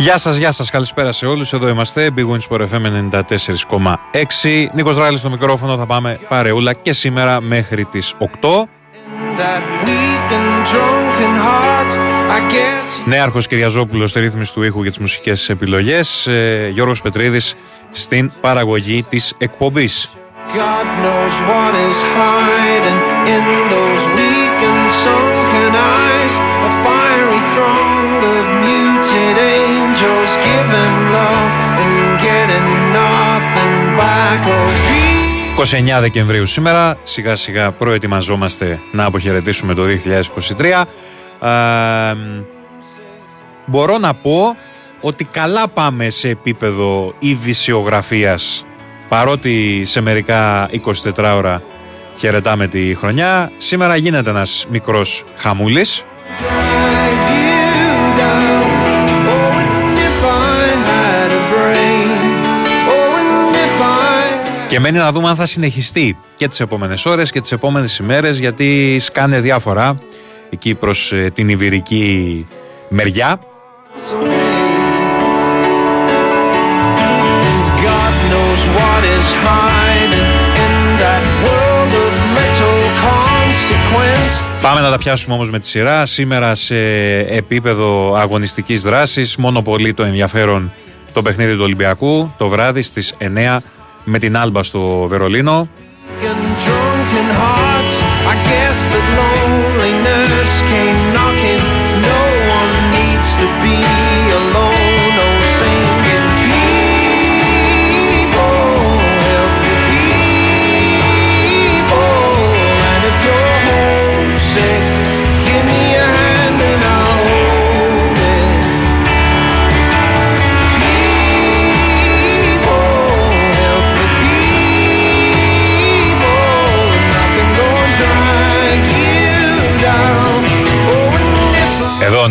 Γεια 0.00 0.18
σας, 0.18 0.36
γεια 0.36 0.52
σας, 0.52 0.70
καλησπέρα 0.70 1.12
σε 1.12 1.26
όλους. 1.26 1.52
Εδώ 1.52 1.68
είμαστε, 1.68 2.10
Big 2.16 2.20
Wins 2.20 2.48
for 2.48 2.60
FM 2.60 2.86
94,6. 2.86 4.70
Νίκος 4.72 4.96
Ράλης 4.96 5.20
στο 5.20 5.30
μικρόφωνο, 5.30 5.76
θα 5.76 5.86
πάμε 5.86 6.18
παρεούλα 6.28 6.72
και 6.72 6.92
σήμερα 6.92 7.40
μέχρι 7.40 7.84
τις 7.84 8.14
8. 8.18 8.68
That 9.38 9.62
weak 9.86 10.32
and 10.32 10.66
drunken 10.70 11.34
heart, 11.46 11.92
I 12.36 12.52
guess. 12.52 13.04
Νέαρχος 13.04 13.46
Κυριαζόπουλος 13.46 14.10
στη 14.10 14.20
ρύθμιση 14.20 14.52
του 14.52 14.62
ήχου 14.62 14.82
για 14.82 14.90
τις 14.90 15.00
μουσικές 15.00 15.48
επιλογές. 15.48 16.26
Ε, 16.26 16.68
Γιώργος 16.72 17.02
Πετρίδης 17.02 17.54
στην 17.90 18.32
παραγωγή 18.40 19.02
της 19.02 19.34
εκπομπής. 19.38 20.10
God 20.54 20.86
knows 21.02 21.34
what 21.50 21.74
is 21.88 21.98
hiding 22.16 23.00
in 23.34 23.44
those 23.72 24.04
weak 24.16 24.60
and 24.70 24.82
sunken 25.04 25.74
eyes. 25.74 27.09
29 35.60 36.00
Δεκεμβρίου 36.00 36.46
σήμερα, 36.46 36.96
σιγά 37.04 37.36
σιγά 37.36 37.70
προετοιμαζόμαστε 37.70 38.78
να 38.92 39.04
αποχαιρετήσουμε 39.04 39.74
το 39.74 39.82
2023. 40.56 40.84
Ε, 41.40 42.16
μπορώ 43.66 43.98
να 43.98 44.14
πω 44.14 44.56
ότι 45.00 45.24
καλά 45.24 45.68
πάμε 45.68 46.10
σε 46.10 46.28
επίπεδο 46.28 47.14
ειδησιογραφίας 47.18 48.64
παρότι 49.08 49.82
σε 49.84 50.00
μερικά 50.00 50.68
24 51.14 51.34
ώρα 51.36 51.62
χαιρετάμε 52.18 52.66
τη 52.66 52.94
χρονιά. 52.94 53.50
Σήμερα 53.56 53.96
γίνεται 53.96 54.30
ένας 54.30 54.66
μικρός 54.70 55.24
χαμούλης. 55.36 56.04
Και 64.70 64.80
μένει 64.80 64.98
να 64.98 65.12
δούμε 65.12 65.28
αν 65.28 65.36
θα 65.36 65.46
συνεχιστεί 65.46 66.18
και 66.36 66.48
τις 66.48 66.60
επόμενες 66.60 67.06
ώρες 67.06 67.30
και 67.30 67.40
τις 67.40 67.52
επόμενες 67.52 67.96
ημέρες 67.96 68.38
γιατί 68.38 68.98
σκάνε 68.98 69.40
διάφορα 69.40 69.98
εκεί 70.50 70.74
προς 70.74 71.12
ε, 71.12 71.30
την 71.34 71.48
Ιβηρική 71.48 72.46
μεριά. 72.88 73.40
God 77.84 78.14
knows 78.30 78.60
what 78.76 79.02
is 79.16 79.26
hiding 79.44 80.32
in 80.64 80.74
that 81.02 81.24
world 81.44 81.92
of 82.04 82.12
little 82.38 82.82
consequence. 83.06 84.62
Πάμε 84.62 84.80
να 84.80 84.90
τα 84.90 84.98
πιάσουμε 84.98 85.34
όμως 85.34 85.50
με 85.50 85.58
τη 85.58 85.66
σειρά. 85.66 86.06
Σήμερα 86.06 86.54
σε 86.54 86.76
επίπεδο 87.18 88.14
αγωνιστικής 88.14 88.82
δράσης, 88.82 89.36
μόνο 89.36 89.62
πολύ 89.62 89.94
το 89.94 90.02
ενδιαφέρον 90.02 90.72
το 91.12 91.22
παιχνίδι 91.22 91.54
του 91.54 91.62
Ολυμπιακού, 91.62 92.34
το 92.38 92.48
βράδυ 92.48 92.82
στις 92.82 93.14
9 93.18 93.58
με 94.04 94.18
την 94.18 94.36
Άλμπα 94.36 94.62
στο 94.62 95.06
Βερολίνο. 95.08 95.68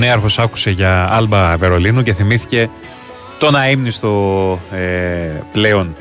Νέαρχος 0.09 0.39
άκουσε 0.39 0.69
για 0.69 1.07
Άλμπα 1.11 1.57
Βερολίνου 1.57 2.01
και 2.03 2.13
θυμήθηκε 2.13 2.69
τον 3.39 3.55
αείμνηστο 3.55 4.59
ε, 4.71 4.79
πλέον 5.51 5.95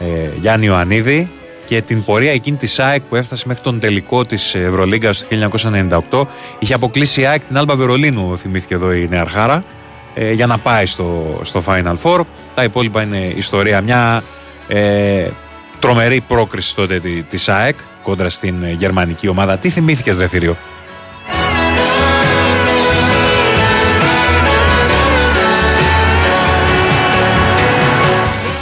ε, 0.00 0.04
Γιάννη 0.40 0.66
Ιωαννίδη 0.66 1.30
και 1.66 1.82
την 1.82 2.04
πορεία 2.04 2.32
εκείνη 2.32 2.56
της 2.56 2.78
ΑΕΚ 2.78 3.02
που 3.02 3.16
έφτασε 3.16 3.44
μέχρι 3.46 3.62
τον 3.62 3.80
τελικό 3.80 4.24
της 4.24 4.54
Ευρωλίγκας 4.54 5.24
το 5.28 5.50
1998 6.10 6.22
είχε 6.58 6.74
αποκλείσει 6.74 7.20
η 7.20 7.26
ΑΕΚ 7.26 7.44
την 7.44 7.58
Άλμπα 7.58 7.76
Βερολίνου 7.76 8.38
θυμήθηκε 8.38 8.74
εδώ 8.74 8.92
η 8.92 9.06
Νεαρχάρα 9.10 9.64
ε, 10.14 10.32
για 10.32 10.46
να 10.46 10.58
πάει 10.58 10.86
στο, 10.86 11.40
στο 11.42 11.62
Final 11.66 11.94
Four. 12.02 12.20
Τα 12.54 12.62
υπόλοιπα 12.64 13.02
είναι 13.02 13.32
ιστορία. 13.36 13.80
Μια 13.80 14.22
ε, 14.68 15.28
τρομερή 15.78 16.20
πρόκριση 16.26 16.74
τότε 16.74 16.98
τη- 17.00 17.22
της 17.22 17.48
ΑΕΚ 17.48 17.74
κόντρα 18.02 18.30
στην 18.30 18.62
ε, 18.62 18.70
γερμανική 18.72 19.28
ομάδα. 19.28 19.58
Τι 19.58 19.70
θυμήθηκες 19.70 20.18
ρε 20.18 20.26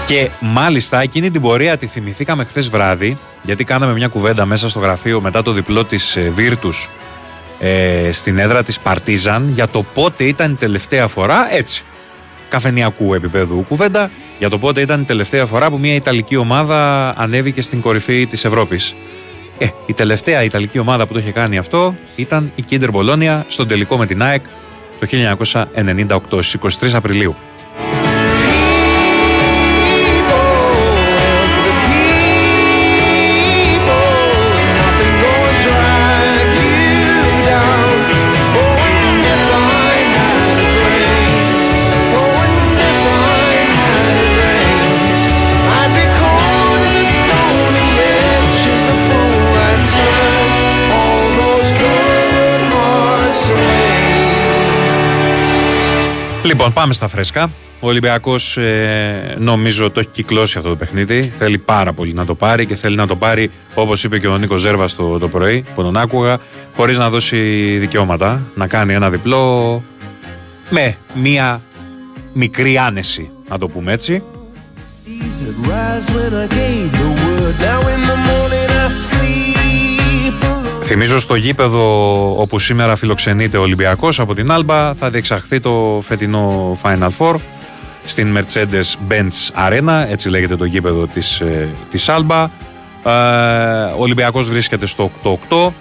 Και 0.09 0.31
μάλιστα 0.41 1.01
εκείνη 1.01 1.31
την 1.31 1.41
πορεία 1.41 1.77
τη 1.77 1.87
θυμηθήκαμε 1.87 2.45
χθες 2.45 2.69
βράδυ, 2.69 3.19
γιατί 3.43 3.65
κάναμε 3.65 3.93
μια 3.93 4.09
κουβέντα 4.09 4.47
μέσα 4.47 4.69
στο 4.69 4.79
γραφείο 4.79 5.21
μετά 5.21 5.43
το 5.43 5.53
διπλό 5.53 5.85
της 5.85 6.19
Βίρτους 6.35 6.89
ε, 7.59 8.13
στην 8.13 8.39
έδρα 8.39 8.63
της 8.63 8.81
Παρτίζαν 8.81 9.49
για 9.49 9.69
το 9.69 9.83
πότε 9.95 10.25
ήταν 10.25 10.53
η 10.53 10.55
τελευταία 10.55 11.07
φορά 11.07 11.55
έτσι. 11.55 11.85
Καφενιακού 12.49 13.15
επίπεδου 13.15 13.65
κουβέντα 13.69 14.11
για 14.39 14.49
το 14.49 14.59
πότε 14.59 14.81
ήταν 14.81 15.01
η 15.01 15.05
τελευταία 15.05 15.47
φορά 15.47 15.71
που 15.71 15.79
μια 15.79 15.95
Ιταλική 15.95 16.37
ομάδα 16.37 17.09
ανέβηκε 17.19 17.63
στην 17.63 17.81
κορυφή 17.81 18.27
της 18.27 18.45
Ευρώπης. 18.45 18.95
Ε, 19.59 19.67
η 19.87 19.93
τελευταία 19.93 20.43
Ιταλική 20.43 20.79
ομάδα 20.79 21.07
που 21.07 21.13
το 21.13 21.19
είχε 21.19 21.31
κάνει 21.31 21.59
αυτό 21.59 21.97
ήταν 22.17 22.53
η 22.55 22.63
Κίντερ 22.63 22.91
Μπολόνια 22.91 23.45
στον 23.49 23.69
τελικό 23.69 23.97
με 23.97 24.07
την 24.07 24.23
ΑΕΚ 24.23 24.45
το 25.01 25.07
1998 26.31 26.43
στις 26.43 26.57
23 26.81 26.95
Απριλίου. 26.95 27.37
Λοιπόν, 56.49 56.73
πάμε 56.73 56.93
στα 56.93 57.09
φρέσκα. 57.09 57.51
Ο 57.81 57.89
Ολυμπιακός 57.89 58.57
ε, 58.57 59.37
νομίζω 59.39 59.91
το 59.91 60.01
έχει 60.01 60.09
κυκλώσει 60.09 60.59
αυτό 60.59 60.71
το 60.71 60.77
παιχνίδι. 60.77 61.33
Θέλει 61.39 61.59
πάρα 61.59 61.93
πολύ 61.93 62.13
να 62.13 62.25
το 62.25 62.35
πάρει 62.35 62.67
και 62.67 62.75
θέλει 62.75 62.97
να 62.97 63.07
το 63.07 63.17
πάρει 63.17 63.51
όπως 63.75 64.05
είπε 64.05 64.19
και 64.19 64.27
ο 64.27 64.39
Νίκος 64.39 64.61
Ζέρβας 64.61 64.95
το, 64.95 65.19
το 65.19 65.29
πρωί 65.29 65.65
που 65.75 65.83
τον 65.83 65.97
άκουγα, 65.97 66.39
χωρίς 66.77 66.99
να 66.99 67.11
δώσει 67.11 67.39
δικαιώματα. 67.79 68.43
Να 68.55 68.67
κάνει 68.67 68.95
ένα 68.95 69.11
διπλό 69.11 69.83
με 70.71 70.97
μία 71.15 71.61
μικρή 72.33 72.79
άνεση, 72.79 73.31
να 73.49 73.59
το 73.59 73.69
πούμε 73.69 73.93
έτσι. 73.93 74.23
Θυμίζω 80.91 81.21
στο 81.21 81.35
γήπεδο 81.35 82.41
όπου 82.41 82.59
σήμερα 82.59 82.97
φιλοξενείται 82.97 83.57
ο 83.57 83.61
Ολυμπιακός 83.61 84.21
από 84.21 84.35
την 84.35 84.51
Άλμπα 84.51 84.95
θα 84.95 85.11
διεξαχθεί 85.11 85.61
το 85.61 86.01
φετινό 86.03 86.77
Final 86.83 87.09
Four 87.19 87.35
στην 88.05 88.39
Mercedes-Benz 88.39 89.69
Arena, 89.69 90.05
έτσι 90.09 90.29
λέγεται 90.29 90.57
το 90.57 90.65
γήπεδο 90.65 91.07
της, 91.07 91.41
ε, 91.41 91.69
της 91.91 92.09
Άλμπα. 92.09 92.43
Ε, 92.43 93.11
ο 93.97 94.01
Ολυμπιακός 94.01 94.49
βρίσκεται 94.49 94.87
στο 94.87 95.11
8-8, 95.23 95.73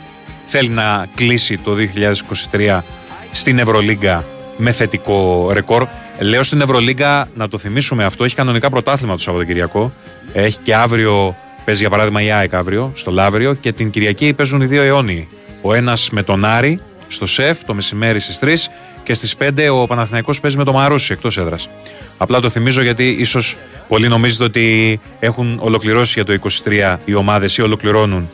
θέλει 0.46 0.70
να 0.70 1.08
κλείσει 1.16 1.58
το 1.58 1.74
2023 1.74 2.84
στην 3.32 3.60
Ευρωλίγκα 3.60 4.24
με 4.58 4.72
θετικό 4.72 5.50
ρεκόρ. 5.54 5.88
Λέω 6.20 6.44
στην 6.44 6.62
Ευρωλίγκα, 6.62 7.28
να 7.36 7.48
το 7.48 7.58
θυμίσουμε 7.58 8.04
αυτό, 8.04 8.24
έχει 8.24 8.36
κανονικά 8.36 8.70
πρωτάθλημα 8.70 9.14
το 9.14 9.22
Σαββατοκυριακό. 9.22 9.92
Έχει 10.34 10.58
και 10.64 10.76
αύριο, 10.76 11.36
παίζει 11.68 11.82
για 11.82 11.90
παράδειγμα 11.90 12.22
η 12.22 12.32
ΑΕΚ 12.32 12.54
αύριο, 12.54 12.92
στο 12.96 13.12
Λαύριο 13.12 13.54
και 13.54 13.72
την 13.72 13.90
Κυριακή 13.90 14.34
παίζουν 14.34 14.62
οι 14.62 14.66
δύο 14.66 14.82
αιώνιοι. 14.82 15.28
Ο 15.62 15.74
ένας 15.74 16.10
με 16.10 16.24
τον 16.24 16.46
Άρη 16.46 16.80
στο 17.08 17.26
ΣΕΦ 17.26 17.64
το 17.64 17.74
μεσημέρι 17.74 18.20
στις 18.20 18.40
3 18.42 18.70
και 19.04 19.14
στις 19.14 19.36
5 19.38 19.70
ο 19.72 19.88
Παναθηναϊκός 19.88 20.40
παίζει 20.40 20.58
με 20.58 20.64
το 20.64 20.74
Μαρούσι 20.74 21.14
εκτός 21.14 21.38
έδρας. 21.38 21.70
Απλά 22.18 22.40
το 22.40 22.50
θυμίζω 22.50 22.82
γιατί 22.82 23.16
ίσως 23.20 23.56
πολλοί 23.88 24.08
νομίζετε 24.08 24.44
ότι 24.44 25.00
έχουν 25.20 25.60
ολοκληρώσει 25.62 26.14
για 26.22 26.26
το 26.26 26.50
23 26.64 26.98
οι 27.06 27.14
ομάδες 27.14 27.58
ή 27.58 27.62
ολοκληρώνουν 27.62 28.30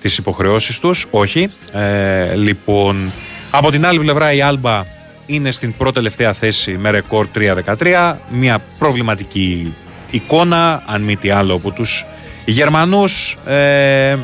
τις 0.00 0.16
υποχρεώσεις 0.16 0.78
τους. 0.78 1.06
Όχι. 1.10 1.48
Ε, 1.72 2.36
λοιπόν, 2.36 3.12
από 3.50 3.70
την 3.70 3.86
άλλη 3.86 3.98
πλευρά 3.98 4.32
η 4.32 4.40
Άλμπα 4.40 4.84
είναι 5.26 5.50
στην 5.50 5.76
πρώτη 5.76 5.94
τελευταία 5.94 6.32
θέση 6.32 6.76
με 6.78 6.90
ρεκόρ 6.90 7.26
3-13. 7.34 8.16
Μια 8.30 8.62
προβληματική 8.78 9.74
εικόνα, 10.10 10.82
αν 10.86 11.02
μη 11.02 11.16
τι 11.16 11.30
άλλο, 11.30 11.54
από 11.54 11.70
τους 11.70 12.04
Γερμανούς. 12.50 13.36
Ε, 13.46 14.16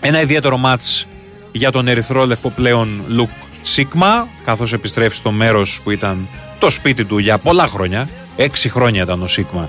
ένα 0.00 0.20
ιδιαίτερο 0.20 0.56
μάτς 0.56 1.06
για 1.52 1.70
τον 1.70 1.88
ερυθρό 1.88 2.26
λευκό 2.26 2.50
πλέον 2.50 3.02
Λουκ 3.08 3.30
Σίγμα, 3.62 4.28
καθώς 4.44 4.72
επιστρέφει 4.72 5.16
στο 5.16 5.30
μέρος 5.30 5.80
που 5.84 5.90
ήταν 5.90 6.28
το 6.58 6.70
σπίτι 6.70 7.04
του 7.04 7.18
για 7.18 7.38
πολλά 7.38 7.66
χρόνια. 7.66 8.08
Έξι 8.36 8.68
χρόνια 8.68 9.02
ήταν 9.02 9.22
ο 9.22 9.26
Σίγμα. 9.26 9.68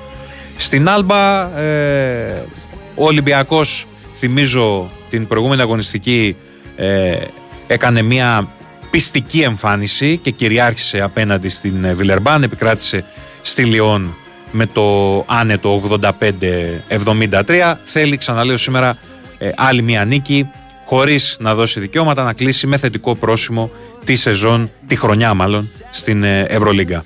Στην 0.57 0.89
Άλμπα, 0.89 1.57
ε, 1.60 2.45
ο 2.95 3.06
Ολυμπιακός, 3.06 3.86
θυμίζω 4.18 4.89
την 5.10 5.27
προηγούμενη 5.27 5.62
αγωνιστική, 5.62 6.36
ε, 6.75 7.18
έκανε 7.68 8.01
μια 8.01 8.48
πιστική 8.92 9.42
εμφάνιση 9.42 10.18
και 10.18 10.31
κυριάρχησε 10.31 11.01
απέναντι 11.01 11.50
στην 11.50 11.83
ε, 11.83 11.94
Βιλερμπάν, 11.94 12.44
επικράτησε 12.44 13.06
στη 13.42 13.63
Λιόν 13.63 14.16
με 14.55 14.65
το 14.65 15.17
άνετο 15.27 15.81
85-73. 16.89 17.75
Θέλει, 17.83 18.17
ξαναλέω 18.17 18.57
σήμερα, 18.57 18.97
ε, 19.37 19.49
άλλη 19.55 19.81
μια 19.81 20.05
νίκη, 20.05 20.47
χωρίς 20.85 21.37
να 21.39 21.55
δώσει 21.55 21.79
δικαιώματα, 21.79 22.23
να 22.23 22.33
κλείσει 22.33 22.67
με 22.67 22.77
θετικό 22.77 23.15
πρόσημο 23.15 23.71
τη 24.03 24.15
σεζόν, 24.15 24.71
τη 24.87 24.95
χρονιά 24.95 25.33
μάλλον, 25.33 25.69
στην 25.91 26.23
ε, 26.23 26.45
Ευρωλίγκα. 26.49 27.03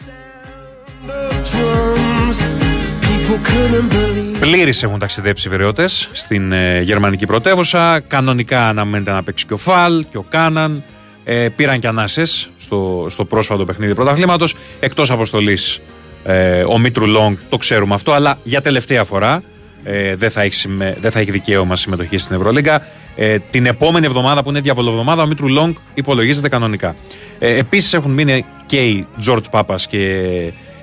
Πλήρη 4.40 4.74
έχουν 4.82 5.00
ταξιδέψει 5.00 5.48
οι 5.48 5.52
Βεραιώτε 5.52 5.88
στην 6.12 6.54
γερμανική 6.82 7.26
πρωτεύουσα. 7.26 8.00
Κανονικά 8.00 8.68
αναμένεται 8.68 9.12
να 9.12 9.24
παίξει 9.24 9.46
και 9.46 9.54
ο 9.54 9.58
Φαλ 9.58 10.06
και 10.12 10.18
ο 10.18 10.26
Κάναν. 10.30 10.84
Ε, 11.24 11.50
πήραν 11.56 11.80
και 11.80 11.88
ανάσες 11.88 12.52
στο, 12.58 13.08
στο 13.10 13.26
πρόσφατο 13.26 13.66
παιχνίδι 13.66 13.96
πρωταθλήματος. 13.96 14.56
Εκτός 14.80 15.12
αποστολής 15.12 15.82
ε, 16.24 16.64
ο 16.68 16.78
Μήτρου-Λονγκ, 16.78 17.38
το 17.50 17.58
ξέρουμε 17.58 17.94
αυτό, 17.94 18.12
αλλά 18.12 18.40
για 18.44 18.62
τελευταία 18.62 19.04
φορά 19.04 19.44
ε, 19.84 20.16
δεν, 20.16 20.32
θα 20.32 20.42
έχει, 20.42 20.68
δεν 21.00 21.12
θα 21.12 21.20
έχει 21.20 21.32
δικαίωμα 21.32 21.76
συμμετοχής 21.76 22.22
στην 22.22 22.36
Ευρωλίγκα. 22.36 22.86
Ε, 23.16 23.38
την 23.50 23.66
επόμενη 23.66 24.06
εβδομάδα 24.06 24.44
που 24.44 24.50
είναι 24.50 24.60
διαβολοεβδομάδα, 24.60 25.24
ο 25.24 25.26
Μήτρου-Λονγκ 25.26 25.78
υπολογίζεται 25.94 26.50
κανονικά. 26.50 26.96
Ε, 27.40 27.58
Επίσης 27.58 27.94
έχουν 27.94 28.12
μείνει 28.12 28.46
και 28.66 28.86
οι 28.86 29.08
Τζορτζ 29.20 29.48
Πάπας 29.48 29.88
και 29.88 30.26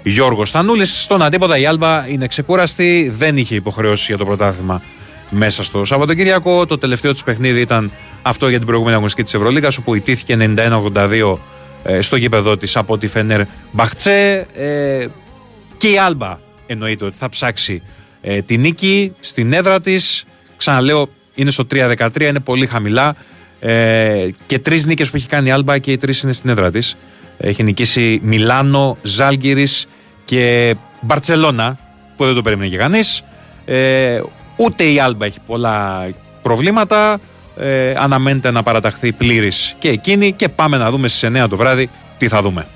Γιώργος 0.03 0.49
Τανούλης. 0.49 1.03
Στον 1.03 1.23
αντίποδα 1.23 1.59
η 1.59 1.67
Άλμπα 1.67 2.09
είναι 2.09 2.27
ξεκούραστη, 2.27 3.13
δεν 3.17 3.37
είχε 3.37 3.55
υποχρεώσεις 3.55 4.05
για 4.07 4.17
το 4.17 4.25
πρωτάθλημα 4.25 4.83
μέσα 5.31 5.63
στο 5.63 5.85
Σαββατοκύριακο. 5.85 6.67
Το 6.67 6.79
τελευταίο 6.79 7.15
του 7.15 7.25
παιχνίδι 7.25 7.61
ήταν 7.61 7.93
αυτό 8.23 8.49
για 8.49 8.57
την 8.57 8.67
προηγούμενη 8.67 8.95
αγωνιστική 8.95 9.25
της 9.25 9.35
Ευρωλίγκα, 9.35 9.69
όπου 9.79 9.95
ηττήθηκε 9.95 10.37
91-82 10.93 11.37
ε, 11.83 12.01
στο 12.01 12.17
γήπεδο 12.17 12.57
της 12.57 12.77
από 12.77 12.99
τη 12.99 13.07
Φενέρ 13.07 13.41
Μπαχτσέ. 13.73 14.47
Ε, 14.55 15.07
και 15.77 15.89
η 15.89 15.99
Άλμπα 15.99 16.39
εννοείται 16.67 17.05
ότι 17.05 17.17
θα 17.19 17.29
ψάξει 17.29 17.83
ε, 18.21 18.43
τη 18.43 18.57
νίκη 18.59 19.13
στην 19.21 19.53
έδρα 19.53 19.81
της. 19.81 20.25
Ξαναλέω, 20.57 21.09
είναι 21.35 21.51
στο 21.51 21.65
3-13, 21.71 22.21
είναι 22.21 22.41
πολύ 22.41 22.67
χαμηλά. 22.67 23.17
και 24.47 24.59
τρεις 24.63 24.87
νίκες 24.87 25.11
που 25.11 25.17
έχει 25.17 25.27
κάνει 25.27 25.49
η 25.49 25.51
Άλμπα 25.51 25.79
και 25.79 25.93
οι 25.93 25.97
τρεις 25.97 26.23
είναι 26.23 26.33
στην 26.33 26.51
έδρα 26.51 26.71
της. 26.71 26.97
Έχει 27.39 27.63
νικήσει 27.63 28.19
Μιλάνο, 28.23 28.99
Ζάλγκυρη 29.03 29.69
και 30.25 30.75
Μπαρσελόνα, 31.01 31.79
που 32.17 32.25
δεν 32.25 32.35
το 32.35 32.43
περίμενε 32.43 32.71
και 32.71 32.77
κανείς. 32.77 33.23
ούτε 34.57 34.85
η 34.85 35.01
Άλμπα 35.01 35.27
έχει 35.27 35.39
πολλά 35.47 36.09
προβλήματα 36.43 37.21
ε, 37.57 37.95
αναμένεται 37.99 38.51
να 38.51 38.63
παραταχθεί 38.63 39.13
πλήρης 39.13 39.77
και 39.79 39.89
εκείνη 39.89 40.33
και 40.33 40.49
πάμε 40.49 40.77
να 40.77 40.91
δούμε 40.91 41.09
στις 41.09 41.31
9 41.33 41.47
το 41.49 41.57
βράδυ 41.57 41.91
τι 42.19 42.29
θα 42.29 42.43
δούμε. 42.43 42.67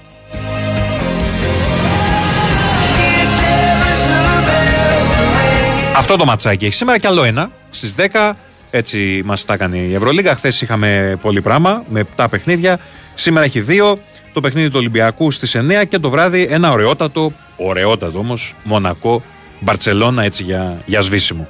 Αυτό 6.11 6.23
το 6.23 6.31
ματσάκι 6.31 6.64
έχει 6.64 6.75
σήμερα 6.75 6.99
και 6.99 7.07
άλλο 7.07 7.25
ένα 7.25 7.50
στις 7.71 7.95
10. 8.12 8.33
Έτσι 8.71 9.23
μας 9.25 9.45
τα 9.45 9.55
έκανε 9.55 9.76
η 9.76 9.95
Ευρωλίγα. 9.95 10.35
Χθες 10.35 10.61
είχαμε 10.61 11.19
πολύ 11.23 11.40
πράγμα 11.40 11.85
με 11.88 12.07
7 12.17 12.26
παιχνίδια. 12.31 12.79
Σήμερα 13.14 13.45
έχει 13.45 13.64
2. 13.69 13.99
Το 14.33 14.40
παιχνίδι 14.40 14.69
του 14.69 14.76
Ολυμπιακού 14.79 15.31
στις 15.31 15.57
9 15.57 15.85
και 15.88 15.99
το 15.99 16.11
βράδυ 16.11 16.49
ένα 16.50 16.71
ωραιότατο, 16.71 17.33
ωραιότατο 17.57 18.19
όμως, 18.19 18.55
Μονακό, 18.62 19.23
Μπαρσελόνα 19.61 20.23
έτσι 20.23 20.43
για, 20.43 20.83
για 20.87 21.00
σβήσιμο. 21.00 21.49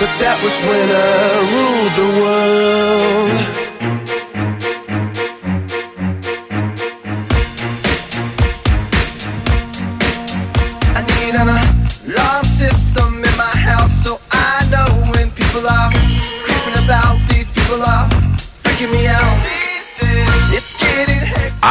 But 0.00 0.12
that 0.22 0.38
was 0.44 0.56
when 0.68 0.88
I 0.90 1.16
ruled 1.52 1.92
the 2.00 2.08
world. 2.20 2.55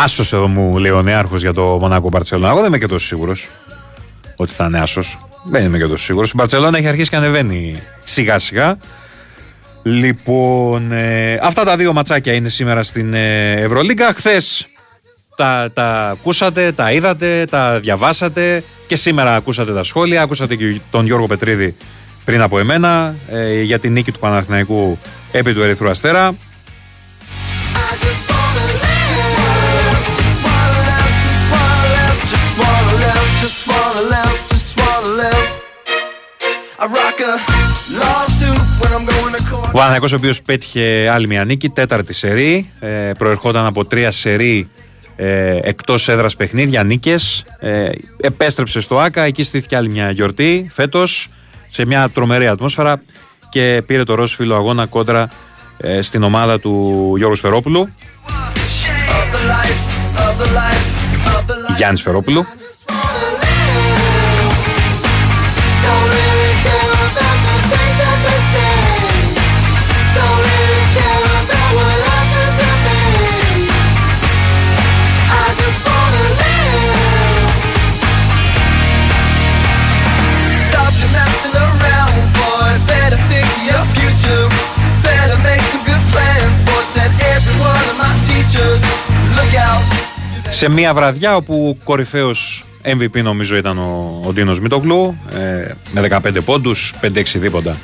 Άσος 0.03 0.33
εδώ 0.33 0.47
μου 0.47 0.77
λέει 0.77 0.91
ο 0.91 1.01
Νέαρχος 1.01 1.41
για 1.41 1.53
το 1.53 1.63
Μονάκο 1.63 2.09
Μπαρσελόνα. 2.09 2.49
Εγώ 2.49 2.57
δεν 2.57 2.67
είμαι 2.67 2.77
και 2.77 2.87
τόσο 2.87 3.05
σίγουρος 3.05 3.49
ότι 4.35 4.53
θα 4.53 4.65
είναι 4.65 4.79
άσος. 4.79 5.19
Δεν 5.49 5.63
είμαι 5.63 5.77
και 5.77 5.85
τόσο 5.85 6.03
σίγουρος. 6.03 6.29
Η 6.31 6.33
Μπαρσελόνα 6.35 6.77
έχει 6.77 6.87
αρχίσει 6.87 7.09
και 7.09 7.15
ανεβαίνει 7.15 7.81
σιγά 8.03 8.39
σιγά. 8.39 8.77
Λοιπόν, 9.83 10.91
ε, 10.91 11.39
αυτά 11.43 11.63
τα 11.63 11.75
δύο 11.75 11.93
ματσάκια 11.93 12.33
είναι 12.33 12.49
σήμερα 12.49 12.83
στην 12.83 13.13
ε, 13.13 13.51
Ευρωλίγκα. 13.51 14.13
Χθες 14.13 14.67
τα, 15.35 15.71
τα 15.73 16.09
ακούσατε, 16.09 16.71
τα 16.71 16.91
είδατε, 16.91 17.45
τα 17.49 17.79
διαβάσατε 17.79 18.63
και 18.87 18.95
σήμερα 18.95 19.35
ακούσατε 19.35 19.73
τα 19.73 19.83
σχόλια. 19.83 20.21
Ακούσατε 20.21 20.55
και 20.55 20.79
τον 20.91 21.05
Γιώργο 21.05 21.27
Πετρίδη 21.27 21.75
πριν 22.25 22.41
από 22.41 22.59
εμένα 22.59 23.15
ε, 23.29 23.61
για 23.61 23.79
την 23.79 23.91
νίκη 23.91 24.11
του 24.11 24.19
Παναθηναϊκού 24.19 24.97
επί 25.31 25.53
του 25.53 25.61
Ερυθρού 25.61 25.89
Αστέρα. 25.89 26.35
Ο 39.62 39.72
Παναθηναϊκός 39.72 40.12
ο 40.12 40.15
οποίος 40.15 40.41
πέτυχε 40.41 41.10
άλλη 41.10 41.27
μια 41.27 41.45
νίκη, 41.45 41.69
τέταρτη 41.69 42.13
σερή, 42.13 42.72
ε, 42.79 43.12
προερχόταν 43.17 43.65
από 43.65 43.86
τρία 43.86 44.12
σερή 44.12 44.69
ε, 45.15 45.60
εκτός 45.62 46.07
έδρας 46.07 46.36
παιχνίδια, 46.36 46.84
νίκες, 46.84 47.43
ε, 47.60 47.89
επέστρεψε 48.22 48.79
στο 48.79 49.00
ΆΚΑ, 49.00 49.24
εκεί 49.24 49.43
στήθηκε 49.43 49.75
άλλη 49.75 49.89
μια 49.89 50.12
γιορτή 50.12 50.69
φέτος, 50.72 51.29
σε 51.67 51.86
μια 51.86 52.10
τρομερή 52.10 52.48
ατμόσφαιρα 52.48 53.01
και 53.50 53.84
πήρε 53.86 54.03
το 54.03 54.15
ροζ 54.15 54.34
φιλο 54.36 54.55
αγώνα 54.55 54.86
κόντρα 54.86 55.29
ε, 55.77 56.01
στην 56.01 56.24
ομάδα 56.24 56.60
του 56.60 57.13
Γιώργου 57.17 57.36
Σφερόπουλου. 57.36 57.89
Γιάννης 61.75 62.00
Σφερόπουλου. 62.00 62.45
Σε 90.55 90.69
μια 90.69 90.93
βραδιά 90.93 91.35
όπου 91.35 91.77
κορυφαίος 91.83 92.65
MVP 92.83 93.24
νομίζω 93.24 93.55
ήταν 93.55 93.77
ο, 93.77 94.21
ο 94.25 94.33
Ντίνος 94.33 94.59
Μίτογλου 94.59 95.17
ε, 95.33 95.71
με 95.91 96.07
15 96.24 96.38
πόντους, 96.45 96.93
5-6 97.01 97.24
δίποτα. 97.35 97.77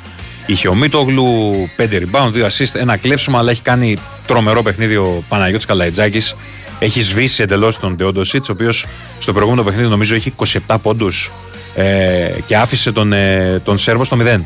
Είχε 0.46 0.68
ο 0.68 0.74
Μίτογλου, 0.74 1.52
5 1.76 1.82
rebound, 1.82 2.32
2 2.32 2.42
assist, 2.42 2.74
ένα 2.74 2.96
κλέψιμο, 2.96 3.38
αλλά 3.38 3.50
έχει 3.50 3.62
κάνει 3.62 3.96
τρομερό 4.26 4.62
παιχνίδι 4.62 4.96
ο 4.96 5.24
Παναγιώτης 5.28 5.66
Καλαϊτζάκης. 5.66 6.36
Έχει 6.78 7.02
σβήσει 7.02 7.42
εντελώς 7.42 7.78
τον 7.78 7.96
Ντεόντο 7.96 8.24
Σίτ, 8.24 8.48
ο 8.48 8.52
οποίος 8.52 8.86
στο 9.18 9.32
προηγούμενο 9.32 9.62
παιχνίδι 9.62 9.88
νομίζω 9.88 10.14
έχει 10.14 10.34
27 10.66 10.76
πόντους 10.82 11.30
ε, 11.74 12.30
και 12.46 12.56
άφησε 12.56 12.92
τον, 12.92 13.12
ε, 13.12 13.60
τον 13.64 13.78
Σέρβο 13.78 14.04
στο 14.04 14.16
0. 14.20 14.40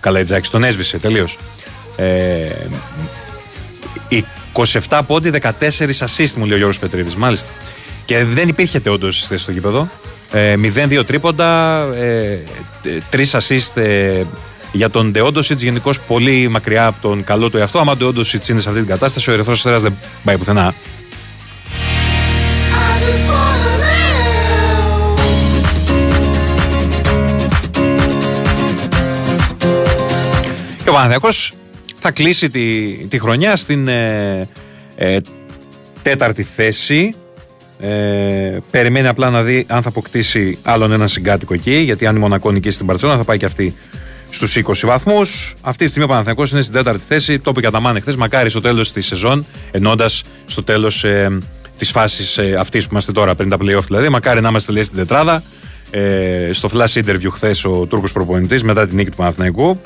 Καλαϊτζάκης, 0.00 0.50
τον 0.50 0.64
έσβησε 0.64 0.98
τελείως. 0.98 1.38
Ε, 1.96 2.48
27 4.54 5.00
πόντι, 5.06 5.30
14 5.30 5.48
assist 5.98 6.32
μου 6.36 6.44
λέει 6.44 6.54
ο 6.54 6.56
Γιώργος 6.56 6.78
Πετρίδης, 6.78 7.16
μάλιστα. 7.16 7.48
Και 8.04 8.24
δεν 8.24 8.48
υπήρχε 8.48 8.80
όντως 8.88 9.28
στο 9.34 9.50
γήπεδο. 9.50 9.88
Ε, 10.32 10.54
0-2 10.56 11.04
τρίποντα, 11.06 11.80
ε, 11.94 12.38
3 13.10 13.38
assist 13.38 13.82
ε, 13.82 14.22
για 14.72 14.90
τον 14.90 15.10
Ντεόντοσιτς. 15.10 15.62
Γενικώς 15.62 16.00
πολύ 16.00 16.48
μακριά 16.48 16.86
από 16.86 17.08
τον 17.08 17.24
καλό 17.24 17.50
του 17.50 17.56
εαυτό. 17.56 17.78
Αν 17.78 17.88
ο 17.88 17.96
Ντεόντοσιτς 17.96 18.48
είναι 18.48 18.60
σε 18.60 18.68
αυτή 18.68 18.80
την 18.80 18.90
κατάσταση, 18.90 19.30
ο 19.30 19.32
Ερυθρός 19.32 19.56
Αστέρας 19.56 19.82
δεν 19.82 19.96
πάει 20.24 20.38
πουθενά. 20.38 20.74
Και 30.82 30.90
ο 30.90 30.92
Παναθηναϊκός 30.92 31.52
θα 32.06 32.12
κλείσει 32.12 32.50
τη, 32.50 32.92
τη 33.08 33.18
χρονιά 33.18 33.56
στην 33.56 33.88
ε, 33.88 34.48
ε, 34.96 35.18
τέταρτη 36.02 36.42
θέση. 36.42 37.14
Ε, 37.78 38.58
περιμένει 38.70 39.08
απλά 39.08 39.30
να 39.30 39.42
δει 39.42 39.64
αν 39.68 39.82
θα 39.82 39.88
αποκτήσει 39.88 40.58
άλλον 40.62 40.92
ένα 40.92 41.06
συγκάτοικο 41.06 41.54
εκεί, 41.54 41.76
γιατί 41.76 42.06
αν 42.06 42.16
η 42.16 42.18
Μονακό 42.18 42.50
νικήσει 42.50 42.74
στην 42.74 42.86
Παρσελόνα 42.86 43.18
θα 43.18 43.24
πάει 43.24 43.38
και 43.38 43.44
αυτή 43.44 43.74
στους 44.30 44.56
20 44.56 44.72
βαθμούς. 44.82 45.54
Αυτή 45.60 45.84
τη 45.84 45.88
στιγμή 45.88 46.04
ο 46.04 46.08
Παναθηναϊκός 46.08 46.50
είναι 46.50 46.62
στην 46.62 46.74
τέταρτη 46.74 47.02
θέση. 47.08 47.38
Το 47.38 47.50
είπε 47.50 47.60
για 47.60 47.70
τα 47.70 47.80
μάνε 47.80 48.00
χθε. 48.00 48.14
Μακάρι 48.18 48.50
στο 48.50 48.60
τέλος 48.60 48.92
της 48.92 49.06
σεζόν, 49.06 49.46
ενώντας 49.70 50.22
στο 50.46 50.62
τέλος 50.62 51.04
ε, 51.04 51.38
της 51.78 51.90
φάσης 51.90 52.38
ε, 52.38 52.56
αυτής 52.58 52.84
που 52.84 52.88
είμαστε 52.92 53.12
τώρα, 53.12 53.34
πριν 53.34 53.48
τα 53.48 53.56
playoff 53.60 53.84
δηλαδή, 53.86 54.08
μακάρι 54.08 54.40
να 54.40 54.48
είμαστε 54.48 54.72
λέει 54.72 54.82
στην 54.82 54.96
τετράδα. 54.96 55.42
Ε, 55.90 56.50
στο 56.52 56.68
flash 56.72 57.04
interview 57.04 57.30
χθες 57.30 57.64
ο 57.64 57.86
Τούρκος 57.86 58.12
προπονητής 58.12 58.62
μετά 58.62 58.86
την 58.86 58.96
νίκη 58.96 59.10
του 59.10 59.16
Παναθηναϊκού 59.16 59.80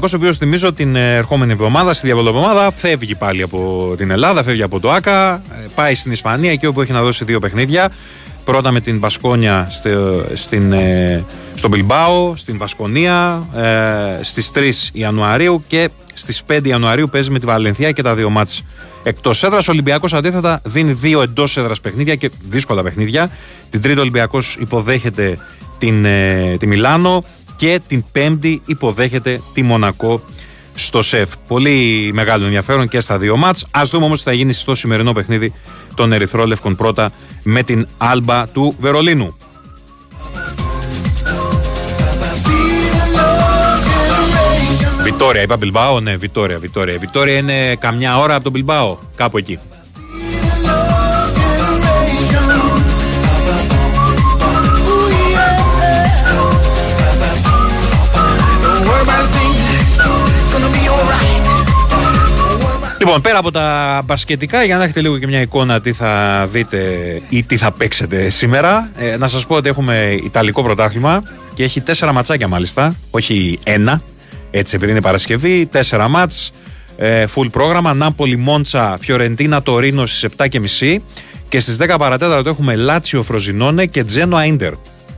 Παναθηναϊκός 0.00 0.12
ο 0.12 0.16
οποίος 0.16 0.36
θυμίζω 0.36 0.72
την 0.72 0.96
ε, 0.96 1.14
ερχόμενη 1.14 1.52
εβδομάδα, 1.52 1.92
στη 1.92 2.08
εβδομάδα, 2.10 2.70
φεύγει 2.70 3.14
πάλι 3.14 3.42
από 3.42 3.94
την 3.96 4.10
Ελλάδα, 4.10 4.42
φεύγει 4.42 4.62
από 4.62 4.80
το 4.80 4.92
ΑΚΑ, 4.92 5.34
ε, 5.34 5.66
πάει 5.74 5.94
στην 5.94 6.12
Ισπανία 6.12 6.50
εκεί 6.50 6.66
όπου 6.66 6.80
έχει 6.80 6.92
να 6.92 7.02
δώσει 7.02 7.24
δύο 7.24 7.40
παιχνίδια. 7.40 7.92
Πρώτα 8.44 8.72
με 8.72 8.80
την 8.80 9.00
Βασκόνια 9.00 9.68
στην, 10.34 10.72
ε, 10.72 11.24
στο 11.54 11.68
Μπιλμπάο, 11.68 12.36
στην 12.36 12.58
Βασκονία, 12.58 13.46
ε, 13.56 14.22
στις 14.22 14.50
3 14.50 14.90
Ιανουαρίου 14.92 15.62
και 15.68 15.90
στις 16.14 16.42
5 16.42 16.68
Ιανουαρίου 16.68 17.08
παίζει 17.08 17.30
με 17.30 17.38
τη 17.38 17.46
Βαλενθία 17.46 17.92
και 17.92 18.02
τα 18.02 18.14
δύο 18.14 18.30
μάτς 18.30 18.64
εκτός 19.02 19.42
έδρας. 19.42 19.68
Ο 19.68 19.70
Ολυμπιακός 19.72 20.14
αντίθετα 20.14 20.60
δίνει 20.64 20.92
δύο 20.92 21.22
εντός 21.22 21.56
έδρας 21.56 21.80
παιχνίδια 21.80 22.14
και 22.14 22.30
δύσκολα 22.48 22.82
παιχνίδια. 22.82 23.30
Την 23.70 23.80
Τρίτη 23.80 24.00
Ολυμπιακός 24.00 24.56
υποδέχεται 24.60 25.38
την, 25.78 26.06
τη 26.58 26.66
Μιλάνο 26.66 27.24
και 27.56 27.80
την 27.86 28.04
Πέμπτη 28.12 28.62
υποδέχεται 28.66 29.40
τη 29.54 29.62
Μονακό 29.62 30.20
στο 30.74 31.02
ΣΕΦ. 31.02 31.30
Πολύ 31.48 32.10
μεγάλο 32.14 32.44
ενδιαφέρον 32.44 32.88
και 32.88 33.00
στα 33.00 33.18
δύο 33.18 33.36
μάτς. 33.36 33.66
Ας 33.70 33.90
δούμε 33.90 34.04
όμως 34.04 34.18
τι 34.18 34.24
θα 34.24 34.32
γίνει 34.32 34.52
στο 34.52 34.74
σημερινό 34.74 35.12
παιχνίδι 35.12 35.52
των 35.94 36.12
Ερυθρόλευκων 36.12 36.76
πρώτα 36.76 37.12
με 37.42 37.62
την 37.62 37.88
Άλμπα 37.98 38.46
του 38.48 38.76
Βερολίνου. 38.80 39.36
Βιτόρια, 45.02 45.42
είπα 45.42 45.56
Μπιλμπάο, 45.56 46.00
ναι, 46.00 46.16
Βιτόρια, 46.16 46.58
Βιτόρια. 46.58 46.98
Βιτόρια 46.98 47.36
είναι 47.36 47.74
καμιά 47.74 48.18
ώρα 48.18 48.34
από 48.34 48.42
τον 48.42 48.52
Μπιλμπάο, 48.52 48.98
κάπου 49.16 49.38
εκεί. 49.38 49.58
Λοιπόν, 63.06 63.20
πέρα 63.20 63.38
από 63.38 63.50
τα 63.50 64.02
μπασκετικά, 64.04 64.64
για 64.64 64.76
να 64.76 64.84
έχετε 64.84 65.00
λίγο 65.00 65.18
και 65.18 65.26
μια 65.26 65.40
εικόνα 65.40 65.80
τι 65.80 65.92
θα 65.92 66.46
δείτε 66.52 66.78
ή 67.28 67.42
τι 67.42 67.56
θα 67.56 67.72
παίξετε 67.72 68.28
σήμερα, 68.28 68.90
ε, 68.96 69.16
να 69.16 69.28
σας 69.28 69.46
πω 69.46 69.54
ότι 69.54 69.68
έχουμε 69.68 70.20
Ιταλικό 70.24 70.62
πρωτάθλημα 70.62 71.22
και 71.54 71.64
έχει 71.64 71.80
τέσσερα 71.80 72.12
ματσάκια 72.12 72.48
μάλιστα, 72.48 72.96
όχι 73.10 73.58
ένα, 73.64 74.02
έτσι 74.50 74.76
επειδή 74.76 74.90
είναι 74.90 75.00
Παρασκευή, 75.00 75.66
τέσσερα 75.66 76.08
μάτς, 76.08 76.52
ε, 76.96 77.24
full 77.34 77.50
πρόγραμμα, 77.50 77.94
Νάπολη, 77.94 78.36
Μόντσα, 78.36 78.98
Φιωρεντίνα, 79.00 79.62
Τωρίνο 79.62 80.06
στις 80.06 80.22
7.30 80.36 81.02
και 81.48 81.60
στις 81.60 81.76
10 81.76 81.94
παρατέταρτο 81.98 82.48
έχουμε 82.48 82.76
Λάτσιο, 82.76 83.22
Φροζινόνε 83.22 83.86
και 83.86 84.04
Τζένο 84.04 84.42
Ίντερ. 84.42 84.72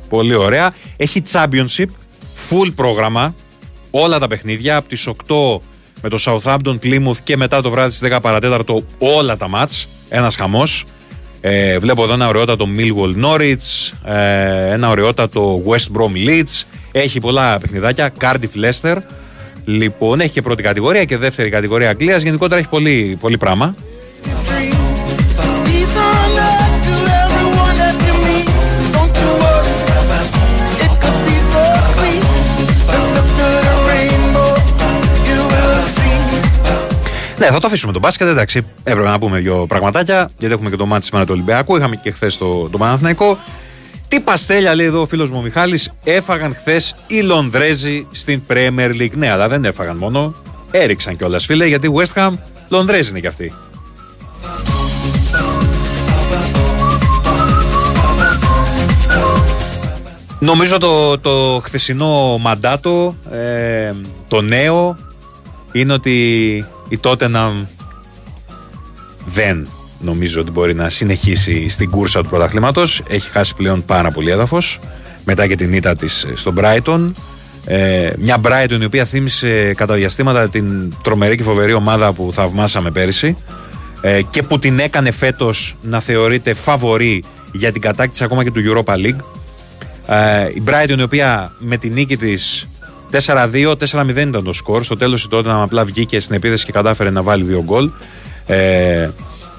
Πολύ 0.09 0.35
ωραία. 0.35 0.75
Έχει 0.97 1.23
Championship, 1.33 1.89
full 2.51 2.73
πρόγραμμα, 2.75 3.35
όλα 3.91 4.19
τα 4.19 4.27
παιχνίδια 4.27 4.77
από 4.77 4.89
τις 4.89 5.07
8 5.07 5.61
με 6.03 6.09
το 6.09 6.19
Southampton 6.21 6.79
Plymouth 6.83 7.17
και 7.25 7.37
μετά 7.37 7.63
το 7.63 7.71
βράδυ 7.71 7.95
στις 7.95 8.13
10 8.13 8.19
παρατέταρτο 8.23 8.85
όλα 8.99 9.37
τα 9.37 9.49
μάτς. 9.49 9.89
Ένας 10.09 10.37
χαμός. 10.37 10.85
Ε, 11.41 11.79
βλέπω 11.79 12.03
εδώ 12.03 12.13
ένα 12.13 12.29
ωραιότατο 12.29 12.67
Millwall 12.79 13.25
Norwich, 13.25 13.93
ε, 14.05 14.73
ένα 14.73 14.89
ωραιότατο 14.89 15.63
West 15.67 15.99
Brom 15.99 16.29
Leeds. 16.29 16.63
Έχει 16.93 17.21
πολλά 17.21 17.59
παιχνιδάκια. 17.59 18.13
Cardiff 18.21 18.65
Leicester. 18.65 18.97
Λοιπόν, 19.65 20.21
έχει 20.21 20.31
και 20.31 20.43
πρώτη 20.43 20.63
κατηγορία 20.63 21.05
και 21.05 21.17
δεύτερη 21.17 21.51
κατηγορία 21.51 21.89
Αγγλίας. 21.89 22.23
Γενικότερα 22.23 22.61
έχει 22.61 22.69
πολύ, 22.69 23.19
πολύ 23.21 23.37
πράγμα. 23.37 23.75
Ναι, 37.39 37.47
θα 37.47 37.59
το 37.59 37.67
αφήσουμε 37.67 37.93
τον 37.93 38.01
μπάσκετ. 38.01 38.29
Εντάξει, 38.29 38.67
έπρεπε 38.85 39.09
να 39.09 39.19
πούμε 39.19 39.39
δύο 39.39 39.67
πραγματάκια. 39.69 40.31
Γιατί 40.39 40.55
έχουμε 40.55 40.71
και 40.71 40.77
το 40.77 40.87
μάτι 40.87 41.05
σήμερα 41.05 41.25
του 41.25 41.33
Ολυμπιακού. 41.35 41.77
Είχαμε 41.77 41.97
και 41.97 42.11
χθες 42.11 42.37
το, 42.37 42.69
το 42.69 42.79
Παναθηναϊκό. 42.79 43.39
Τι 44.09 44.21
παστέλια 44.21 44.75
λέει 44.75 44.87
εδώ 44.87 45.01
ο 45.01 45.07
φίλος 45.07 45.31
μου 45.31 45.43
Μιχάλης 45.43 45.93
έφαγαν 46.05 46.55
χθες 46.55 46.95
οι 47.07 47.21
Λονδρέζοι 47.21 48.07
στην 48.11 48.43
Premier 48.49 48.91
League. 48.91 49.13
Ναι, 49.15 49.31
αλλά 49.31 49.49
δεν 49.49 49.65
έφαγαν 49.65 49.97
μόνο. 49.97 50.35
Έριξαν 50.71 51.17
κιόλας 51.17 51.45
φίλε 51.45 51.67
γιατί 51.67 51.93
West 51.95 52.23
Ham 52.23 52.31
Λονδρέζοι 52.69 53.11
είναι 53.11 53.21
κι 53.21 53.27
αυτοί. 53.27 53.53
Νομίζω 60.39 60.79
το, 60.79 61.19
το 61.19 61.61
χθεσινό 61.65 62.39
μαντάτο, 62.41 63.17
ε, 63.31 63.93
το 64.29 64.41
νέο, 64.41 64.97
είναι 65.73 65.93
ότι 65.93 66.67
η 66.89 66.99
να 67.29 67.67
δεν 69.27 69.69
νομίζω 70.01 70.41
ότι 70.41 70.51
μπορεί 70.51 70.75
να 70.75 70.89
συνεχίσει 70.89 71.69
στην 71.69 71.91
κούρσα 71.91 72.23
του 72.23 72.29
πρωταθλήματος. 72.29 73.03
Έχει 73.09 73.31
χάσει 73.31 73.55
πλέον 73.55 73.85
πάρα 73.85 74.11
πολύ 74.11 74.31
έδαφος 74.31 74.81
μετά 75.25 75.47
και 75.47 75.57
την 75.57 75.73
ήττα 75.73 75.97
της 75.97 76.27
στον 76.35 76.55
Brighton. 76.59 77.13
Ε, 77.65 78.11
μια 78.19 78.41
Brighton 78.43 78.79
η 78.81 78.85
οποία 78.85 79.05
θύμισε 79.05 79.75
κατά 79.77 79.95
διαστήματα 79.95 80.49
την 80.49 80.95
τρομερή 81.03 81.37
και 81.37 81.43
φοβερή 81.43 81.73
ομάδα 81.73 82.13
που 82.13 82.31
θαυμάσαμε 82.33 82.91
πέρυσι 82.91 83.37
ε, 84.01 84.23
και 84.31 84.43
που 84.43 84.59
την 84.59 84.79
έκανε 84.79 85.11
φέτος 85.11 85.77
να 85.83 86.01
θεωρείται 86.01 86.55
φαβορή 86.55 87.25
για 87.53 87.73
την 87.73 87.81
κατάκτηση 87.81 88.25
ακόμα 88.25 88.45
και 88.45 88.51
του 88.51 88.63
Europa 88.65 88.95
League. 88.95 89.21
Ε, 90.07 90.49
η 90.55 90.63
Brighton 90.67 90.99
η 90.99 91.03
οποία 91.03 91.53
με 91.59 91.77
την 91.77 91.93
νίκη 91.93 92.17
της 92.17 92.68
4-2, 93.13 93.73
4-0 93.73 94.09
ήταν 94.09 94.45
το 94.45 94.53
σκορ. 94.53 94.85
Στο 94.85 94.97
τέλος 94.97 95.25
η 95.25 95.29
Tottenham 95.31 95.61
απλά 95.63 95.85
βγήκε 95.85 96.21
στην 96.21 96.37
επίθεση 96.37 96.65
και 96.65 96.73
κατάφερε 96.73 97.11
να 97.11 97.23
βάλει 97.23 97.45
δύο 97.45 97.63
γκολ. 97.65 97.91
Ε, 98.47 99.09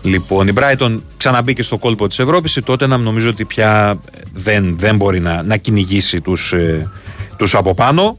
λοιπόν, 0.01 0.47
η 0.47 0.53
Brighton 0.55 0.99
ξαναμπήκε 1.17 1.63
στο 1.63 1.77
κόλπο 1.77 2.07
της 2.07 2.19
Ευρώπης. 2.19 2.55
Η 2.55 2.63
Tottenham 2.65 2.99
νομίζω 2.99 3.29
ότι 3.29 3.45
πια 3.45 3.99
δεν, 4.33 4.77
δεν 4.77 4.95
μπορεί 4.95 5.19
να, 5.19 5.43
να 5.43 5.57
κυνηγήσει 5.57 6.21
τους 6.21 6.53
ε, 6.53 6.89
τους 7.37 7.55
από 7.55 7.73
πάνω. 7.73 8.17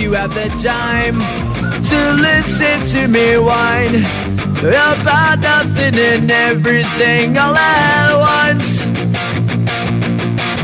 You 0.00 0.12
have 0.20 0.34
the 0.34 0.50
time 0.72 1.16
to 1.90 2.00
listen 2.28 2.76
to 2.94 3.02
me 3.16 3.28
whine 3.48 3.96
about 4.92 5.38
nothing 5.50 5.96
and 6.10 6.30
everything 6.30 7.36
all 7.38 7.56
at 7.56 8.12
once. 8.40 8.70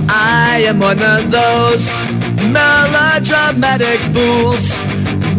I 0.08 0.64
am 0.70 0.78
one 0.80 1.02
of 1.14 1.30
those 1.30 1.99
melodramatic 2.56 4.00
fools. 4.14 4.66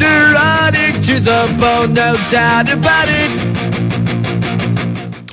Neurotic 0.04 0.94
to 1.08 1.16
the 1.30 1.42
bone, 1.62 1.94
no 1.94 2.10
doubt 2.32 2.68
about 2.78 3.10
it. 3.22 3.32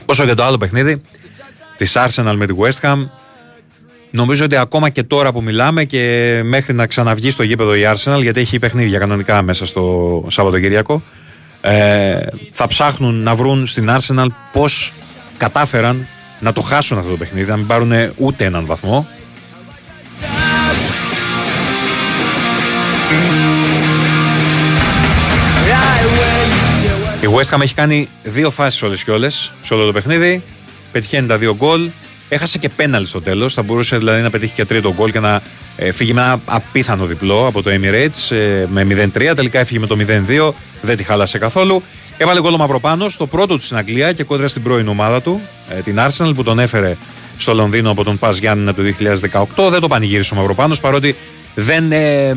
Όσο 0.07 0.25
για 0.25 0.35
το 0.35 0.45
άλλο 0.45 0.59
παιχνίδι 0.59 1.03
της 1.77 1.97
Arsenal 1.97 2.35
με 2.37 2.47
τη 2.47 2.55
West 2.59 2.89
Ham, 2.89 3.09
νομίζω 4.11 4.45
ότι 4.45 4.57
ακόμα 4.57 4.89
και 4.89 5.03
τώρα 5.03 5.33
που 5.33 5.43
μιλάμε 5.43 5.85
και 5.85 6.41
μέχρι 6.45 6.75
να 6.75 6.87
ξαναβγεί 6.87 7.31
στο 7.31 7.43
γήπεδο 7.43 7.75
η 7.75 7.83
Arsenal, 7.95 8.21
γιατί 8.23 8.41
έχει 8.41 8.59
παιχνίδια 8.59 8.99
κανονικά 8.99 9.43
μέσα 9.43 9.67
στο 9.67 10.25
Σαββατοκύριακο, 10.29 11.03
ε, 11.61 12.19
θα 12.53 12.67
ψάχνουν 12.67 13.23
να 13.23 13.35
βρουν 13.35 13.67
στην 13.67 13.91
Arsenal 13.91 14.27
πώς 14.53 14.93
κατάφεραν 15.37 16.07
να 16.41 16.53
το 16.53 16.61
χάσουν 16.61 16.99
αυτό 16.99 17.11
το 17.11 17.17
παιχνίδι, 17.17 17.51
να 17.51 17.57
μην 17.57 17.67
πάρουν 17.67 17.93
ούτε 18.17 18.45
έναν 18.45 18.67
βαθμό. 18.67 19.07
Η 27.21 27.31
West 27.37 27.55
Ham 27.55 27.61
έχει 27.61 27.75
κάνει 27.75 28.09
δύο 28.23 28.51
φάσεις 28.51 28.83
όλες 28.83 29.05
και 29.05 29.11
όλες 29.11 29.53
σε 29.63 29.75
όλο 29.75 29.87
το 29.87 29.93
παιχνίδι. 29.93 30.43
Πετυχαίνει 30.93 31.27
τα 31.27 31.39
δύο 31.39 31.57
γκολ. 31.57 31.89
Έχασε 32.29 32.59
και 32.59 32.69
πέναλ 32.69 33.07
στο 33.07 33.23
τέλος. 33.23 33.55
Θα 33.55 33.63
μπορούσε 33.63 33.99
δηλαδή 33.99 34.23
να 34.23 34.31
πετύχει 34.31 34.53
και 34.53 34.65
τρίτο 34.65 34.95
γκολ 34.95 35.13
και 35.13 35.21
να 35.21 35.43
ε, 35.77 35.93
φύγει 35.93 36.13
με 36.13 36.21
ένα 36.21 36.41
απίθανο 36.45 37.07
διπλό 37.07 37.47
από 37.47 37.63
το 37.63 37.71
Emirates 37.71 38.37
ε, 38.37 38.65
με 38.69 39.11
0-3. 39.15 39.33
Τελικά 39.35 39.59
έφυγε 39.59 39.79
με 39.79 39.87
το 39.87 39.97
0-2. 40.49 40.53
Δεν 40.83 40.97
τη 40.97 41.03
χάλασε 41.03 41.39
καθόλου. 41.39 41.83
Έβαλε 42.17 42.41
γκολ 42.41 42.55
ο 42.55 42.57
Μαυροπάνο 42.57 43.09
στο 43.09 43.27
πρώτο 43.27 43.57
του 43.57 43.63
στην 43.63 43.77
Αγγλία 43.77 44.13
και 44.13 44.25
κόντρα 44.25 44.49
στην 44.49 44.63
πρώην 44.63 44.89
ομάδα 44.89 45.23
του, 45.23 45.41
ε, 45.69 45.81
την 45.81 45.99
Arsenal, 45.99 46.33
που 46.35 46.43
τον 46.43 46.59
έφερε 46.59 46.97
στο 47.37 47.55
Λονδίνο 47.55 47.91
από 47.91 48.05
τον 48.05 48.19
Πας 48.19 48.39
Γιάννη 48.39 48.73
το 48.73 48.83
2018. 48.83 49.71
Δεν 49.71 49.81
το 49.81 49.89
πανηγύρισε 49.89 50.35
ο 50.35 50.37
Μαυροπάνος 50.37 50.81
παρότι 50.81 51.17
δεν 51.55 51.93
ε, 51.93 52.37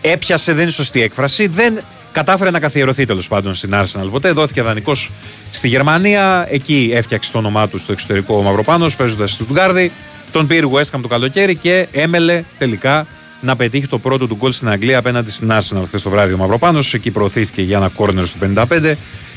έπιασε, 0.00 0.52
δεν 0.52 0.62
είναι 0.62 0.70
σωστή 0.70 1.02
έκφραση. 1.02 1.46
Δεν 1.46 1.80
κατάφερε 2.12 2.50
να 2.50 2.60
καθιερωθεί 2.60 3.04
τέλος 3.04 3.28
πάντων 3.28 3.54
στην 3.54 3.70
Arsenal 3.74 4.08
ποτέ. 4.10 4.30
Δόθηκε 4.32 4.62
δανεικός 4.62 5.10
στη 5.50 5.68
Γερμανία. 5.68 6.46
Εκεί 6.50 6.90
έφτιαξε 6.94 7.32
το 7.32 7.38
όνομά 7.38 7.68
του 7.68 7.78
στο 7.78 7.92
εξωτερικό 7.92 8.36
ο 8.36 8.42
Μαυροπάνος, 8.42 8.96
παίζοντας 8.96 9.32
στη 9.32 9.44
Τουγκάρδη. 9.44 9.92
Τον 10.32 10.46
πήρε 10.46 10.66
West 10.72 10.96
Ham 10.96 11.00
το 11.02 11.08
καλοκαίρι 11.08 11.54
και 11.54 11.86
έμελε 11.92 12.42
τελικά 12.58 13.06
να 13.40 13.56
πετύχει 13.56 13.86
το 13.86 13.98
πρώτο 13.98 14.26
του 14.26 14.36
γκολ 14.36 14.52
στην 14.52 14.68
Αγγλία 14.68 14.98
απέναντι 14.98 15.30
στην 15.30 15.50
Arsenal 15.50 15.82
χθες 15.86 16.02
το 16.02 16.10
βράδυ 16.10 16.32
ο 16.32 16.36
Μαυροπάνος. 16.36 16.94
Εκεί 16.94 17.10
προωθήθηκε 17.10 17.62
για 17.62 17.76
ένα 17.76 17.88
κόρνερ 17.88 18.26
στο 18.26 18.38
55 18.54 18.92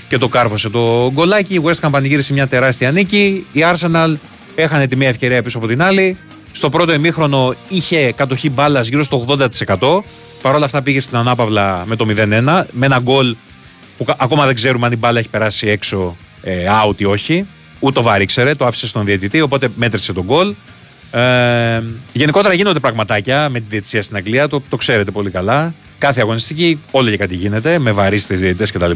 και 0.07 0.17
το 0.17 0.27
κάρφωσε 0.27 0.69
το 0.69 1.11
γκολάκι. 1.11 1.53
Η 1.53 1.61
West 1.63 1.87
Ham 1.87 1.89
πανηγύρισε 1.91 2.33
μια 2.33 2.47
τεράστια 2.47 2.91
νίκη. 2.91 3.45
Η 3.51 3.59
Arsenal 3.73 4.13
έχανε 4.55 4.87
τη 4.87 4.95
μία 4.95 5.07
ευκαιρία 5.07 5.43
πίσω 5.43 5.57
από 5.57 5.67
την 5.67 5.81
άλλη. 5.81 6.17
Στο 6.51 6.69
πρώτο 6.69 6.93
ημίχρονο 6.93 7.55
είχε 7.67 8.11
κατοχή 8.11 8.49
μπάλας 8.49 8.87
γύρω 8.87 9.03
στο 9.03 9.25
80%. 9.27 10.03
Παρ' 10.43 10.55
όλα 10.55 10.65
αυτά 10.65 10.81
πήγε 10.81 10.99
στην 10.99 11.17
ανάπαυλα 11.17 11.83
με 11.85 11.95
το 11.95 12.05
0-1 12.09 12.63
με 12.71 12.85
ένα 12.85 12.99
γκολ 12.99 13.35
που 13.97 14.05
ακόμα 14.17 14.45
δεν 14.45 14.55
ξέρουμε 14.55 14.85
αν 14.85 14.91
η 14.91 14.95
μπάλα 14.95 15.19
έχει 15.19 15.29
περάσει 15.29 15.67
έξω 15.67 16.17
ε, 16.41 16.65
out 16.83 17.01
ή 17.01 17.05
όχι. 17.05 17.45
Ούτε 17.79 17.93
το 17.93 18.01
βάρη 18.01 18.25
ξέρε, 18.25 18.55
το 18.55 18.65
άφησε 18.65 18.87
στον 18.87 19.05
διαιτητή, 19.05 19.41
οπότε 19.41 19.67
μέτρησε 19.75 20.13
τον 20.13 20.23
γκολ. 20.23 20.53
Ε, 21.11 21.81
γενικότερα 22.13 22.53
γίνονται 22.53 22.79
πραγματάκια 22.79 23.49
με 23.49 23.59
τη 23.59 23.65
διαιτησία 23.69 24.01
στην 24.01 24.15
Αγγλία, 24.15 24.47
το, 24.47 24.61
το 24.69 24.75
ξέρετε 24.77 25.11
πολύ 25.11 25.29
καλά. 25.29 25.73
Κάθε 25.97 26.21
αγωνιστική, 26.21 26.79
όλο 26.91 27.09
και 27.09 27.17
κάτι 27.17 27.35
γίνεται, 27.35 27.79
με 27.79 27.91
βαρίστε 27.91 28.35
διαιτητές 28.35 28.71
κτλ. 28.71 28.91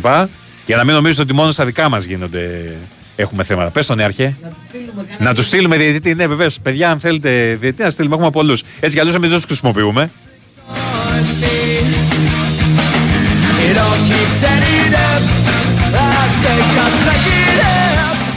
Για 0.66 0.76
να 0.76 0.84
μην 0.84 0.94
νομίζετε 0.94 1.22
ότι 1.22 1.34
μόνο 1.34 1.52
στα 1.52 1.66
δικά 1.66 1.90
μας 1.90 2.04
γίνονται. 2.04 2.74
Έχουμε 3.16 3.44
θέματα. 3.44 3.70
Πες 3.70 3.86
τον 3.86 3.98
Νέαρχε. 3.98 4.36
Να 5.20 5.34
τους 5.34 5.46
στείλουμε 5.46 5.78
διαιτητή. 5.78 6.16
Ναι, 6.16 6.28
βεβαίως. 6.28 6.60
Παιδιά, 6.60 6.92
αν 6.92 7.00
θέλετε 7.00 7.58
διαιτητή, 7.60 7.84
να 7.84 7.90
στείλουμε. 7.90 8.16
Έχουμε 8.16 8.30
πολλούς. 8.30 8.64
Έτσι 8.80 8.96
κι 8.96 9.00
αλλιώς 9.00 9.16
εμείς 9.16 9.30
δεν 9.30 9.38
τους 9.38 9.48
χρησιμοποιούμε. 9.48 10.10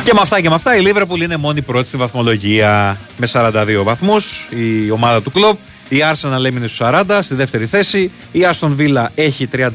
Και 0.05 0.13
με 0.15 0.21
αυτά 0.21 0.41
και 0.41 0.49
με 0.49 0.55
αυτά 0.55 0.77
η 0.77 0.81
Λίβερπουλ 0.81 1.21
είναι 1.21 1.37
μόνη 1.37 1.63
πρώτη 1.63 1.89
στη 1.89 1.97
βαθμολογία 1.97 2.99
με 3.17 3.29
42 3.33 3.53
βαθμούς 3.83 4.49
η 4.51 4.91
ομάδα 4.91 5.23
του 5.23 5.31
κλοπ. 5.31 5.59
Η 5.89 5.97
Arsenal 6.13 6.45
έμεινε 6.45 6.67
στους 6.67 6.81
40 6.83 7.19
στη 7.21 7.35
δεύτερη 7.35 7.67
θέση. 7.67 8.11
Η 8.33 8.41
Aston 8.53 8.77
Villa 8.79 9.07
έχει 9.15 9.49
39 9.53 9.69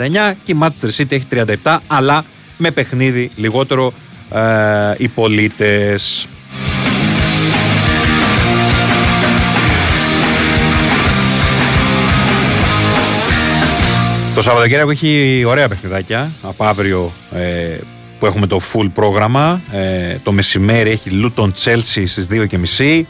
και 0.43 0.51
η 0.51 0.57
Manchester 0.61 0.89
City 0.97 1.11
έχει 1.11 1.25
37 1.63 1.77
αλλά 1.87 2.25
με 2.57 2.71
παιχνίδι 2.71 3.31
λιγότερο 3.35 3.93
ε, 4.33 4.41
οι 4.97 5.07
πολίτες. 5.07 6.27
Το 14.35 14.41
Σαββατοκύριακο 14.41 14.89
έχει 14.89 15.43
ωραία 15.47 15.67
παιχνιδάκια. 15.67 16.31
Από 16.41 16.63
αύριο 16.65 17.11
ε, 17.31 17.77
που 18.19 18.25
έχουμε 18.25 18.47
το 18.47 18.61
full 18.73 18.89
πρόγραμμα. 18.93 19.61
Ε, 19.71 20.17
το 20.23 20.31
μεσημέρι 20.31 20.89
έχει 20.89 21.09
Luton 21.11 21.49
Chelsea 21.63 22.03
στις 22.05 22.27
2.30. 22.77 23.01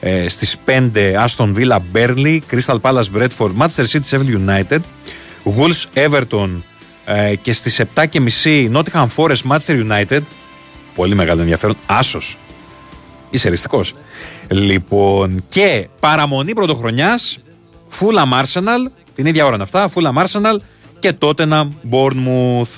Ε, 0.00 0.28
στις 0.28 0.56
5 0.66 0.90
Aston 1.26 1.52
Villa 1.54 1.78
Burnley, 1.94 2.38
Crystal 2.50 2.80
Palace 2.80 3.04
Bradford, 3.16 3.50
Manchester 3.58 3.84
City 3.90 4.00
Sheffield 4.10 4.48
United, 4.48 4.78
Wolves 5.56 6.08
Everton 6.08 6.50
ε, 7.04 7.34
και 7.36 7.52
στις 7.52 7.80
7.30 7.94 8.72
Nottingham 8.72 9.06
Forest 9.16 9.42
Manchester 9.48 9.90
United. 9.90 10.20
Πολύ 10.94 11.14
μεγάλο 11.14 11.40
ενδιαφέρον. 11.40 11.76
Άσος. 11.86 12.36
Είσαι 13.30 13.46
εριστικός. 13.46 13.94
Λοιπόν, 14.48 15.44
και 15.48 15.88
παραμονή 16.00 16.52
πρωτοχρονιάς 16.52 17.38
Fulham 18.00 18.42
Arsenal 18.42 18.90
την 19.14 19.26
ίδια 19.26 19.44
ώρα 19.44 19.54
είναι 19.54 19.62
αυτά. 19.62 19.88
Φούλα 19.88 20.12
Μάρσεναλ 20.12 20.60
και 20.98 21.12
τότε 21.12 21.44
να 21.44 21.68
Μπόρνμουθ. 21.82 22.70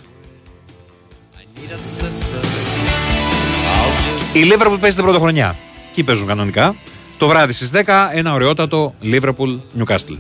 Η 4.32 4.38
Λίβερπουλ 4.38 4.78
παίζει 4.78 4.96
την 4.96 5.04
πρωτοχρονιά. 5.04 5.56
Και 5.94 6.04
παίζουν 6.04 6.26
κανονικά. 6.26 6.74
Το 7.18 7.28
βράδυ 7.28 7.52
στις 7.52 7.70
10 7.70 8.10
ένα 8.12 8.32
ωραιότατο 8.32 8.94
Λίβερπουλ 9.00 9.52
Νιουκάστιλ. 9.72 10.16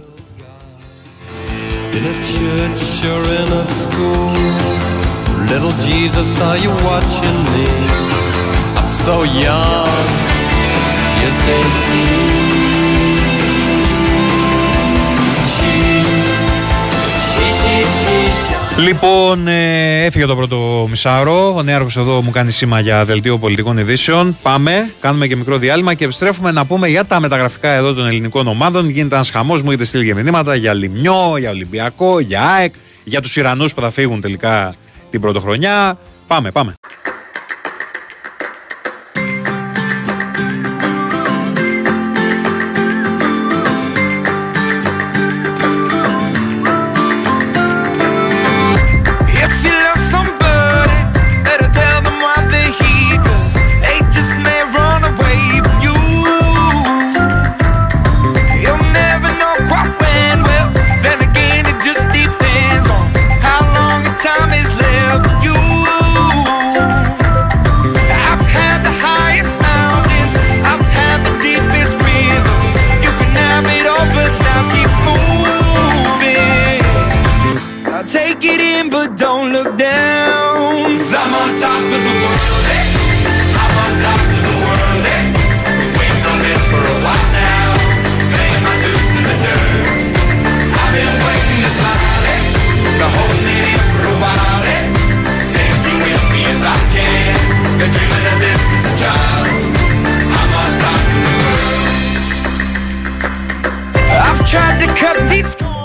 Λοιπόν, 18.78 19.48
ε, 19.48 20.04
έφυγε 20.04 20.26
το 20.26 20.36
πρώτο 20.36 20.86
μισάωρο. 20.90 21.54
Ο 21.56 21.62
νέαρχος 21.62 21.96
εδώ 21.96 22.22
μου 22.22 22.30
κάνει 22.30 22.50
σήμα 22.50 22.80
για 22.80 23.04
δελτίο 23.04 23.38
πολιτικών 23.38 23.78
ειδήσεων. 23.78 24.36
Πάμε, 24.42 24.90
κάνουμε 25.00 25.26
και 25.26 25.36
μικρό 25.36 25.58
διάλειμμα 25.58 25.94
και 25.94 26.04
επιστρέφουμε 26.04 26.50
να 26.50 26.66
πούμε 26.66 26.88
για 26.88 27.04
τα 27.04 27.20
μεταγραφικά 27.20 27.68
εδώ 27.68 27.94
των 27.94 28.06
ελληνικών 28.06 28.46
ομάδων. 28.46 28.88
Γίνεται 28.88 29.14
ένας 29.14 29.30
χαμός, 29.30 29.62
μου 29.62 29.68
έχετε 29.68 29.84
στείλει 29.84 30.06
και 30.06 30.14
μηνύματα 30.14 30.54
για 30.54 30.74
Λιμιό, 30.74 31.36
για 31.38 31.50
Ολυμπιακό, 31.50 32.20
για 32.20 32.42
ΑΕΚ, 32.42 32.74
για 33.04 33.20
τους 33.20 33.36
Ιρανούς 33.36 33.74
που 33.74 33.80
θα 33.80 33.90
φύγουν 33.90 34.20
τελικά 34.20 34.74
την 35.10 35.20
πρωτοχρονιά. 35.20 35.98
Πάμε, 36.26 36.50
πάμε. 36.50 36.74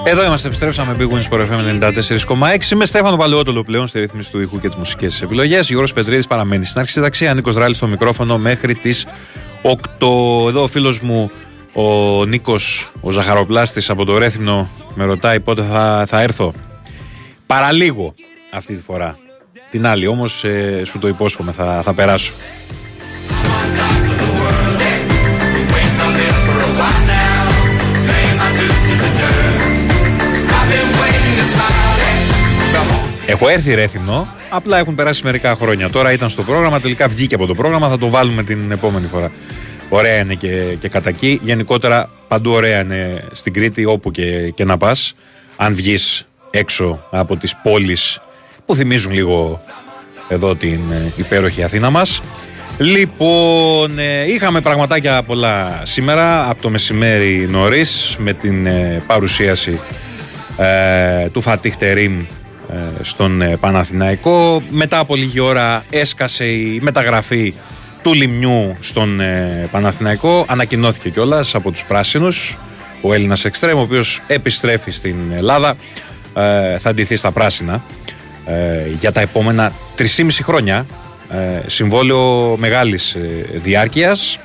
Εδώ 0.09 0.23
είμαστε, 0.25 0.47
επιστρέψαμε 0.47 0.95
Big 0.99 1.07
Wings 1.07 1.29
Sport 1.29 1.47
FM 1.49 1.81
94,6 1.81 2.75
με 2.75 2.85
Στέφανο 2.85 3.17
Παλαιότολο 3.17 3.63
πλέον 3.63 3.87
στη 3.87 3.99
ρύθμιση 3.99 4.31
του 4.31 4.39
ήχου 4.39 4.59
και 4.59 4.67
τις 4.67 4.77
μουσικές 4.77 5.21
επιλογές. 5.21 5.67
Γιώργος 5.67 5.93
Πετρίδης 5.93 6.27
παραμένει 6.27 6.65
στην 6.65 6.79
αρχή 6.79 6.91
συνταξία. 6.91 7.33
Νίκος 7.33 7.55
Ράλης 7.55 7.77
στο 7.77 7.87
μικρόφωνο 7.87 8.37
μέχρι 8.37 8.75
τις 8.75 9.05
8. 9.61 10.47
Εδώ 10.47 10.63
ο 10.63 10.67
φίλος 10.67 10.99
μου 10.99 11.31
ο 11.73 12.25
Νίκος, 12.25 12.91
ο 13.01 13.11
Ζαχαροπλάστης 13.11 13.89
από 13.89 14.05
το 14.05 14.17
Ρέθυμνο, 14.17 14.69
με 14.93 15.05
ρωτάει 15.05 15.39
πότε 15.39 15.63
θα, 15.71 16.05
θα 16.07 16.21
έρθω. 16.21 16.53
Παραλίγο 17.45 18.13
αυτή 18.51 18.75
τη 18.75 18.81
φορά. 18.81 19.17
Την 19.69 19.85
άλλη 19.85 20.07
όμως 20.07 20.43
ε, 20.43 20.81
σου 20.85 20.99
το 20.99 21.07
υπόσχομαι, 21.07 21.51
θα, 21.51 21.81
θα 21.83 21.93
περάσω. 21.93 22.33
Έχω 33.41 33.49
έρθει 33.49 33.73
ρέθυμνο, 33.73 34.27
απλά 34.49 34.77
έχουν 34.77 34.95
περάσει 34.95 35.23
μερικά 35.23 35.55
χρόνια. 35.55 35.89
Τώρα 35.89 36.11
ήταν 36.11 36.29
στο 36.29 36.43
πρόγραμμα, 36.43 36.79
τελικά 36.79 37.07
βγήκε 37.07 37.35
από 37.35 37.45
το 37.45 37.55
πρόγραμμα, 37.55 37.89
θα 37.89 37.97
το 37.97 38.09
βάλουμε 38.09 38.43
την 38.43 38.71
επόμενη 38.71 39.07
φορά. 39.07 39.31
Ωραία 39.89 40.17
είναι 40.17 40.33
και, 40.33 40.75
και 40.79 40.89
κατά 40.89 41.09
εκεί. 41.09 41.39
Γενικότερα 41.43 42.09
παντού 42.27 42.51
ωραία 42.51 42.79
είναι 42.79 43.23
στην 43.31 43.53
Κρήτη, 43.53 43.85
όπου 43.85 44.11
και, 44.11 44.49
και 44.49 44.63
να 44.63 44.77
πας. 44.77 45.15
Αν 45.55 45.75
βγεις 45.75 46.27
έξω 46.49 47.07
από 47.11 47.35
τις 47.35 47.55
πόλεις 47.63 48.21
που 48.65 48.75
θυμίζουν 48.75 49.11
λίγο 49.11 49.61
εδώ 50.27 50.55
την 50.55 50.79
ε, 50.91 51.13
υπέροχη 51.15 51.63
Αθήνα 51.63 51.89
μας. 51.89 52.21
Λοιπόν, 52.77 53.99
ε, 53.99 54.25
είχαμε 54.25 54.61
πραγματάκια 54.61 55.23
πολλά 55.23 55.81
σήμερα 55.83 56.49
από 56.49 56.61
το 56.61 56.69
μεσημέρι 56.69 57.47
νωρίς 57.49 58.15
με 58.19 58.33
την 58.33 58.65
ε, 58.65 59.01
παρουσίαση 59.07 59.79
του 61.31 61.41
Φατίχ 61.41 61.75
Τερίμ 61.75 62.19
ε, 62.19 62.25
στον 63.01 63.41
ε, 63.41 63.57
Παναθηναϊκό. 63.59 64.63
Μετά 64.69 64.99
από 64.99 65.15
λίγη 65.15 65.39
ώρα 65.39 65.83
έσκασε 65.89 66.45
η 66.45 66.79
μεταγραφή 66.81 67.53
του 68.01 68.13
Λιμνιού 68.13 68.75
στον 68.79 69.19
ε, 69.19 69.67
Παναθηναϊκό. 69.71 70.45
Ανακοινώθηκε 70.47 71.09
κιόλας 71.09 71.55
από 71.55 71.71
τους 71.71 71.85
πράσινους 71.85 72.57
ο 73.01 73.13
Έλληνας 73.13 73.45
Εξτρέμ, 73.45 73.77
ο 73.77 73.81
οποίος 73.81 74.21
επιστρέφει 74.27 74.91
στην 74.91 75.15
Ελλάδα. 75.35 75.75
Θα 76.79 76.89
αντιθεί 76.89 77.15
στα 77.15 77.31
πράσινα 77.31 77.81
για 78.99 79.11
τα 79.11 79.21
επόμενα 79.21 79.73
3,5 79.97 80.05
χρόνια. 80.43 80.85
Συμβόλαιο 81.65 82.55
μεγάλης 82.57 83.17
διάρκειας. 83.53 84.39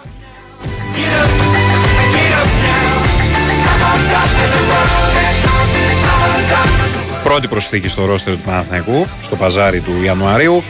Πρώτη 7.35 7.49
προσθήκη 7.49 7.89
στο 7.89 8.05
ρόστερ 8.05 8.35
του 8.35 8.41
Παναθηναϊκού 8.45 9.07
στο 9.23 9.37
παζάρι 9.37 9.81
του 9.81 9.93
Ιανουαρίου. 10.05 10.63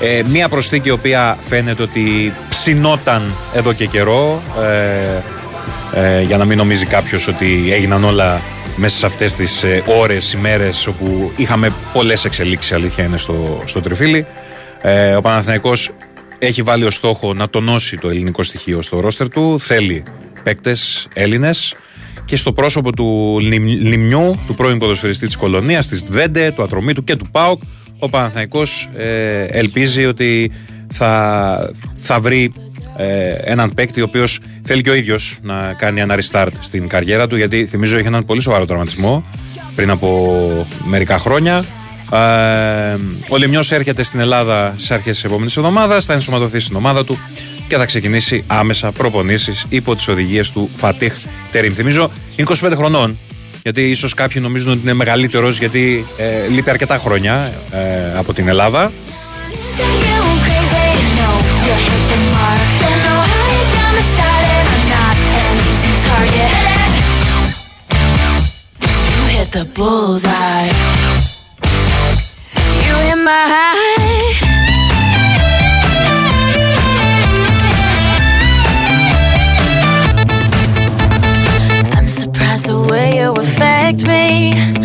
Ε, 0.00 0.22
μία 0.30 0.48
προσθήκη 0.48 0.88
η 0.88 0.90
οποία 0.90 1.38
φαίνεται 1.48 1.82
ότι 1.82 2.32
ψινόταν 2.48 3.34
εδώ 3.54 3.72
και 3.72 3.86
καιρό 3.86 4.42
ε, 4.60 5.20
ε, 6.00 6.22
για 6.22 6.36
να 6.36 6.44
μην 6.44 6.56
νομίζει 6.56 6.86
κάποιος 6.86 7.28
ότι 7.28 7.72
έγιναν 7.72 8.04
όλα 8.04 8.40
μέσα 8.76 8.96
σε 8.96 9.06
αυτές 9.06 9.34
τις 9.34 9.62
ε, 9.62 9.82
ώρες, 9.86 10.32
ημέρες 10.32 10.86
όπου 10.86 11.32
είχαμε 11.36 11.72
πολλές 11.92 12.24
εξελίξεις 12.24 12.72
αλήθεια 12.72 13.04
είναι 13.04 13.16
στο, 13.16 13.62
στο 13.64 13.80
τριφύλι. 13.80 14.26
Ε, 14.82 15.14
ο 15.14 15.20
Παναθηναϊκός 15.20 15.90
έχει 16.38 16.62
βάλει 16.62 16.84
ως 16.84 16.94
στόχο 16.94 17.34
να 17.34 17.48
τονώσει 17.48 17.96
το 17.96 18.08
ελληνικό 18.08 18.42
στοιχείο 18.42 18.82
στο 18.82 19.00
ρόστερ 19.00 19.28
του. 19.28 19.60
Θέλει 19.60 20.04
παίκτες 20.42 21.08
Έλληνες 21.12 21.74
και 22.26 22.36
στο 22.36 22.52
πρόσωπο 22.52 22.92
του 22.92 23.38
Λιμνιού, 23.80 24.38
του 24.46 24.54
πρώην 24.54 24.78
ποδοσφαιριστή 24.78 25.26
της 25.26 25.36
κολονίας, 25.36 25.86
της 25.86 26.02
Βέντε, 26.10 26.50
του 26.50 26.62
Ατρωμίτου 26.62 27.04
και 27.04 27.16
του 27.16 27.26
ΠΑΟΚ, 27.30 27.60
ο 27.98 28.08
Παναθηναϊκός 28.08 28.88
ε, 28.96 29.44
ελπίζει 29.44 30.06
ότι 30.06 30.50
θα, 30.92 31.70
θα 31.94 32.20
βρει 32.20 32.52
ε, 32.96 33.30
έναν 33.30 33.72
παίκτη 33.74 34.00
ο 34.00 34.04
οποίος 34.04 34.40
θέλει 34.62 34.82
και 34.82 34.90
ο 34.90 34.94
ίδιος 34.94 35.38
να 35.42 35.74
κάνει 35.78 36.00
ένα 36.00 36.18
restart 36.18 36.52
στην 36.58 36.88
καριέρα 36.88 37.26
του 37.26 37.36
γιατί 37.36 37.66
θυμίζω 37.66 37.98
είχε 37.98 38.06
έναν 38.06 38.24
πολύ 38.24 38.40
σοβαρό 38.40 38.64
τραυματισμό 38.64 39.24
πριν 39.74 39.90
από 39.90 40.66
μερικά 40.84 41.18
χρόνια. 41.18 41.64
Ε, 42.12 42.96
ο 43.28 43.36
Λιμνιός 43.36 43.72
έρχεται 43.72 44.02
στην 44.02 44.20
Ελλάδα 44.20 44.74
στι 44.76 44.94
αρχές 44.94 45.14
της 45.14 45.24
επόμενης 45.24 45.56
εβδομάδας, 45.56 46.04
θα 46.04 46.12
ενσωματωθεί 46.12 46.60
στην 46.60 46.76
ομάδα 46.76 47.04
του 47.04 47.18
και 47.68 47.76
θα 47.76 47.84
ξεκινήσει 47.84 48.44
άμεσα 48.46 48.92
προπονήσεις 48.92 49.66
υπό 49.68 49.96
τις 49.96 50.08
οδηγίες 50.08 50.50
του 50.50 50.70
Φατίχ 50.76 51.14
Τερίμ. 51.50 51.74
Θυμίζω 51.74 52.10
είναι 52.36 52.48
25 52.60 52.72
χρονών. 52.76 53.18
Γιατί 53.62 53.90
ίσως 53.90 54.14
κάποιοι 54.14 54.40
νομίζουν 54.44 54.70
ότι 54.70 54.80
είναι 54.82 54.92
μεγαλύτερος 54.92 55.58
γιατί 55.58 56.06
ε, 56.16 56.46
λείπει 56.48 56.70
αρκετά 56.70 56.98
χρόνια 56.98 57.52
ε, 57.72 58.18
από 58.18 58.34
την 58.34 58.48
Ελλάδα. 58.48 58.92
the 69.56 69.64
bullseye. 69.64 70.70
You 72.84 72.94
hit 73.06 73.20
my 73.24 73.85
affect 83.38 84.06
me 84.06 84.75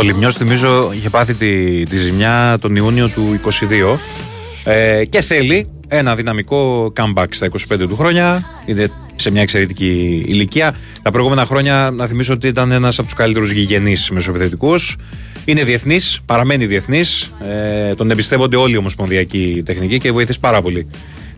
Ο 0.00 0.02
Λιμιός 0.02 0.36
θυμίζω 0.36 0.92
είχε 0.92 1.10
πάθει 1.10 1.34
τη, 1.34 1.82
τη 1.82 1.96
ζημιά 1.96 2.58
τον 2.60 2.76
Ιούνιο 2.76 3.08
του 3.08 3.40
22 3.44 3.98
ε, 4.64 5.04
και 5.04 5.20
θέλει 5.20 5.68
ένα 5.88 6.14
δυναμικό 6.14 6.92
comeback 6.96 7.26
στα 7.30 7.48
25 7.70 7.78
του 7.78 7.96
χρόνια. 7.96 8.44
Είναι 8.66 8.90
σε 9.16 9.30
μια 9.30 9.42
εξαιρετική 9.42 10.24
ηλικία. 10.26 10.74
Τα 11.02 11.10
προηγούμενα 11.10 11.46
χρόνια, 11.46 11.90
να 11.92 12.06
θυμίσω 12.06 12.32
ότι 12.32 12.46
ήταν 12.46 12.72
ένας 12.72 12.98
από 12.98 13.06
τους 13.06 13.16
καλύτερους 13.16 13.50
γηγενείς 13.50 14.10
μεσοπαιδευτικού. 14.10 14.74
Είναι 15.44 15.64
διεθνής, 15.64 16.20
παραμένει 16.26 16.66
διεθνής. 16.66 17.34
Ε, 17.88 17.94
τον 17.94 18.10
εμπιστεύονται 18.10 18.56
όλοι 18.56 18.74
οι 18.74 18.78
ομοσπονδιακοί 18.78 19.62
τεχνικοί 19.64 19.98
και 19.98 20.12
βοηθήσει 20.12 20.40
πάρα 20.40 20.62
πολύ 20.62 20.86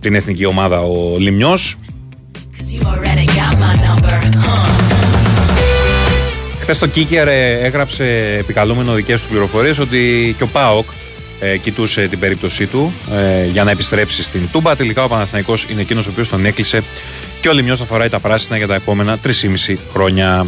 την 0.00 0.14
εθνική 0.14 0.44
ομάδα 0.44 0.80
ο 0.80 1.18
Λιμιό. 1.18 1.58
Χθες 6.62 6.78
το 6.78 6.86
Κίκερ 6.86 7.28
έγραψε 7.28 8.36
επικαλούμενο 8.38 8.92
δικές 8.92 9.22
του 9.22 9.28
πληροφορίες 9.28 9.78
ότι 9.78 10.34
και 10.38 10.42
ο 10.42 10.46
Πάοκ 10.46 10.86
ε, 11.40 11.56
κοιτούσε 11.56 12.06
την 12.06 12.18
περίπτωσή 12.18 12.66
του 12.66 12.92
ε, 13.12 13.46
για 13.46 13.64
να 13.64 13.70
επιστρέψει 13.70 14.22
στην 14.22 14.48
Τούμπα. 14.52 14.76
Τελικά 14.76 15.04
ο 15.04 15.08
Παναθηναϊκός 15.08 15.66
είναι 15.70 15.80
εκείνος 15.80 16.06
ο 16.06 16.10
οποίος 16.10 16.28
τον 16.28 16.44
έκλεισε 16.44 16.82
και 17.40 17.48
ο 17.48 17.52
Λιμιός 17.52 17.78
θα 17.78 17.84
φοράει 17.84 18.08
τα 18.08 18.18
πράσινα 18.18 18.56
για 18.56 18.66
τα 18.66 18.74
επόμενα 18.74 19.18
3,5 19.24 19.76
χρόνια. 19.92 20.46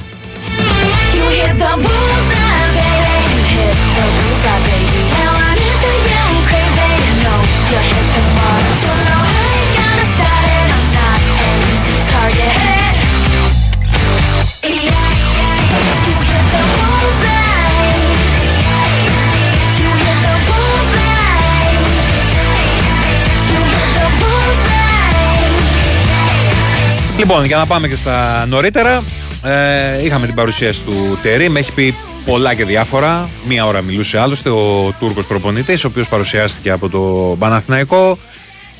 Λοιπόν, 27.19 27.45
για 27.45 27.57
να 27.57 27.67
πάμε 27.67 27.89
και 27.89 27.97
στα 27.97 28.47
νωρίτερα. 28.47 29.03
Ε, 29.43 30.05
είχαμε 30.05 30.27
την 30.27 30.35
παρουσίαση 30.35 30.81
του 30.81 31.19
Τερή. 31.23 31.49
Με 31.49 31.59
έχει 31.59 31.73
πει 31.73 31.95
πολλά 32.25 32.55
και 32.55 32.65
διάφορα. 32.65 33.29
Μία 33.49 33.67
ώρα 33.67 33.83
μιλούσε 33.83 34.19
άλλωστε 34.19 34.51
ο 34.51 34.95
Τούρκος 34.99 35.27
προπονητής, 35.27 35.85
ο 35.85 35.89
οποίος 35.89 36.09
παρουσιάστηκε 36.09 36.71
από 36.71 36.89
το 36.89 37.37
Παναθηναϊκό. 37.39 38.19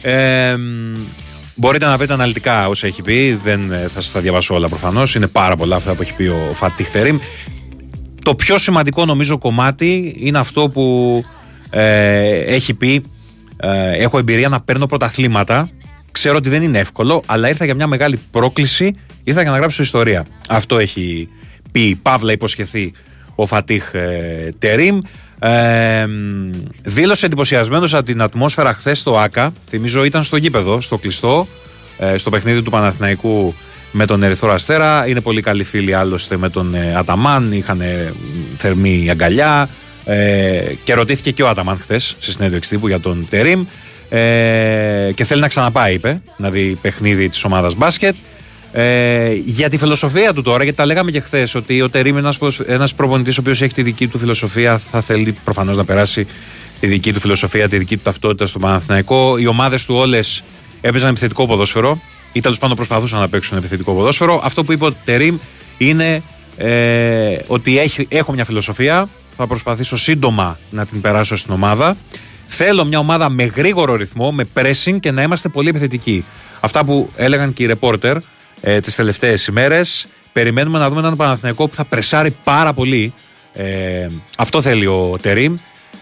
Ε, 0.03 0.57
μπορείτε 1.55 1.85
να 1.85 1.97
βρείτε 1.97 2.13
αναλυτικά 2.13 2.69
όσα 2.69 2.87
έχει 2.87 3.03
πει. 3.03 3.41
Δεν 3.45 3.73
ε, 3.73 3.89
θα 3.95 4.01
σας 4.01 4.13
τα 4.13 4.21
διαβάσω 4.21 4.55
όλα 4.55 4.69
προφανώς. 4.69 5.15
Είναι 5.15 5.27
πάρα 5.27 5.57
πολλά 5.57 5.77
αυτά 5.77 5.95
που 5.95 6.03
έχει 6.03 6.15
πει 6.15 6.27
ο 6.27 6.51
Φατίχ 6.53 6.91
Τερήμ. 6.91 7.19
Το 8.23 8.35
πιο 8.35 8.59
σημαντικό 8.59 9.05
νομίζω 9.05 9.39
κομμάτι 9.39 10.17
είναι 10.19 10.39
αυτό 10.39 10.69
που 10.69 11.25
ε, 11.71 12.39
έχει 12.39 12.75
πει. 12.75 13.03
Ε, 13.57 13.91
έχω 13.91 14.19
εμπειρία 14.19 14.49
να 14.49 14.61
παίρνω 14.61 14.87
πρωταθλήματα 14.87 15.71
Ξέρω 16.15 16.37
ότι 16.37 16.49
δεν 16.49 16.63
είναι 16.63 16.79
εύκολο, 16.79 17.23
αλλά 17.27 17.49
ήρθα 17.49 17.65
για 17.65 17.75
μια 17.75 17.87
μεγάλη 17.87 18.21
πρόκληση. 18.31 18.97
Ήρθα 19.25 19.43
για 19.43 19.51
να 19.51 19.57
γράψω 19.57 19.83
ιστορία. 19.83 20.25
Αυτό 20.49 20.79
έχει 20.79 21.29
πει, 21.73 21.99
παύλα 22.03 22.33
υποσχεθεί 22.33 22.93
ο 23.35 23.47
Φατίχ 23.47 23.95
ε, 23.95 24.49
Τερίμ. 24.59 24.99
Ε, 25.39 26.05
δήλωσε 26.83 27.27
εντυπωσιασμένος 27.27 27.95
από 27.95 28.05
την 28.05 28.23
ατμόσφαιρα 28.23 28.73
χθες 28.73 28.99
στο 28.99 29.19
ΑΚΑ. 29.19 29.53
Θυμίζω 29.69 30.05
ήταν 30.05 30.23
στο 30.23 30.37
γήπεδο, 30.37 30.81
στο 30.81 30.99
κλειστό, 30.99 31.47
ε, 31.99 32.17
στο 32.17 32.31
παιχνίδι 32.31 32.63
του 32.63 32.71
Παναθηναϊκού 32.71 33.55
με 33.93 34.07
τον 34.07 34.23
Ερυθρό 34.23 34.53
Αστέρα. 34.53 35.07
Είναι 35.07 35.21
πολύ 35.21 35.41
καλοί 35.41 35.65
φίλοι 35.65 35.95
άλλωστε 35.95 36.37
με 36.37 36.49
τον 36.49 36.75
ε, 36.75 36.95
Αταμάν. 36.97 37.53
Είχαν 37.53 37.83
θερμή 38.57 39.07
αγκαλιά. 39.11 39.69
Ε, 40.05 40.63
και 40.85 40.95
ρωτήθηκε 40.95 41.31
και 41.31 41.43
ο 41.43 41.49
Αταμάν 41.49 41.79
χθες 41.79 42.17
στη 42.19 42.33
συνέντευξη 42.33 42.71
τύπου 42.71 42.89
για 42.89 43.01
τον 43.01 43.27
Τερίμ. 43.31 43.65
Ε, 44.09 45.11
και 45.15 45.25
θέλει 45.25 45.41
να 45.41 45.49
ξαναπάει, 45.49 45.95
είπε, 45.95 46.23
να 46.37 46.51
δει 46.51 46.79
παιχνίδι 46.81 47.29
της 47.29 47.45
ομάδας 47.45 47.75
μπάσκετ. 47.75 48.15
Ε, 48.73 49.33
για 49.45 49.69
τη 49.69 49.79
φιλοσοφία 49.79 50.33
του 50.33 50.43
τώρα, 50.43 50.63
γιατί 50.63 50.79
τα 50.79 50.87
λέγαμε 50.87 51.11
και 51.11 51.21
χθες, 51.21 51.55
ότι 51.55 51.83
ο 51.83 51.91
Τερήμ 51.91 52.17
είναι 52.17 52.31
ένας 52.67 52.95
προπονητής 52.95 53.37
ο 53.37 53.41
οποίος 53.41 53.63
έχει 53.63 53.75
τη 53.75 53.83
δική 53.83 54.09
του 54.09 54.19
φιλοσοφία, 54.19 54.79
θα 54.79 55.01
θέλει 55.01 55.37
προφανώς 55.45 55.77
να 55.77 55.85
περάσει 55.85 56.27
τη 56.81 56.87
δική 56.87 57.13
του 57.13 57.21
φιλοσοφία, 57.21 57.69
τη 57.69 57.79
δική 57.79 57.97
του 57.97 58.03
ταυτότητα 58.03 58.47
στο 58.47 58.59
Παναθηναϊκό. 58.59 59.39
Οι 59.39 59.47
ομάδες 59.47 59.85
του 59.85 59.95
όλες 59.95 60.43
έπαιζαν 60.81 61.09
επιθετικό 61.09 61.47
ποδόσφαιρο 61.47 62.01
ή 62.33 62.41
τέλος 62.41 62.59
πάντων 62.59 62.77
προσπαθούσαν 62.77 63.21
να 63.21 63.29
παίξουν 63.29 63.59
επιθετικό 63.59 63.93
ποδόσφαιρο. 63.93 64.41
Αυτό 64.45 64.65
που 64.65 64.73
είπε 64.73 64.85
ο 64.85 64.93
Τερήμ 65.05 65.37
είναι 65.79 66.23
ε, 66.57 67.37
ότι 67.47 67.79
έχει, 67.79 68.07
έχω 68.09 68.33
μια 68.33 68.45
φιλοσοφία, 68.45 69.09
θα 69.37 69.47
προσπαθήσω 69.47 69.97
σύντομα 69.97 70.59
να 70.71 70.87
την 70.87 71.01
περάσω 71.01 71.37
στην 71.37 71.53
ομάδα. 71.53 71.97
Θέλω 72.47 72.85
μια 72.85 72.99
ομάδα 72.99 73.29
με 73.29 73.45
γρήγορο 73.45 73.95
ρυθμό, 73.95 74.33
με 74.33 74.45
pressing 74.55 75.01
και 75.01 75.11
να 75.11 75.23
είμαστε 75.23 75.49
πολύ 75.49 75.69
επιθετικοί. 75.69 76.25
Αυτά 76.61 76.85
που 76.85 77.11
έλεγαν 77.17 77.53
και 77.53 77.63
οι 77.63 77.67
ρεπόρτερ 77.67 78.17
ε, 78.61 78.81
τις 78.81 78.95
τελευταίες 78.95 79.47
ημέρες. 79.47 80.07
Περιμένουμε 80.33 80.79
να 80.79 80.89
δούμε 80.89 81.01
έναν 81.01 81.17
Παναθηναϊκό 81.17 81.69
που 81.69 81.75
θα 81.75 81.85
πρεσάρει 81.85 82.37
πάρα 82.45 82.73
πολύ. 82.73 83.13
Ε, 83.53 84.07
αυτό 84.39 84.63
θέλει 84.63 84.87
ο 84.87 85.19
Τερήμ. 85.21 85.57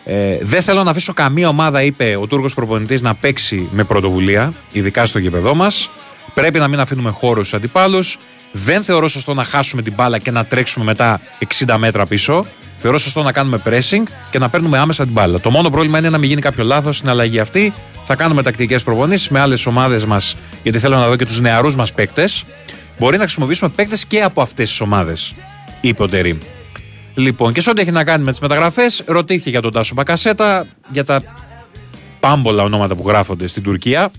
Ε, 0.04 0.38
δεν 0.40 0.62
θέλω 0.62 0.82
να 0.82 0.90
αφήσω 0.90 1.12
καμία 1.12 1.48
ομάδα, 1.48 1.82
είπε 1.82 2.16
ο 2.20 2.26
Τούρκος 2.26 2.54
προπονητής, 2.54 3.02
να 3.02 3.14
παίξει 3.14 3.68
με 3.72 3.84
πρωτοβουλία, 3.84 4.54
ειδικά 4.72 5.06
στο 5.06 5.18
γήπεδό 5.18 5.54
μας. 5.54 5.90
Πρέπει 6.34 6.58
να 6.58 6.68
μην 6.68 6.80
αφήνουμε 6.80 7.10
χώρους 7.10 7.46
στους 7.46 7.58
αντιπάλους. 7.58 8.18
Δεν 8.52 8.82
θεωρώ 8.82 9.08
σωστό 9.08 9.34
να 9.34 9.44
χάσουμε 9.44 9.82
την 9.82 9.92
μπάλα 9.92 10.18
και 10.18 10.30
να 10.30 10.44
τρέξουμε 10.44 10.84
μετά 10.84 11.20
60 11.66 11.76
μέτρα 11.76 12.06
πίσω. 12.06 12.46
Θεωρώ 12.82 12.98
σωστό 12.98 13.22
να 13.22 13.32
κάνουμε 13.32 13.62
pressing 13.64 14.02
και 14.30 14.38
να 14.38 14.48
παίρνουμε 14.48 14.78
άμεσα 14.78 15.04
την 15.04 15.12
μπάλα. 15.12 15.40
Το 15.40 15.50
μόνο 15.50 15.70
πρόβλημα 15.70 15.98
είναι 15.98 16.10
να 16.10 16.18
μην 16.18 16.28
γίνει 16.28 16.40
κάποιο 16.40 16.64
λάθος 16.64 16.96
στην 16.96 17.08
αλλαγή 17.08 17.38
αυτή. 17.38 17.72
Θα 18.04 18.14
κάνουμε 18.14 18.42
τακτικές 18.42 18.82
προπονήσεις 18.82 19.28
με 19.28 19.40
άλλες 19.40 19.66
ομάδες 19.66 20.04
μας, 20.04 20.36
γιατί 20.62 20.78
θέλω 20.78 20.96
να 20.96 21.08
δω 21.08 21.16
και 21.16 21.24
τους 21.24 21.40
νεαρούς 21.40 21.76
μας 21.76 21.92
παίκτες. 21.92 22.44
Μπορεί 22.98 23.16
να 23.16 23.22
χρησιμοποιήσουμε 23.22 23.70
παίκτες 23.70 24.06
και 24.06 24.22
από 24.22 24.42
αυτές 24.42 24.68
τις 24.68 24.80
ομάδες, 24.80 25.34
είπε 25.80 26.02
ο 26.02 26.08
Τερήμ. 26.08 26.38
Λοιπόν, 27.14 27.52
και 27.52 27.60
σε 27.60 27.70
ό,τι 27.70 27.80
έχει 27.80 27.90
να 27.90 28.04
κάνει 28.04 28.24
με 28.24 28.30
τις 28.30 28.40
μεταγραφές, 28.40 29.02
ρωτήθηκε 29.06 29.50
για 29.50 29.60
τον 29.60 29.72
Τάσο 29.72 29.94
Μπακασέτα, 29.94 30.66
για 30.88 31.04
τα 31.04 31.22
πάμπολα 32.20 32.62
ονόματα 32.62 32.94
που 32.94 33.08
γράφονται 33.08 33.46
στην 33.46 33.62
Τουρκία. 33.62 34.10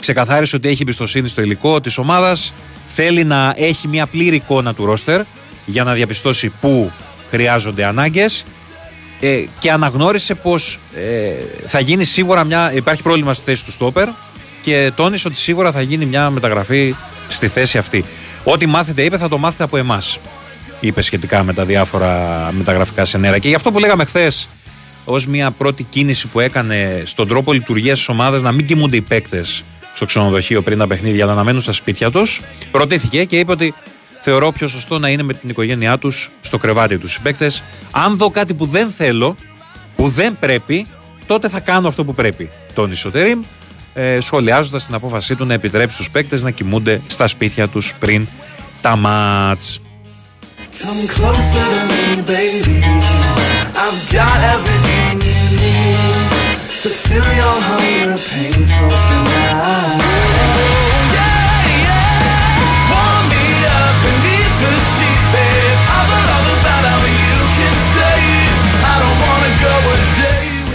Ξεκαθάρισε 0.00 0.56
ότι 0.56 0.68
έχει 0.68 0.82
εμπιστοσύνη 0.82 1.28
στο 1.28 1.42
υλικό 1.42 1.80
της 1.80 1.98
ομάδας. 1.98 2.54
Θέλει 2.86 3.24
να 3.24 3.54
έχει 3.56 3.88
μια 3.88 4.06
πλήρη 4.06 4.36
εικόνα 4.36 4.74
του 4.74 4.84
ρόστερ 4.84 5.22
για 5.66 5.84
να 5.84 5.92
διαπιστώσει 5.92 6.52
πού 6.60 6.92
χρειάζονται 7.30 7.84
ανάγκες 7.84 8.44
ε, 9.20 9.44
και 9.58 9.70
αναγνώρισε 9.70 10.34
πως 10.34 10.78
ε, 10.94 11.32
θα 11.66 11.80
γίνει 11.80 12.04
σίγουρα 12.04 12.44
μια. 12.44 12.72
Υπάρχει 12.74 13.02
πρόβλημα 13.02 13.34
στη 13.34 13.44
θέση 13.44 13.64
του 13.64 13.72
Στόπερ 13.72 14.08
και 14.62 14.92
τόνισε 14.94 15.28
ότι 15.28 15.36
σίγουρα 15.36 15.72
θα 15.72 15.80
γίνει 15.80 16.06
μια 16.06 16.30
μεταγραφή 16.30 16.94
στη 17.28 17.48
θέση 17.48 17.78
αυτή. 17.78 18.04
Ό,τι 18.44 18.66
μάθετε, 18.66 19.02
είπε, 19.02 19.18
θα 19.18 19.28
το 19.28 19.38
μάθετε 19.38 19.64
από 19.64 19.76
εμάς. 19.76 20.18
Είπε 20.80 21.02
σχετικά 21.02 21.42
με 21.42 21.52
τα 21.52 21.64
διάφορα 21.64 22.50
μεταγραφικά 22.52 23.04
σενέρα. 23.04 23.38
Και 23.38 23.48
γι' 23.48 23.54
αυτό 23.54 23.72
που 23.72 23.78
λέγαμε 23.78 24.04
χθες, 24.04 24.48
ως 25.04 25.26
μια 25.26 25.50
πρώτη 25.50 25.82
κίνηση 25.82 26.26
που 26.26 26.40
έκανε 26.40 27.02
στον 27.04 27.28
τρόπο 27.28 27.52
λειτουργίας 27.52 27.98
της 27.98 28.08
ομάδας 28.08 28.42
να 28.42 28.52
μην 28.52 28.66
κοιμούνται 28.66 28.96
οι 28.96 29.00
παίκτες 29.00 29.64
στο 29.94 30.04
ξενοδοχείο 30.04 30.62
πριν 30.62 30.78
τα 30.78 30.86
παιχνίδια, 30.86 31.24
αλλά 31.24 31.34
να 31.34 31.44
μένουν 31.44 31.60
στα 31.60 31.72
σπίτια 31.72 32.10
τους, 32.10 32.40
ρωτήθηκε 32.72 33.24
και 33.24 33.38
είπε 33.38 33.52
ότι 33.52 33.74
θεωρώ 34.24 34.52
πιο 34.52 34.68
σωστό 34.68 34.98
να 34.98 35.08
είναι 35.08 35.22
με 35.22 35.34
την 35.34 35.48
οικογένειά 35.48 35.98
τους 35.98 36.30
στο 36.40 36.58
κρεβάτι 36.58 36.98
τους 36.98 37.12
συμπαίκτε. 37.12 37.50
Αν 37.90 38.16
δω 38.16 38.30
κάτι 38.30 38.54
που 38.54 38.66
δεν 38.66 38.90
θέλω, 38.90 39.36
που 39.96 40.08
δεν 40.08 40.36
πρέπει, 40.38 40.86
τότε 41.26 41.48
θα 41.48 41.60
κάνω 41.60 41.88
αυτό 41.88 42.04
που 42.04 42.14
πρέπει. 42.14 42.50
Τόνισε 42.74 43.08
ο 43.08 43.10
Τερήμ, 43.10 43.42
ε, 43.94 44.20
σχολιάζοντας 44.20 44.86
την 44.86 44.94
απόφασή 44.94 45.34
του 45.34 45.44
να 45.44 45.54
επιτρέψει 45.54 45.94
στους 45.94 46.10
παίκτες 46.10 46.42
να 46.42 46.50
κοιμούνται 46.50 47.00
στα 47.06 47.26
σπίτια 47.26 47.68
τους 47.68 47.94
πριν 47.98 48.26
τα 48.80 48.96
μάτς. 48.96 49.80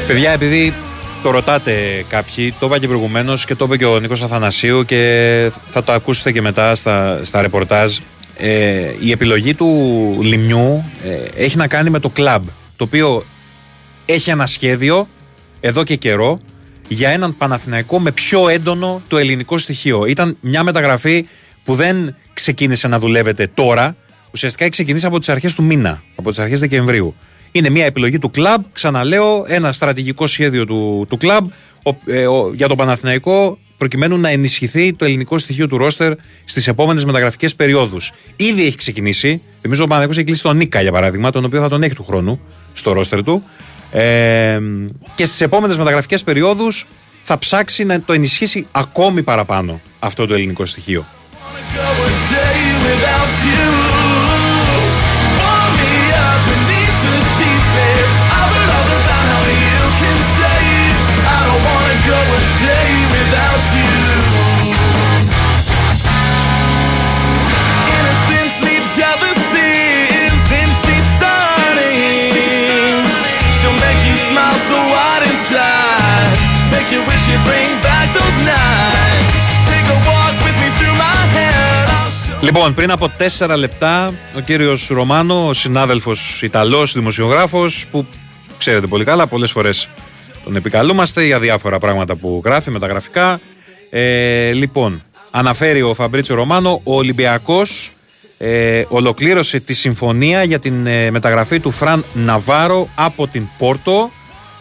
Παιδιά, 0.10 0.32
επειδή 0.32 0.74
το 1.24 1.30
ρωτάτε 1.30 2.06
κάποιοι, 2.10 2.54
το 2.60 2.66
είπα 2.66 2.80
και 2.80 2.88
προηγουμένως 2.88 3.46
και 3.46 3.56
το 3.56 3.66
είπε 3.66 3.78
και 3.78 3.86
ο 3.86 4.00
Νίκος 4.00 4.22
Αθανασίου 4.22 4.86
και 4.86 5.52
θα 5.70 5.84
το 5.84 5.92
ακούσετε 5.92 6.32
και 6.32 6.42
μετά 6.42 6.76
στα, 6.76 7.20
στα 7.24 7.42
ρεπορτάζ. 7.42 7.98
Ε, 8.38 8.94
η 9.00 9.12
επιλογή 9.12 9.54
του 9.54 9.68
Λιμιού 10.22 10.90
ε, 11.04 11.44
έχει 11.44 11.58
να 11.58 11.68
κάνει 11.68 11.90
με 11.90 12.00
το 12.00 12.10
κλαμπ, 12.10 12.44
το 12.76 12.84
οποίο 12.84 13.26
έχει 14.06 14.30
ένα 14.30 14.48
σχέδιο 14.48 15.08
εδώ 15.60 15.84
και 15.84 15.96
καιρό 15.96 16.40
για 16.88 17.10
έναν 17.10 17.38
Παναθηναϊκό 17.38 18.00
με 18.00 18.12
πιο 18.12 18.50
έντονο 18.50 19.02
το 19.08 19.18
ελληνικό 19.18 19.58
στοιχείο. 19.58 20.06
Ήταν 20.06 20.38
μια 20.42 20.64
μεταγραφή 20.64 21.28
που 21.64 21.76
δεν 21.76 22.16
ξεκίνησε 22.34 22.88
να 22.88 23.00
δουλεύετε 23.00 23.50
τώρα, 23.54 23.96
ουσιαστικά 24.32 24.64
έχει 24.64 24.74
ξεκινήσει 24.74 25.06
από 25.06 25.20
τις 25.20 25.30
αρχές 25.30 25.56
του 25.56 25.64
μήνα, 25.64 26.04
από 26.16 26.30
τις 26.30 26.40
αρχές 26.40 26.60
Δεκεμβρίου. 26.60 27.16
Είναι 27.52 27.70
μια 27.70 27.86
επιλογή 27.86 28.20
του 28.20 28.30
κλαμπ. 28.30 28.64
Ξαναλέω, 28.74 29.46
ένα 29.48 29.72
στρατηγικό 29.72 30.28
σχέδιο 30.28 30.66
του, 30.66 31.06
του 31.10 31.18
κλαμπ 31.18 31.46
ε, 32.06 32.26
για 32.54 32.68
τον 32.68 32.78
Παναθηναϊκό 32.78 33.58
προκειμένου 33.78 34.18
να 34.18 34.30
ενισχυθεί 34.30 34.94
το 34.94 35.06
ελληνικό 35.06 35.38
στοιχείο 35.38 35.68
του 35.68 35.78
ρόστερ 35.78 36.14
στις 36.46 36.68
επόμενες 36.68 37.06
μεταγραφικές 37.06 37.56
περιόδους. 37.56 38.12
Ήδη 38.36 38.66
έχει 38.66 38.76
ξεκινήσει. 38.76 39.42
Θυμίζω 39.62 39.84
ο 39.84 39.88
Παναθηναϊκός 39.88 40.18
έχει 40.18 40.26
κλείσει 40.26 40.44
τον 40.44 40.58
Νίκα 40.58 40.82
για 40.82 40.92
παράδειγμα, 40.92 41.32
τον 41.32 41.46
οποίο 41.46 41.62
θα 41.62 41.70
τον 41.70 41.84
έχει 41.84 41.96
του 41.96 42.06
χρόνου 42.06 42.40
στο 42.74 42.92
ρόστερ 42.92 43.24
του. 43.24 43.44
Ε, 43.92 44.60
και 45.16 45.26
στις 45.26 45.42
επόμενες 45.42 45.78
μεταγραφικές 45.78 46.24
περιόδους 46.24 46.86
θα 47.22 47.38
ψάξει 47.38 47.84
να 47.84 48.02
το 48.02 48.14
ενισχύσει 48.14 48.68
ακόμη 48.72 49.24
παραπάνω 49.24 49.82
αυτό 50.00 50.28
το 50.28 50.34
ελληνικό 50.34 50.66
στοιχείο. 50.66 51.06
Λοιπόν, 82.42 82.74
πριν 82.74 82.92
από 82.92 83.10
τέσσερα 83.18 83.58
λεπτά, 83.58 84.14
ο 84.36 84.40
κύριος 84.40 84.88
Ρωμάνο, 84.88 85.48
ο 85.48 85.54
συνάδελφος 85.54 86.42
Ιταλός 86.42 86.94
δημοσιογράφος, 86.94 87.86
που 87.92 88.06
ξέρετε 88.58 88.88
πολύ 88.88 89.04
καλά, 89.04 89.28
πολλές 89.28 89.52
φορές 89.52 89.90
τον 90.44 90.56
επικαλούμαστε 90.56 91.26
για 91.26 91.40
διάφορα 91.40 91.80
πράγματα 91.80 92.16
που 92.16 92.42
γράφει 92.46 92.70
μεταγραφικά. 92.70 93.40
Ε, 93.90 94.52
λοιπόν, 94.52 95.04
αναφέρει 95.32 95.82
ο 95.82 95.94
Φαμπρίτσιο 95.94 96.36
Ρωμάνο, 96.36 96.82
ο 96.84 96.96
Ολυμπιακός 96.96 97.92
ε, 98.38 98.84
ολοκλήρωσε 98.88 99.60
τη 99.60 99.74
συμφωνία 99.74 100.44
για 100.44 100.60
την 100.60 100.88
ε, 100.88 101.12
μεταγραφή 101.12 101.60
του 101.60 101.72
Φραν 101.72 102.06
Ναβάρο 102.14 102.90
από 102.96 103.28
την 103.28 103.48
Πόρτο. 103.58 104.12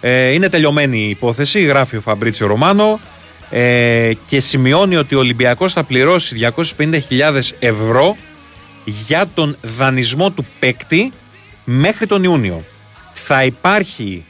Ε, 0.00 0.32
είναι 0.32 0.48
τελειωμένη 0.48 0.98
η 0.98 1.08
υπόθεση, 1.08 1.60
γράφει 1.60 1.96
ο 1.96 2.00
Φαμπρίτσιο 2.00 2.46
Ρωμάνο 2.46 3.00
ε, 3.50 4.12
και 4.26 4.40
σημειώνει 4.40 4.96
ότι 4.96 5.14
ο 5.14 5.18
Ολυμπιακός 5.18 5.72
θα 5.72 5.84
πληρώσει 5.84 6.52
250.000 6.56 7.00
ευρώ 7.58 8.16
για 8.84 9.26
τον 9.34 9.56
δανεισμό 9.62 10.30
του 10.30 10.46
παίκτη 10.58 11.12
μέχρι 11.64 12.06
τον 12.06 12.24
Ιούνιο. 12.24 12.64
Θα 13.12 13.44
υπάρχει 13.44 14.24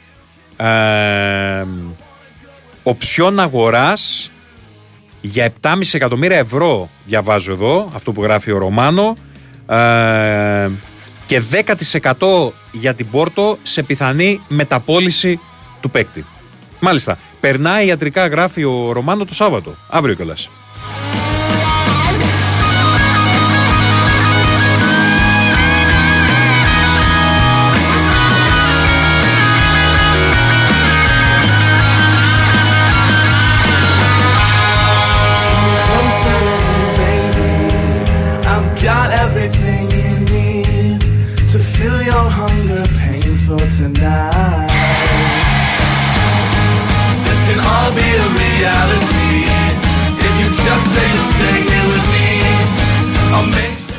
ε, 0.57 1.63
οψιόν 2.83 3.39
αγοράς 3.39 4.31
για 5.21 5.53
7,5 5.61 5.79
εκατομμύρια 5.91 6.37
ευρώ 6.37 6.89
διαβάζω 7.05 7.51
εδώ, 7.51 7.89
αυτό 7.93 8.11
που 8.11 8.23
γράφει 8.23 8.51
ο 8.51 8.57
Ρωμάνο 8.57 9.15
ε, 9.67 10.69
και 11.25 11.41
10% 12.17 12.51
για 12.71 12.93
την 12.93 13.09
Πόρτο 13.09 13.57
σε 13.63 13.83
πιθανή 13.83 14.41
μεταπόληση 14.47 15.39
του 15.81 15.89
παίκτη. 15.89 16.25
Μάλιστα. 16.79 17.17
Περνάει 17.39 17.87
ιατρικά, 17.87 18.27
γράφει 18.27 18.63
ο 18.63 18.91
Ρωμάνο 18.91 19.25
το 19.25 19.33
Σάββατο. 19.33 19.75
Αύριο 19.89 20.15
κιόλας. 20.15 20.49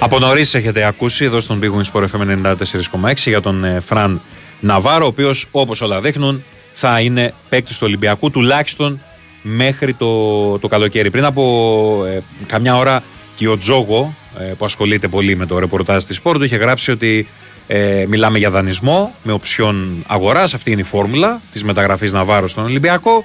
Από 0.02 0.18
νωρίς 0.18 0.54
έχετε 0.54 0.84
ακούσει 0.84 1.24
εδώ 1.24 1.40
στον 1.40 1.60
Big 1.62 1.66
Wings 1.66 1.92
Sport 1.92 2.04
FM 2.04 2.54
94,6 3.02 3.12
για 3.14 3.40
τον 3.40 3.64
ε, 3.64 3.80
Φραν 3.80 4.20
Ναβάρο, 4.60 5.04
ο 5.04 5.08
οποίος 5.08 5.46
όπως 5.50 5.80
όλα 5.80 6.00
δείχνουν 6.00 6.44
θα 6.72 7.00
είναι 7.00 7.34
παίκτης 7.48 7.76
του 7.78 7.82
Ολυμπιακού 7.86 8.30
τουλάχιστον 8.30 9.02
μέχρι 9.42 9.94
το, 9.94 10.58
το 10.58 10.68
καλοκαίρι. 10.68 11.10
Πριν 11.10 11.24
από 11.24 12.04
ε, 12.06 12.22
καμιά 12.46 12.76
ώρα 12.76 13.02
και 13.34 13.48
ο 13.48 13.58
Τζόγο, 13.58 14.14
ε, 14.38 14.42
που 14.44 14.64
ασχολείται 14.64 15.08
πολύ 15.08 15.36
με 15.36 15.46
το 15.46 15.58
ρεπορτάζ 15.58 16.04
της 16.04 16.20
Sport, 16.22 16.40
είχε 16.40 16.56
γράψει 16.56 16.90
ότι 16.90 17.28
ε, 17.66 18.04
μιλάμε 18.08 18.38
για 18.38 18.50
δανεισμό 18.50 19.14
με 19.22 19.32
οψιόν 19.32 20.04
αγοράς. 20.06 20.54
Αυτή 20.54 20.70
είναι 20.70 20.80
η 20.80 20.84
φόρμουλα 20.84 21.40
της 21.52 21.64
μεταγραφής 21.64 22.12
Ναβάρο 22.12 22.48
στον 22.48 22.64
Ολυμπιακό. 22.64 23.24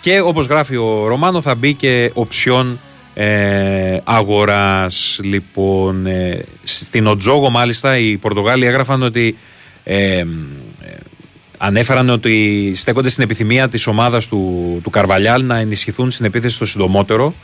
Και 0.00 0.20
όπως 0.20 0.46
γράφει 0.46 0.76
ο 0.76 1.06
Ρωμάνο, 1.06 1.40
θα 1.40 1.54
μπει 1.54 1.74
και 1.74 2.10
οψιόν 2.14 2.80
ε, 3.14 3.98
αγοράς 4.04 5.20
λοιπόν 5.22 6.06
ε, 6.06 6.44
στην 6.62 7.06
Οτζόγο 7.06 7.50
μάλιστα 7.50 7.98
οι 7.98 8.16
Πορτογάλοι 8.16 8.66
έγραφαν 8.66 9.02
ότι 9.02 9.36
ε, 9.84 10.18
ε, 10.18 10.24
ανέφεραν 11.58 12.08
ότι 12.08 12.72
στέκονται 12.74 13.08
στην 13.08 13.22
επιθυμία 13.22 13.68
της 13.68 13.86
ομάδας 13.86 14.26
του, 14.26 14.80
του 14.82 14.90
Καρβαλιάλ 14.90 15.44
να 15.44 15.58
ενισχυθούν 15.58 16.10
στην 16.10 16.24
επίθεση 16.24 16.58
το 16.58 16.66
συντομότερο 16.66 17.34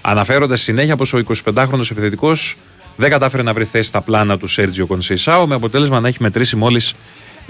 αναφέροντας 0.00 0.60
συνέχεια 0.60 0.96
πως 0.96 1.12
ο 1.12 1.22
25χρονος 1.44 1.90
επιθετικός 1.90 2.56
δεν 2.96 3.10
κατάφερε 3.10 3.42
να 3.42 3.52
βρει 3.52 3.64
θέση 3.64 3.88
στα 3.88 4.00
πλάνα 4.00 4.38
του 4.38 4.46
Σέρτζιο 4.46 4.86
Κονσεϊσάου 4.86 5.48
με 5.48 5.54
αποτέλεσμα 5.54 6.00
να 6.00 6.08
έχει 6.08 6.18
μετρήσει 6.20 6.56
μόλις 6.56 6.94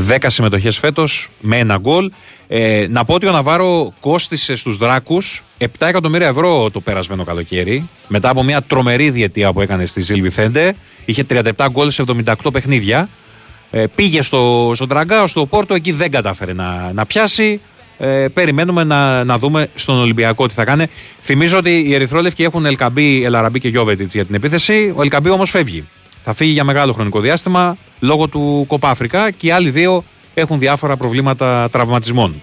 10 0.08 0.16
συμμετοχές 0.26 0.78
φέτος 0.78 1.28
με 1.40 1.58
ένα 1.58 1.76
γκολ. 1.76 2.10
Ε, 2.48 2.86
να 2.90 3.04
πω 3.04 3.14
ότι 3.14 3.26
ο 3.26 3.32
Ναβάρο 3.32 3.92
κόστησε 4.00 4.54
στους 4.54 4.76
Δράκους 4.76 5.42
7 5.58 5.66
εκατομμύρια 5.78 6.26
ευρώ 6.26 6.70
το 6.70 6.80
περασμένο 6.80 7.24
καλοκαίρι. 7.24 7.88
Μετά 8.08 8.28
από 8.28 8.42
μια 8.42 8.62
τρομερή 8.62 9.10
διετία 9.10 9.52
που 9.52 9.60
έκανε 9.60 9.86
στη 9.86 10.00
Ζιλ 10.00 10.20
Βιθέντε. 10.20 10.74
Είχε 11.04 11.24
37 11.28 11.66
γκολ 11.70 11.90
σε 11.90 12.04
78 12.24 12.34
παιχνίδια. 12.52 13.08
Ε, 13.70 13.84
πήγε 13.94 14.22
στο, 14.22 14.72
στο 14.74 14.86
Τραγκάο, 14.86 15.26
στο 15.26 15.46
Πόρτο, 15.46 15.74
εκεί 15.74 15.92
δεν 15.92 16.10
κατάφερε 16.10 16.52
να, 16.52 16.92
να 16.92 17.06
πιάσει. 17.06 17.60
Ε, 17.98 18.26
περιμένουμε 18.34 18.84
να, 18.84 19.24
να 19.24 19.38
δούμε 19.38 19.68
στον 19.74 19.96
Ολυμπιακό 19.96 20.46
τι 20.46 20.54
θα 20.54 20.64
κάνει. 20.64 20.86
Θυμίζω 21.20 21.58
ότι 21.58 21.84
οι 21.86 21.94
Ερυθρόλευκοι 21.94 22.42
έχουν 22.42 22.66
Ελκαμπή, 22.66 23.24
Ελαραμπή 23.24 23.60
και 23.60 23.68
Γιώβετιτς 23.68 24.14
για 24.14 24.24
την 24.24 24.34
επίθεση. 24.34 24.92
Ο 24.96 25.02
Ελκαμπή 25.02 25.30
όμως 25.30 25.50
φεύγει. 25.50 25.84
Θα 26.24 26.34
φύγει 26.34 26.52
για 26.52 26.64
μεγάλο 26.64 26.92
χρονικό 26.92 27.20
διάστημα 27.20 27.76
λόγω 28.00 28.28
του 28.28 28.64
Κοπά 28.68 28.90
Αφρικά 28.90 29.30
και 29.30 29.46
οι 29.46 29.50
άλλοι 29.50 29.70
δύο 29.70 30.04
έχουν 30.34 30.58
διάφορα 30.58 30.96
προβλήματα 30.96 31.68
τραυματισμών. 31.70 32.40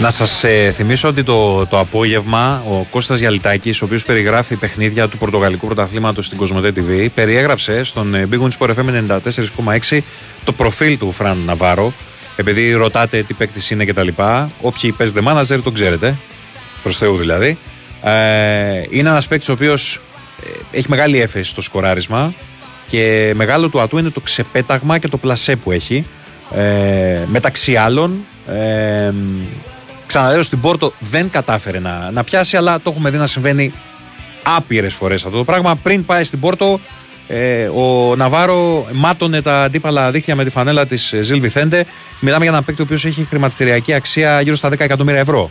Να 0.00 0.10
σας 0.10 0.44
ε, 0.44 0.72
θυμίσω 0.74 1.08
ότι 1.08 1.22
το, 1.22 1.66
το 1.66 1.78
απόγευμα 1.78 2.62
ο 2.70 2.86
Κώστας 2.90 3.18
Γιαλιτάκης, 3.18 3.82
ο 3.82 3.84
οποίος 3.84 4.04
περιγράφει 4.04 4.56
παιχνίδια 4.56 5.08
του 5.08 5.18
Πορτογαλικού 5.18 5.66
Πρωταθλήματος 5.66 6.26
στην 6.26 6.38
Κοσμοτέ 6.38 6.72
TV, 6.76 7.08
περιέγραψε 7.14 7.84
στον 7.84 8.14
ε, 8.14 8.28
Big 8.32 8.38
Wings 8.40 8.50
Sport 8.58 8.74
FM 8.74 9.18
94,6 9.90 9.98
το 10.44 10.52
προφίλ 10.52 10.98
του 10.98 11.12
Φραν 11.12 11.38
Ναβάρο. 11.38 11.92
Επειδή 12.36 12.72
ρωτάτε 12.72 13.22
τι 13.22 13.34
παίκτης 13.34 13.70
είναι 13.70 13.84
κτλ. 13.84 14.08
Όποιοι 14.60 14.92
παίζετε 14.92 15.20
manager 15.24 15.58
το 15.64 15.70
ξέρετε. 15.70 16.18
Προς 16.82 16.96
Θεού 16.96 17.16
δηλαδή. 17.16 17.58
Ε, 18.02 18.10
είναι 18.90 19.08
ένας 19.08 19.28
παίκτης 19.28 19.48
ο 19.48 19.52
οποίος 19.52 20.00
ε, 20.72 20.78
έχει 20.78 20.86
μεγάλη 20.88 21.20
έφεση 21.20 21.50
στο 21.50 21.60
σκοράρισμα 21.60 22.34
και 22.88 23.32
μεγάλο 23.34 23.68
του 23.68 23.80
ατού 23.80 23.98
είναι 23.98 24.10
το 24.10 24.20
ξεπέταγμα 24.20 24.98
και 24.98 25.08
το 25.08 25.16
πλασέ 25.16 25.56
που 25.56 25.72
έχει. 25.72 26.06
Ε, 26.54 27.24
μεταξύ 27.26 27.76
άλλων, 27.76 28.24
ε, 28.46 29.12
Ξαναλέω 30.08 30.42
στην 30.42 30.60
Πόρτο 30.60 30.92
δεν 30.98 31.30
κατάφερε 31.30 31.78
να, 31.78 32.10
να 32.10 32.24
πιάσει, 32.24 32.56
αλλά 32.56 32.80
το 32.80 32.90
έχουμε 32.90 33.10
δει 33.10 33.16
να 33.16 33.26
συμβαίνει 33.26 33.72
άπειρες 34.42 34.94
φορές 34.94 35.24
αυτό 35.24 35.36
το 35.36 35.44
πράγμα. 35.44 35.76
Πριν 35.76 36.04
πάει 36.04 36.24
στην 36.24 36.40
Πόρτο, 36.40 36.80
ε, 37.28 37.66
ο 37.66 38.16
Ναβάρο 38.16 38.86
μάτωνε 38.92 39.42
τα 39.42 39.62
αντίπαλα 39.62 40.10
δίχτυα 40.10 40.36
με 40.36 40.44
τη 40.44 40.50
φανέλα 40.50 40.86
της 40.86 41.14
Ζιλ 41.20 41.40
Βιθέντε. 41.40 41.84
Μιλάμε 42.20 42.44
για 42.44 42.52
ένα 42.52 42.62
παίκτη 42.62 42.80
ο 42.80 42.84
οποίος 42.84 43.04
έχει 43.04 43.26
χρηματιστηριακή 43.28 43.92
αξία 43.92 44.40
γύρω 44.40 44.56
στα 44.56 44.68
10 44.68 44.80
εκατομμύρια 44.80 45.20
ευρώ. 45.20 45.50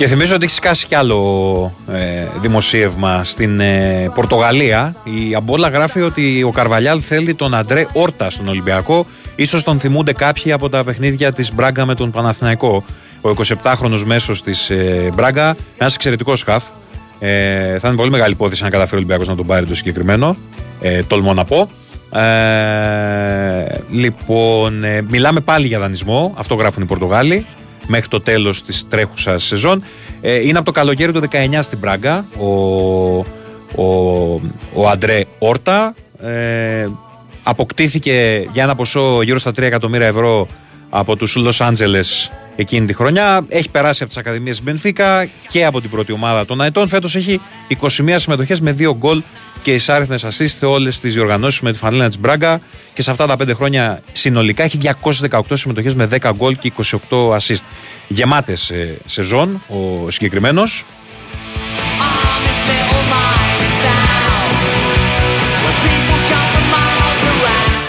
Και 0.00 0.06
θυμίζω 0.06 0.34
ότι 0.34 0.44
έχεις 0.44 0.56
σκάσει 0.56 0.86
κι 0.86 0.94
άλλο 0.94 1.72
ε, 1.92 2.26
δημοσίευμα 2.40 3.24
στην 3.24 3.60
ε, 3.60 4.10
Πορτογαλία. 4.14 4.94
Η 5.04 5.34
Αμπόλα 5.34 5.68
γράφει 5.68 6.00
ότι 6.00 6.42
ο 6.42 6.50
Καρβαλιάλ 6.50 7.00
θέλει 7.04 7.34
τον 7.34 7.54
Αντρέ 7.54 7.86
Όρτα 7.92 8.30
στον 8.30 8.48
Ολυμπιακό. 8.48 9.06
σω 9.46 9.62
τον 9.62 9.80
θυμούνται 9.80 10.12
κάποιοι 10.12 10.52
από 10.52 10.68
τα 10.68 10.84
παιχνίδια 10.84 11.32
της 11.32 11.54
Μπράγκα 11.54 11.86
με 11.86 11.94
τον 11.94 12.10
Παναθηναϊκό. 12.10 12.84
Ο 13.20 13.30
27χρονο 13.62 14.02
μέσος 14.04 14.42
της 14.42 14.70
ε, 14.70 15.10
Μπράγκα, 15.14 15.56
ένας 15.78 15.94
εξαιρετικός 15.94 16.38
σκαφ. 16.38 16.64
Ε, 17.18 17.78
θα 17.78 17.88
είναι 17.88 17.96
πολύ 17.96 18.10
μεγάλη 18.10 18.32
υπόθεση 18.32 18.64
αν 18.64 18.70
καταφέρει 18.70 18.94
ο 18.94 18.98
Ολυμπιακός 18.98 19.28
να 19.28 19.34
τον 19.34 19.46
πάρει 19.46 19.66
το 19.66 19.74
συγκεκριμένο. 19.74 20.36
Ε, 20.80 21.02
τολμώ 21.02 21.34
να 21.34 21.44
πω. 21.44 21.70
Ε, 22.18 23.80
λοιπόν, 23.90 24.84
ε, 24.84 25.02
μιλάμε 25.08 25.40
πάλι 25.40 25.66
για 25.66 25.78
δανεισμό. 25.78 26.34
Αυτό 26.36 26.54
γράφουν 26.54 26.82
οι 26.82 26.86
Πορτογάλοι 26.86 27.46
μέχρι 27.90 28.08
το 28.08 28.20
τέλος 28.20 28.62
της 28.62 28.84
τρέχουσας 28.88 29.44
σεζόν. 29.44 29.82
Ε, 30.20 30.46
είναι 30.46 30.56
από 30.56 30.64
το 30.64 30.70
καλοκαίρι 30.70 31.12
του 31.12 31.22
19 31.30 31.58
στην 31.62 31.80
Πράγκα 31.80 32.24
ο, 32.38 32.46
ο, 33.74 33.84
ο 34.72 34.88
Αντρέ 34.88 35.24
Όρτα. 35.38 35.94
Ε, 36.22 36.86
αποκτήθηκε 37.42 38.48
για 38.52 38.62
ένα 38.62 38.74
ποσό 38.74 39.22
γύρω 39.22 39.38
στα 39.38 39.50
3 39.50 39.58
εκατομμύρια 39.58 40.06
ευρώ 40.06 40.46
από 40.90 41.16
τους 41.16 41.36
Λος 41.36 41.60
Άντζελες 41.60 42.30
εκείνη 42.56 42.86
τη 42.86 42.94
χρονιά. 42.94 43.44
Έχει 43.48 43.70
περάσει 43.70 44.02
από 44.02 44.12
τις 44.12 44.20
Ακαδημίες 44.20 44.62
Μπενφίκα 44.62 45.28
και 45.48 45.64
από 45.64 45.80
την 45.80 45.90
πρώτη 45.90 46.12
ομάδα 46.12 46.46
των 46.46 46.60
Αετών. 46.60 46.88
Φέτος 46.88 47.16
έχει 47.16 47.40
21 47.80 48.14
συμμετοχές 48.16 48.60
με 48.60 48.76
2 48.78 48.94
γκολ 48.96 49.22
και 49.62 49.74
εισάριθμε 49.74 50.18
assist 50.22 50.48
σε 50.58 50.66
όλες 50.66 50.98
τις 50.98 51.14
διοργανώσεις 51.14 51.60
με 51.60 51.72
τη 51.72 51.78
φανέλα 51.78 52.08
τη 52.08 52.18
Μπράγκα. 52.18 52.60
Και 52.94 53.02
σε 53.02 53.10
αυτά 53.10 53.26
τα 53.26 53.36
5 53.38 53.54
χρόνια 53.54 54.02
συνολικά 54.12 54.62
έχει 54.62 54.78
218 55.30 55.40
συμμετοχές 55.52 55.94
με 55.94 56.08
10 56.20 56.30
γκολ 56.36 56.56
και 56.58 56.72
28 57.10 57.36
assist. 57.36 57.64
Γεμάτες 58.08 58.72
σεζόν 59.04 59.62
ο 59.68 60.10
συγκεκριμένος. 60.10 60.84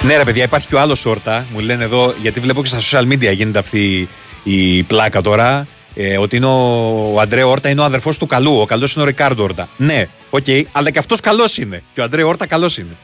Ναι, 0.04 0.18
ρε 0.18 0.24
παιδιά, 0.24 0.44
υπάρχει 0.44 0.68
και 0.68 0.76
ο 0.76 0.80
άλλος 0.80 1.06
όρτα. 1.06 1.46
Μου 1.54 1.60
λένε 1.60 1.84
εδώ, 1.84 2.14
γιατί 2.22 2.40
βλέπω 2.40 2.64
και 2.64 2.68
στα 2.68 2.80
social 2.80 3.12
media 3.12 3.36
γίνεται 3.36 3.60
αυτή 3.60 4.10
η 4.44 4.84
πλάκα 4.84 5.22
τώρα. 5.22 5.66
Ε, 5.96 6.18
ότι 6.18 6.36
είναι 6.36 6.46
ο, 6.46 7.14
ο 7.14 7.20
Αντρέ 7.20 7.44
Όρτα 7.44 7.70
είναι 7.70 7.82
ο 7.82 7.84
αδερφός 7.84 8.18
του 8.18 8.26
καλού. 8.26 8.60
Ο 8.60 8.66
καλός 8.66 8.94
είναι 8.94 9.04
ο 9.04 9.06
Ρικάρντο 9.06 9.44
Όρτα. 9.44 9.70
Ναι, 9.78 10.08
OK, 10.34 10.44
okay, 10.48 10.64
αλλά 10.72 10.90
και 10.90 11.00
αυτός 11.00 11.20
καλός 11.20 11.58
είναι. 11.58 11.84
Και 11.94 12.02
ο 12.02 12.04
Αντρέ 12.04 12.24
Όρτα 12.24 12.46
καλός 12.46 12.78
είναι. 12.78 12.98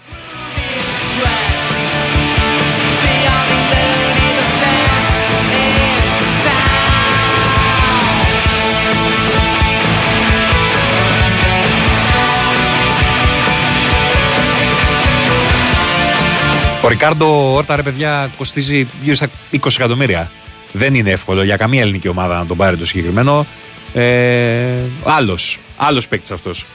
Ο 16.88 16.90
Ρικάρντο 16.90 17.54
Όρτα, 17.54 17.76
ρε 17.76 17.82
παιδιά, 17.82 18.32
κοστίζει 18.38 18.86
γύρω 19.02 19.16
στα 19.16 19.30
20 19.52 19.58
εκατομμύρια. 19.76 20.32
Δεν 20.72 20.94
είναι 20.94 21.10
εύκολο 21.10 21.44
για 21.44 21.58
καμία 21.58 21.82
ελληνική 21.82 22.08
ομάδα 22.08 22.38
να 22.38 22.46
τον 22.46 22.58
πάρει 22.58 22.78
το 22.78 22.86
συγκεκριμένο. 22.86 23.46
Ε, 23.94 24.66
άλλος, 25.04 25.60
άλλος 25.78 26.08
παίκτης 26.08 26.32
αυτός. 26.32 26.66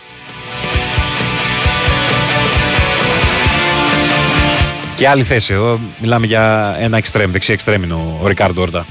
Και 5.03 5.09
άλλη 5.09 5.23
θέση, 5.23 5.53
εδώ 5.53 5.81
μιλάμε 5.99 6.27
για 6.27 6.77
ένα 6.79 6.97
εξτρέμ, 6.97 7.31
δεξί 7.31 7.53
εξτρέμ 7.53 7.83
είναι 7.83 7.93
ο 7.93 8.27
Ρικάρντο 8.27 8.63
Όρτα. 8.63 8.87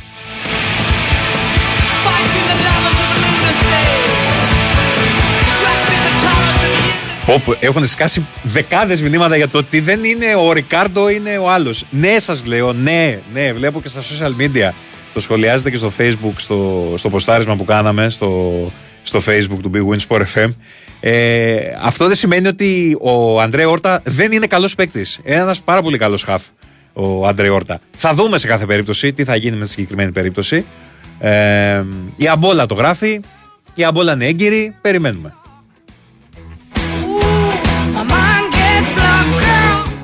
Όπου 7.25 7.55
έχουν 7.59 7.85
σκάσει 7.85 8.25
δεκάδες 8.43 9.01
μηνύματα 9.01 9.35
για 9.35 9.47
το 9.47 9.57
ότι 9.57 9.79
δεν 9.79 10.03
είναι 10.03 10.35
ο 10.35 10.51
Ρικάρντο, 10.51 11.09
είναι 11.09 11.37
ο 11.37 11.49
άλλος. 11.49 11.85
Ναι, 11.89 12.19
σας 12.19 12.45
λέω, 12.45 12.73
ναι, 12.73 13.19
ναι, 13.33 13.53
βλέπω 13.53 13.81
και 13.81 13.87
στα 13.87 14.01
social 14.01 14.41
media. 14.41 14.73
Το 15.13 15.19
σχολιάζετε 15.19 15.69
και 15.69 15.77
στο 15.77 15.91
facebook, 15.97 16.33
στο, 16.37 16.93
στο 16.97 17.09
ποστάρισμα 17.09 17.55
που 17.55 17.65
κάναμε, 17.65 18.09
στο, 18.09 18.51
στο 19.03 19.21
facebook 19.25 19.59
του 19.61 19.71
Big 19.73 19.93
Win 19.93 19.99
Sport 20.07 20.23
FM. 20.33 20.49
Ε, 21.03 21.59
αυτό 21.81 22.07
δεν 22.07 22.15
σημαίνει 22.15 22.47
ότι 22.47 22.97
ο 23.01 23.41
Αντρέ 23.41 23.65
Όρτα 23.65 24.01
δεν 24.03 24.31
είναι 24.31 24.47
καλός 24.47 24.75
παίκτης. 24.75 25.19
Ένας 25.23 25.61
πάρα 25.61 25.81
πολύ 25.81 25.97
καλός 25.97 26.23
χαφ 26.23 26.43
ο 26.93 27.27
Αντρέ 27.27 27.49
Όρτα. 27.49 27.79
Θα 27.97 28.13
δούμε 28.13 28.37
σε 28.37 28.47
κάθε 28.47 28.65
περίπτωση 28.65 29.13
τι 29.13 29.23
θα 29.23 29.35
γίνει 29.35 29.57
με 29.57 29.63
τη 29.63 29.69
συγκεκριμένη 29.69 30.11
περίπτωση. 30.11 30.65
Ε, 31.19 31.83
η 32.15 32.27
Αμπόλα 32.27 32.65
το 32.65 32.73
γράφει. 32.73 33.19
Η 33.73 33.83
Αμπόλα 33.83 34.13
είναι 34.13 34.25
έγκυρη. 34.25 34.75
Περιμένουμε. 34.81 35.33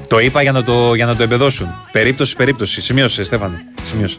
Το 0.08 0.20
είπα 0.20 0.41
για 0.41 0.52
να 0.52 0.64
το, 0.64 0.93
για 0.93 1.06
να 1.06 1.16
το 1.16 1.24
εμπεδώσουν. 1.24 1.68
Περίπτωση, 1.91 2.36
περίπτωση. 2.36 2.82
Σημείωσε, 2.82 3.24
Στέφανε. 3.24 3.58
Σημείωσε. 3.82 4.18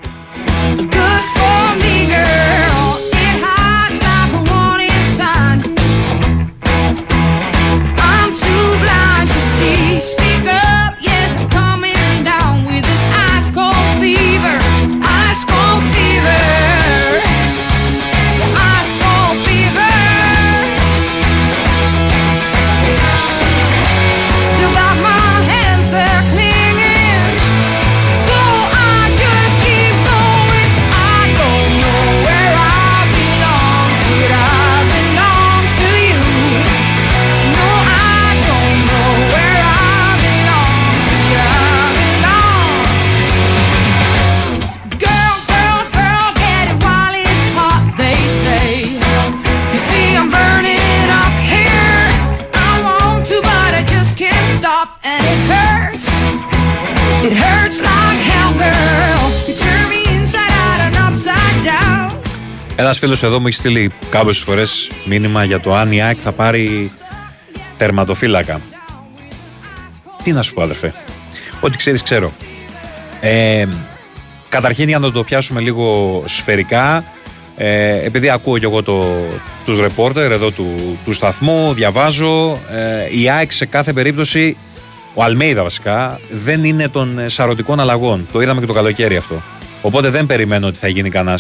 Ένας 62.81 62.99
φίλος 62.99 63.23
εδώ 63.23 63.41
μου 63.41 63.47
έχει 63.47 63.57
στείλει 63.57 63.93
κάποιες 64.11 64.39
φορές 64.39 64.91
μήνυμα 65.05 65.45
για 65.45 65.61
το 65.61 65.75
αν 65.75 65.93
η 65.93 66.03
ΑΕΚ 66.03 66.17
θα 66.23 66.33
πάρει 66.33 66.93
τερματοφύλακα. 67.77 68.61
Τι 70.23 70.33
να 70.33 70.43
σου 70.43 70.55
πω, 70.55 70.63
αδερφέ. 70.63 70.95
Ό,τι 71.61 71.77
ξέρεις, 71.77 72.03
ξέρω. 72.03 72.33
Ε, 73.21 73.67
καταρχήν, 74.49 74.89
για 74.89 74.99
να 74.99 75.13
το 75.13 75.25
πιάσουμε 75.25 75.61
λίγο 75.61 76.23
σφαιρικά, 76.27 77.05
ε, 77.57 78.05
επειδή 78.05 78.31
ακούω 78.31 78.59
κι 78.59 78.65
εγώ 78.65 78.83
το, 78.83 79.05
τους 79.65 79.81
ρεπόρτερ 79.81 80.33
εδώ 80.33 80.51
του, 80.51 80.99
του 81.05 81.13
σταθμού, 81.13 81.73
διαβάζω, 81.73 82.59
ε, 82.71 83.21
η 83.21 83.31
ΑΕΚ 83.31 83.53
σε 83.53 83.67
κάθε 83.67 83.93
περίπτωση, 83.93 84.57
ο 85.15 85.23
Αλμέιδα 85.23 85.63
βασικά, 85.63 86.21
δεν 86.31 86.65
είναι 86.65 86.89
των 86.89 87.21
σαρωτικών 87.27 87.81
αλλαγών. 87.81 88.29
Το 88.33 88.41
είδαμε 88.41 88.61
και 88.61 88.67
το 88.67 88.73
καλοκαίρι 88.73 89.17
αυτό. 89.17 89.43
Οπότε 89.83 90.11
δεν 90.11 90.27
περιμένω 90.27 90.67
ότι 90.67 90.79
θα 90.79 90.89
γίνει 90.89 91.11
κανένα 91.11 91.39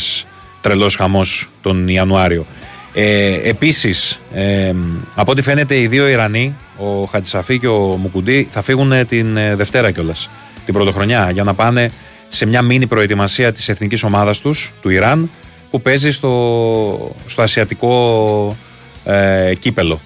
τρελός 0.68 0.96
χαμός 0.96 1.48
τον 1.60 1.88
Ιανουάριο. 1.88 2.46
Ε, 2.92 3.48
επίσης, 3.48 4.20
ε, 4.32 4.72
από 5.14 5.30
ό,τι 5.30 5.42
φαίνεται 5.42 5.78
οι 5.78 5.86
δύο 5.86 6.08
Ιρανοί, 6.08 6.56
ο 6.76 7.02
Χατζησαφή 7.02 7.58
και 7.58 7.66
ο 7.66 7.78
Μουκουντή, 7.78 8.48
θα 8.50 8.62
φύγουν 8.62 9.06
την 9.06 9.36
ε, 9.36 9.54
Δευτέρα 9.54 9.90
κιόλας, 9.90 10.28
την 10.64 10.74
πρωτοχρονιά, 10.74 11.30
για 11.30 11.44
να 11.44 11.54
πάνε 11.54 11.90
σε 12.28 12.46
μια 12.46 12.62
μίνι 12.62 12.86
προετοιμασία 12.86 13.52
της 13.52 13.68
εθνικής 13.68 14.02
ομάδας 14.02 14.40
τους, 14.40 14.72
του 14.82 14.90
Ιράν, 14.90 15.30
που 15.70 15.82
παίζει 15.82 16.10
στο, 16.10 17.16
στο 17.26 17.42
ασιατικό 17.42 18.56
ε, 19.04 19.54
κύπελο. 19.58 20.00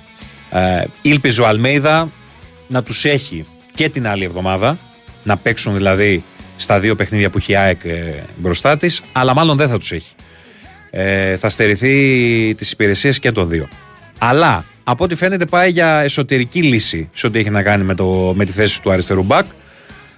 Ε, 0.50 0.84
ήλπιζε 1.02 1.40
ο 1.40 1.46
Αλμέιδα 1.46 2.08
να 2.68 2.82
τους 2.82 3.04
έχει 3.04 3.46
και 3.74 3.88
την 3.88 4.06
άλλη 4.06 4.24
εβδομάδα, 4.24 4.78
να 5.22 5.36
παίξουν 5.36 5.74
δηλαδή 5.74 6.24
στα 6.56 6.80
δύο 6.80 6.94
παιχνίδια 6.94 7.30
που 7.30 7.38
έχει 7.38 7.52
η 7.52 7.56
ΑΕΚ 7.56 7.84
ε, 7.84 8.22
μπροστά 8.36 8.76
της, 8.76 9.02
αλλά 9.12 9.34
μάλλον 9.34 9.56
δεν 9.56 9.68
θα 9.68 9.78
τους 9.78 9.92
έχει 9.92 10.14
ε, 10.94 11.36
θα 11.36 11.48
στερηθεί 11.48 12.54
τις 12.54 12.72
υπηρεσίες 12.72 13.18
και 13.18 13.32
το 13.32 13.44
δύο. 13.44 13.68
Αλλά 14.18 14.64
από 14.84 15.04
ό,τι 15.04 15.14
φαίνεται 15.14 15.44
πάει 15.46 15.70
για 15.70 16.00
εσωτερική 16.00 16.62
λύση 16.62 17.08
σε 17.12 17.26
ό,τι 17.26 17.38
έχει 17.38 17.50
να 17.50 17.62
κάνει 17.62 17.84
με, 17.84 17.94
το, 17.94 18.32
με 18.36 18.44
τη 18.44 18.52
θέση 18.52 18.82
του 18.82 18.90
αριστερού 18.90 19.22
μπακ. 19.22 19.44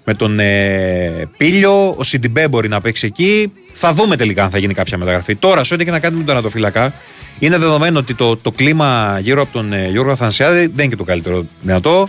Με 0.04 0.14
τον 0.14 0.38
ε, 0.38 1.28
Πίλιο, 1.36 1.94
ο 1.96 2.02
Σιντιμπέ 2.02 2.48
μπορεί 2.48 2.68
να 2.68 2.80
παίξει 2.80 3.06
εκεί. 3.06 3.52
Θα 3.72 3.92
δούμε 3.92 4.16
τελικά 4.16 4.44
αν 4.44 4.50
θα 4.50 4.58
γίνει 4.58 4.74
κάποια 4.74 4.98
μεταγραφή. 4.98 5.34
Τώρα, 5.34 5.64
σε 5.64 5.74
ό,τι 5.74 5.82
έχει 5.82 5.92
να 5.92 6.00
κάνει 6.00 6.16
με 6.16 6.22
τον 6.22 6.32
Ανατοφύλακα, 6.32 6.92
είναι 7.38 7.58
δεδομένο 7.58 7.98
ότι 7.98 8.14
το, 8.14 8.36
το 8.36 8.50
κλίμα 8.50 9.18
γύρω 9.22 9.42
από 9.42 9.52
τον 9.52 9.72
ε, 9.72 9.88
Γιώργο 9.88 10.10
Αθανσιάδη 10.10 10.58
δεν 10.58 10.70
είναι 10.74 10.86
και 10.86 10.96
το 10.96 11.04
καλύτερο 11.04 11.46
δυνατό. 11.60 12.08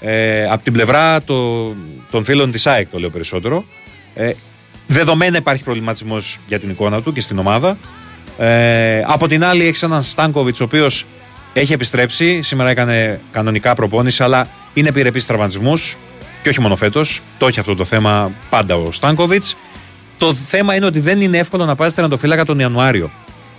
Ε, 0.00 0.44
από 0.44 0.62
την 0.62 0.72
πλευρά 0.72 1.22
το, 1.22 1.66
των 2.10 2.24
φίλων 2.24 2.50
της 2.52 2.66
ΑΕΚ, 2.66 2.88
το 2.90 2.98
λέω 2.98 3.10
περισσότερο. 3.10 3.64
Ε, 4.14 4.32
δεδομένα 4.86 5.36
υπάρχει 5.36 5.62
προβληματισμός 5.62 6.38
για 6.46 6.58
την 6.58 6.70
εικόνα 6.70 7.02
του 7.02 7.12
και 7.12 7.20
στην 7.20 7.38
ομάδα. 7.38 7.78
Ε, 8.38 9.02
από 9.06 9.28
την 9.28 9.44
άλλη, 9.44 9.66
έχεις 9.66 9.82
έναν 9.82 10.02
Στάνκοβιτς, 10.02 10.60
ο 10.60 10.64
οποίος 10.64 11.04
έχει 11.52 11.72
επιστρέψει. 11.72 12.42
Σήμερα 12.42 12.70
έκανε 12.70 13.20
κανονικά 13.32 13.74
προπόνηση, 13.74 14.22
αλλά 14.22 14.46
είναι 14.74 14.88
επιρρεπής 14.88 15.26
τραυματισμούς. 15.26 15.96
Και 16.42 16.48
όχι 16.48 16.60
μόνο 16.60 16.76
φέτος. 16.76 17.20
Το 17.38 17.46
έχει 17.46 17.60
αυτό 17.60 17.74
το 17.74 17.84
θέμα 17.84 18.32
πάντα 18.50 18.76
ο 18.76 18.92
Στάνκοβιτς. 18.92 19.56
Το 20.18 20.34
θέμα 20.34 20.74
είναι 20.74 20.86
ότι 20.86 21.00
δεν 21.00 21.20
είναι 21.20 21.38
εύκολο 21.38 21.64
να 21.64 21.74
πάρεις 21.74 21.94
τερματοφύλακα 21.94 22.44
τον 22.44 22.58
Ιανουάριο. 22.58 23.10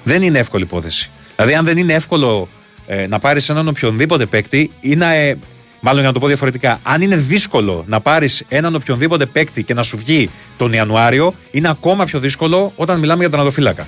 Δεν 0.03 0.21
είναι 0.21 0.39
εύκολη 0.39 0.63
υπόθεση. 0.63 1.11
Δηλαδή, 1.35 1.53
αν 1.53 1.65
δεν 1.65 1.77
είναι 1.77 1.93
εύκολο 1.93 2.47
ε, 2.87 3.07
να 3.07 3.19
πάρεις 3.19 3.49
έναν 3.49 3.67
οποιονδήποτε 3.67 4.25
παίκτη, 4.25 4.71
είναι. 4.79 5.27
Ε, 5.27 5.35
μάλλον 5.79 5.99
για 5.99 6.07
να 6.07 6.13
το 6.13 6.19
πω 6.19 6.27
διαφορετικά, 6.27 6.79
αν 6.83 7.01
είναι 7.01 7.15
δύσκολο 7.15 7.83
να 7.87 7.99
πάρεις 8.01 8.43
έναν 8.47 8.75
οποιονδήποτε 8.75 9.25
παίκτη 9.25 9.63
και 9.63 9.73
να 9.73 9.83
σου 9.83 9.97
βγει 9.97 10.29
τον 10.57 10.73
Ιανουάριο, 10.73 11.33
είναι 11.51 11.69
ακόμα 11.69 12.05
πιο 12.05 12.19
δύσκολο 12.19 12.73
όταν 12.75 12.99
μιλάμε 12.99 13.19
για 13.19 13.29
τερματοφύλακα. 13.29 13.87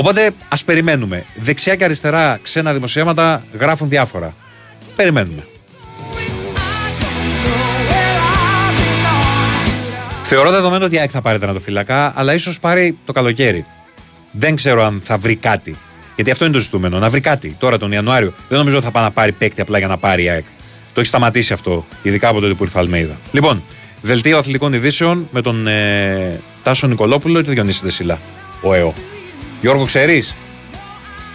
Οπότε 0.00 0.30
ας 0.48 0.64
περιμένουμε. 0.64 1.24
Δεξιά 1.34 1.76
και 1.76 1.84
αριστερά 1.84 2.38
ξένα 2.42 2.72
δημοσιεύματα 2.72 3.44
γράφουν 3.58 3.88
διάφορα. 3.88 4.34
Περιμένουμε. 4.96 5.46
Θεωρώ 10.22 10.50
δεδομένο 10.50 10.84
ότι 10.84 10.94
η 10.94 10.98
ΑΕΚ 10.98 11.10
θα 11.12 11.20
πάρει 11.20 11.38
τερματοφύλακα, 11.38 12.12
αλλά 12.16 12.34
ίσως 12.34 12.60
πάρει 12.60 12.98
το 13.04 13.12
καλοκαίρι. 13.12 13.66
Δεν 14.30 14.54
ξέρω 14.54 14.84
αν 14.84 15.00
θα 15.04 15.18
βρει 15.18 15.36
κάτι. 15.36 15.76
Γιατί 16.14 16.30
αυτό 16.30 16.44
είναι 16.44 16.54
το 16.54 16.60
ζητούμενο, 16.60 16.98
να 16.98 17.10
βρει 17.10 17.20
κάτι 17.20 17.56
τώρα 17.58 17.78
τον 17.78 17.92
Ιανουάριο. 17.92 18.32
Δεν 18.48 18.58
νομίζω 18.58 18.76
ότι 18.76 18.84
θα 18.84 18.90
πάει 18.90 19.02
να 19.02 19.10
πάρει 19.10 19.32
παίκτη 19.32 19.60
απλά 19.60 19.78
για 19.78 19.86
να 19.86 19.98
πάρει 19.98 20.22
η 20.22 20.28
ΑΕΚ. 20.28 20.44
Το 20.92 21.00
έχει 21.00 21.08
σταματήσει 21.08 21.52
αυτό, 21.52 21.86
ειδικά 22.02 22.28
από 22.28 22.40
τότε 22.40 22.54
που 22.54 22.62
ήρθε 22.62 22.78
Αλμέιδα. 22.78 23.18
Λοιπόν, 23.32 23.62
δελτίο 24.00 24.38
αθλητικών 24.38 24.72
ειδήσεων 24.72 25.28
με 25.30 25.40
τον 25.40 25.66
ε, 25.66 26.40
Τάσο 26.62 26.86
Νικολόπουλο 26.86 27.38
και 27.38 27.44
τον 27.44 27.54
Διονύση 27.54 27.80
Δεσίλα. 27.82 28.18
Ο 28.62 28.74
ΕΟ. 28.74 28.94
Γιώργο, 29.60 29.84
ξέρεις; 29.84 30.34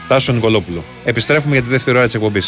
Τάσο 0.07 0.33
Νικολόπουλο. 0.33 0.83
Επιστρέφουμε 1.03 1.53
για 1.53 1.63
τη 1.63 1.69
δεύτερη 1.69 1.97
ώρα 1.97 2.05
της 2.05 2.15
εκπομπής. 2.15 2.47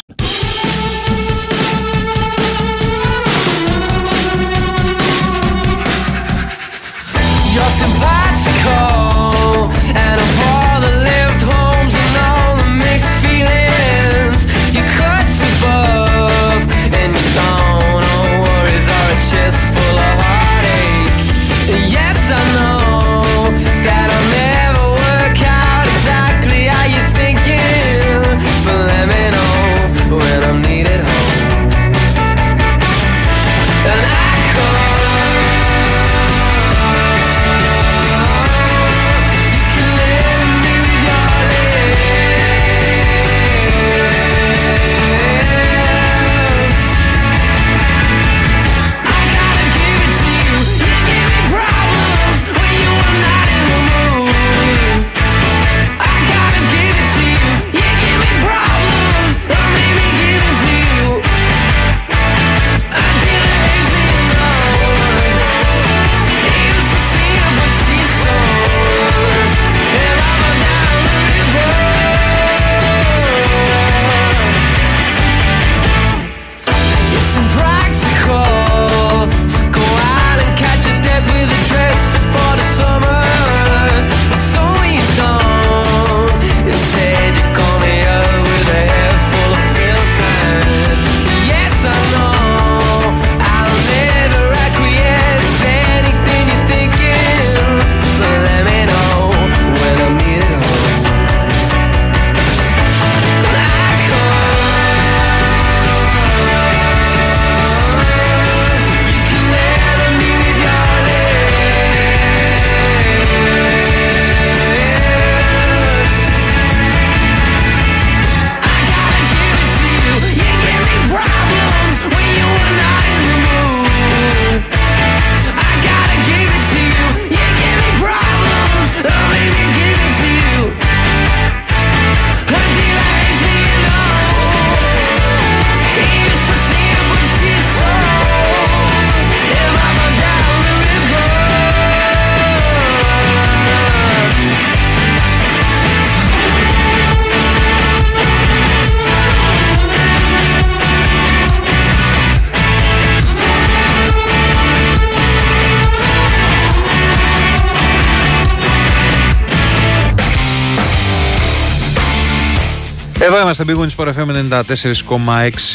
Είμαστε 163.59 163.75
Big 163.77 163.81
Wings 163.81 164.05
Sport 164.05 164.13
FM 164.13 164.29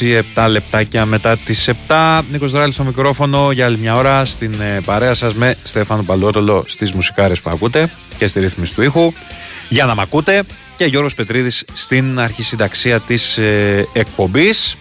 94,6 0.05 0.23
7 0.35 0.49
λεπτάκια 0.49 1.05
μετά 1.05 1.37
τις 1.37 1.71
7 1.89 2.21
Νίκος 2.31 2.51
Δράλης 2.51 2.75
στο 2.75 2.85
μικρόφωνο 2.85 3.53
για 3.53 3.65
άλλη 3.67 3.79
μια 3.79 3.97
ώρα 3.97 4.25
στην 4.25 4.61
ε, 4.61 4.81
παρέα 4.85 5.15
σας 5.15 5.35
με 5.35 5.57
Στέφανο 5.63 6.03
Παλότολο 6.03 6.65
στις 6.67 6.93
μουσικάρες 6.93 7.41
που 7.41 7.51
ακούτε 7.51 7.91
και 8.17 8.27
στη 8.27 8.41
ρύθμιση 8.41 8.75
του 8.75 8.83
ήχου 8.83 9.13
για 9.69 9.85
να 9.85 9.95
μ' 9.95 10.01
ακούτε 10.01 10.43
και 10.77 10.85
Γιώργος 10.85 11.15
Πετρίδης 11.15 11.65
στην 11.73 12.19
αρχισυνταξία 12.19 13.01
της 13.01 13.39
ε, 13.39 13.89
εκπομπής 13.93 14.77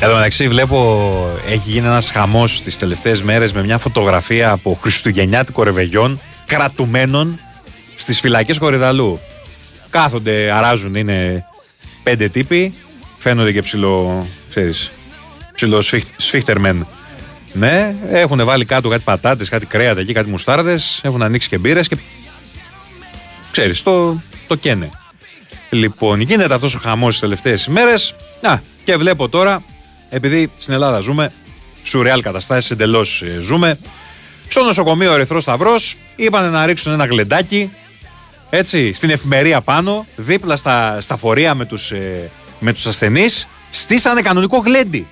Εδώ 0.00 0.14
μεταξύ 0.14 0.48
βλέπω 0.48 1.38
έχει 1.46 1.70
γίνει 1.70 1.86
ένας 1.86 2.10
χαμός 2.10 2.62
τις 2.62 2.78
τελευταίες 2.78 3.22
μέρες 3.22 3.52
με 3.52 3.62
μια 3.62 3.78
φωτογραφία 3.78 4.50
από 4.50 4.78
χριστουγεννιάτικο 4.80 5.62
ρεβεγιόν 5.62 6.20
κρατουμένων 6.46 7.40
στις 7.94 8.20
φυλακές 8.20 8.58
Κορυδαλού. 8.58 9.20
Κάθονται, 9.90 10.52
αράζουν, 10.52 10.94
είναι 10.94 11.44
πέντε 12.02 12.28
τύποι, 12.28 12.74
φαίνονται 13.18 13.52
και 13.52 13.62
ψηλό, 13.62 14.26
ξέρεις, 14.48 14.90
ψηλό 15.54 15.82
σφίχτερμεν. 16.16 16.86
Ναι, 17.52 17.94
έχουν 18.10 18.44
βάλει 18.44 18.64
κάτω 18.64 18.88
κάτι 18.88 19.02
πατάτες, 19.02 19.48
κάτι 19.48 19.66
κρέατα 19.66 20.00
εκεί, 20.00 20.12
κάτι 20.12 20.28
μουστάρδες, 20.28 21.00
έχουν 21.02 21.22
ανοίξει 21.22 21.48
και 21.48 21.58
μπύρες 21.58 21.88
και 21.88 21.96
ξέρεις, 23.50 23.82
το, 23.82 24.20
το 24.46 24.54
καίνε. 24.54 24.90
Λοιπόν, 25.76 26.20
γίνεται 26.20 26.54
αυτός 26.54 26.74
ο 26.74 26.78
χαμός 26.78 27.10
τις 27.10 27.20
τελευταίες 27.20 27.64
ημέρες. 27.64 28.14
Α, 28.40 28.58
και 28.84 28.96
βλέπω 28.96 29.28
τώρα, 29.28 29.62
επειδή 30.08 30.50
στην 30.58 30.74
Ελλάδα 30.74 31.00
ζούμε, 31.00 31.32
σουρεάλ 31.82 32.22
καταστάσεις 32.22 32.70
εντελώς 32.70 33.22
ε, 33.22 33.40
ζούμε, 33.40 33.78
στο 34.48 34.62
νοσοκομείο 34.62 35.12
Ερυθρός 35.12 35.42
Σταυρός 35.42 35.96
είπαν 36.16 36.50
να 36.50 36.66
ρίξουν 36.66 36.92
ένα 36.92 37.06
γλεντάκι 37.06 37.70
έτσι, 38.50 38.92
στην 38.92 39.10
εφημερία 39.10 39.60
πάνω, 39.60 40.06
δίπλα 40.16 40.56
στα, 40.56 41.00
στα 41.00 41.16
φορεία 41.16 41.54
με 41.54 41.64
τους, 41.64 41.90
ε, 41.90 42.30
με 42.58 42.72
τους 42.72 42.86
ασθενείς, 42.86 43.48
στήσανε 43.70 44.20
κανονικό 44.20 44.58
γλέντι. 44.58 45.06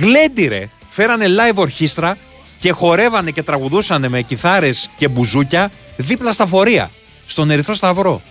Γλέντι 0.00 0.46
ρε, 0.46 0.68
φέρανε 0.90 1.26
live 1.28 1.54
ορχήστρα 1.54 2.16
και 2.58 2.70
χορεύανε 2.70 3.30
και 3.30 3.42
τραγουδούσανε 3.42 4.08
με 4.08 4.22
κιθάρες 4.22 4.90
και 4.96 5.08
μπουζούκια 5.08 5.70
δίπλα 5.96 6.32
στα 6.32 6.46
φορεία, 6.46 6.90
στον 7.26 7.50
Ερυθρό 7.50 7.74
Σταυρό. 7.74 8.22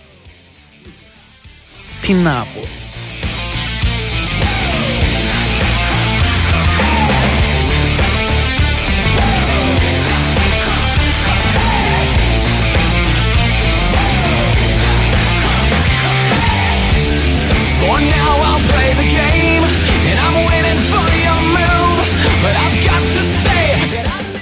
Τι 2.06 2.12
να 2.12 2.46
πω. 2.54 2.60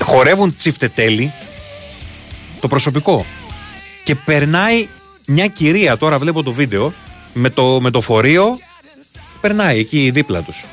Χορεύουν 0.02 0.56
τσιφτετέλη 0.56 1.32
το 2.60 2.68
προσωπικό 2.68 3.24
και 4.04 4.14
περνάει 4.14 4.88
μια 5.26 5.46
κυρία, 5.46 5.96
τώρα 5.96 6.18
βλέπω 6.18 6.42
το 6.42 6.52
βίντεο, 6.52 6.92
με 7.32 7.50
το, 7.50 7.80
με 7.80 7.90
το 7.90 8.00
φορείο 8.00 8.58
περνάει 9.40 9.78
εκεί 9.78 10.10
δίπλα 10.10 10.42
τους. 10.42 10.64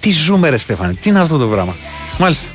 Τι 0.00 0.10
ζούμε 0.10 0.48
ρε 0.48 0.56
Στέφανε, 0.56 0.94
τι 0.94 1.08
είναι 1.08 1.20
αυτό 1.20 1.38
το 1.38 1.46
πράγμα. 1.46 1.76
Μάλιστα. 2.18 2.48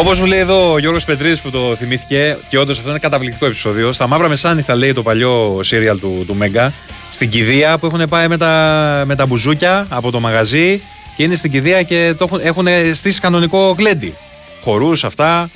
Όπως 0.00 0.18
μου 0.18 0.26
λέει 0.26 0.38
εδώ 0.38 0.72
ο 0.72 0.78
Γιώργος 0.78 1.04
Πετρίδης 1.04 1.40
που 1.40 1.50
το 1.50 1.76
θυμήθηκε, 1.76 2.36
και 2.48 2.58
όντως 2.58 2.78
αυτό 2.78 2.90
είναι 2.90 2.98
καταπληκτικό 2.98 3.46
επεισόδιο. 3.46 3.92
Στα 3.92 4.06
μαύρα 4.06 4.28
μεσάνυχτα 4.28 4.74
λέει 4.74 4.92
το 4.92 5.02
παλιό 5.02 5.60
σύριαλ 5.62 5.98
του, 5.98 6.24
του 6.26 6.34
Μέγκα. 6.34 6.72
Στην 7.10 7.30
κηδεία 7.30 7.78
που 7.78 7.86
έχουν 7.86 8.08
πάει 8.08 8.28
με 8.28 8.36
τα, 8.36 9.02
με 9.06 9.14
τα 9.14 9.26
μπουζούκια 9.26 9.86
από 9.88 10.10
το 10.10 10.20
μαγαζί 10.20 10.82
και 11.16 11.22
είναι 11.22 11.34
στην 11.34 11.50
κηδεία 11.50 11.82
και 11.82 12.14
το 12.18 12.24
έχουν, 12.24 12.40
έχουν 12.42 12.94
στήσει 12.94 13.20
κανονικό 13.20 13.74
γλέντι. 13.78 14.14
Χορούς, 14.62 15.04
αυτά. 15.04 15.50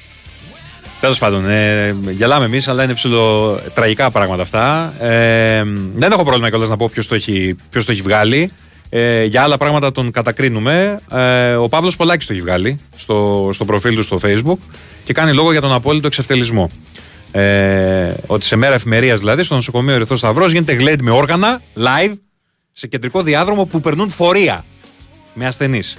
Τέλος 1.00 1.18
πάντων, 1.18 1.50
ε, 1.50 1.96
γελάμε 2.10 2.44
εμείς, 2.44 2.68
αλλά 2.68 2.84
είναι 2.84 2.94
ψηλό 2.94 3.58
τραγικά 3.74 4.10
πράγματα 4.10 4.42
αυτά. 4.42 4.94
Ε, 5.00 5.62
δεν 5.94 6.12
έχω 6.12 6.24
πρόβλημα 6.24 6.48
κιόλας 6.48 6.68
να 6.68 6.76
πω 6.76 6.88
ποιος 6.92 7.06
το, 7.06 7.16
το 7.70 7.92
έχει 7.92 8.02
βγάλει. 8.02 8.52
Ε, 8.96 9.24
για 9.24 9.42
άλλα 9.42 9.56
πράγματα 9.56 9.92
τον 9.92 10.10
κατακρίνουμε. 10.10 11.00
Ε, 11.10 11.54
ο 11.54 11.68
Παύλος 11.68 11.96
Πολάκης 11.96 12.26
το 12.26 12.32
έχει 12.32 12.42
βγάλει 12.42 12.78
στο, 12.96 13.50
στο 13.52 13.64
προφίλ 13.64 13.94
του 13.94 14.02
στο 14.02 14.18
Facebook 14.22 14.58
και 15.04 15.12
κάνει 15.12 15.32
λόγο 15.32 15.52
για 15.52 15.60
τον 15.60 15.72
απόλυτο 15.72 16.06
εξευτελισμό. 16.06 16.70
Ε, 17.30 18.14
ότι 18.26 18.44
σε 18.44 18.56
μέρα 18.56 18.74
εφημερίας 18.74 19.18
δηλαδή 19.18 19.42
στο 19.42 19.54
νοσοκομείο 19.54 19.94
Ερυθρό 19.94 20.16
Σταυρός 20.16 20.52
γίνεται 20.52 20.72
γλέντι 20.72 21.02
με 21.02 21.10
όργανα 21.10 21.60
live 21.76 22.12
σε 22.72 22.86
κεντρικό 22.86 23.22
διάδρομο 23.22 23.64
που 23.64 23.80
περνούν 23.80 24.10
φορεία 24.10 24.64
με 25.34 25.46
ασθενείς. 25.46 25.96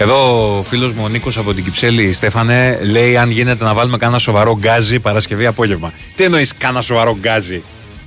Εδώ 0.00 0.56
ο 0.58 0.62
φίλος 0.62 0.92
μου 0.92 1.04
ο 1.04 1.08
Νίκος 1.08 1.36
από 1.36 1.54
την 1.54 1.64
Κυψέλη, 1.64 2.12
Στέφανε, 2.12 2.78
λέει 2.82 3.16
αν 3.16 3.30
γίνεται 3.30 3.64
να 3.64 3.74
βάλουμε 3.74 3.96
κάνα 3.96 4.18
σοβαρό 4.18 4.58
γκάζι 4.58 5.00
Παρασκευή 5.00 5.46
απόγευμα. 5.46 5.92
Τι 6.16 6.24
εννοείς 6.24 6.54
κάνα 6.58 6.82
σοβαρό 6.82 7.16
γκάζι; 7.20 7.62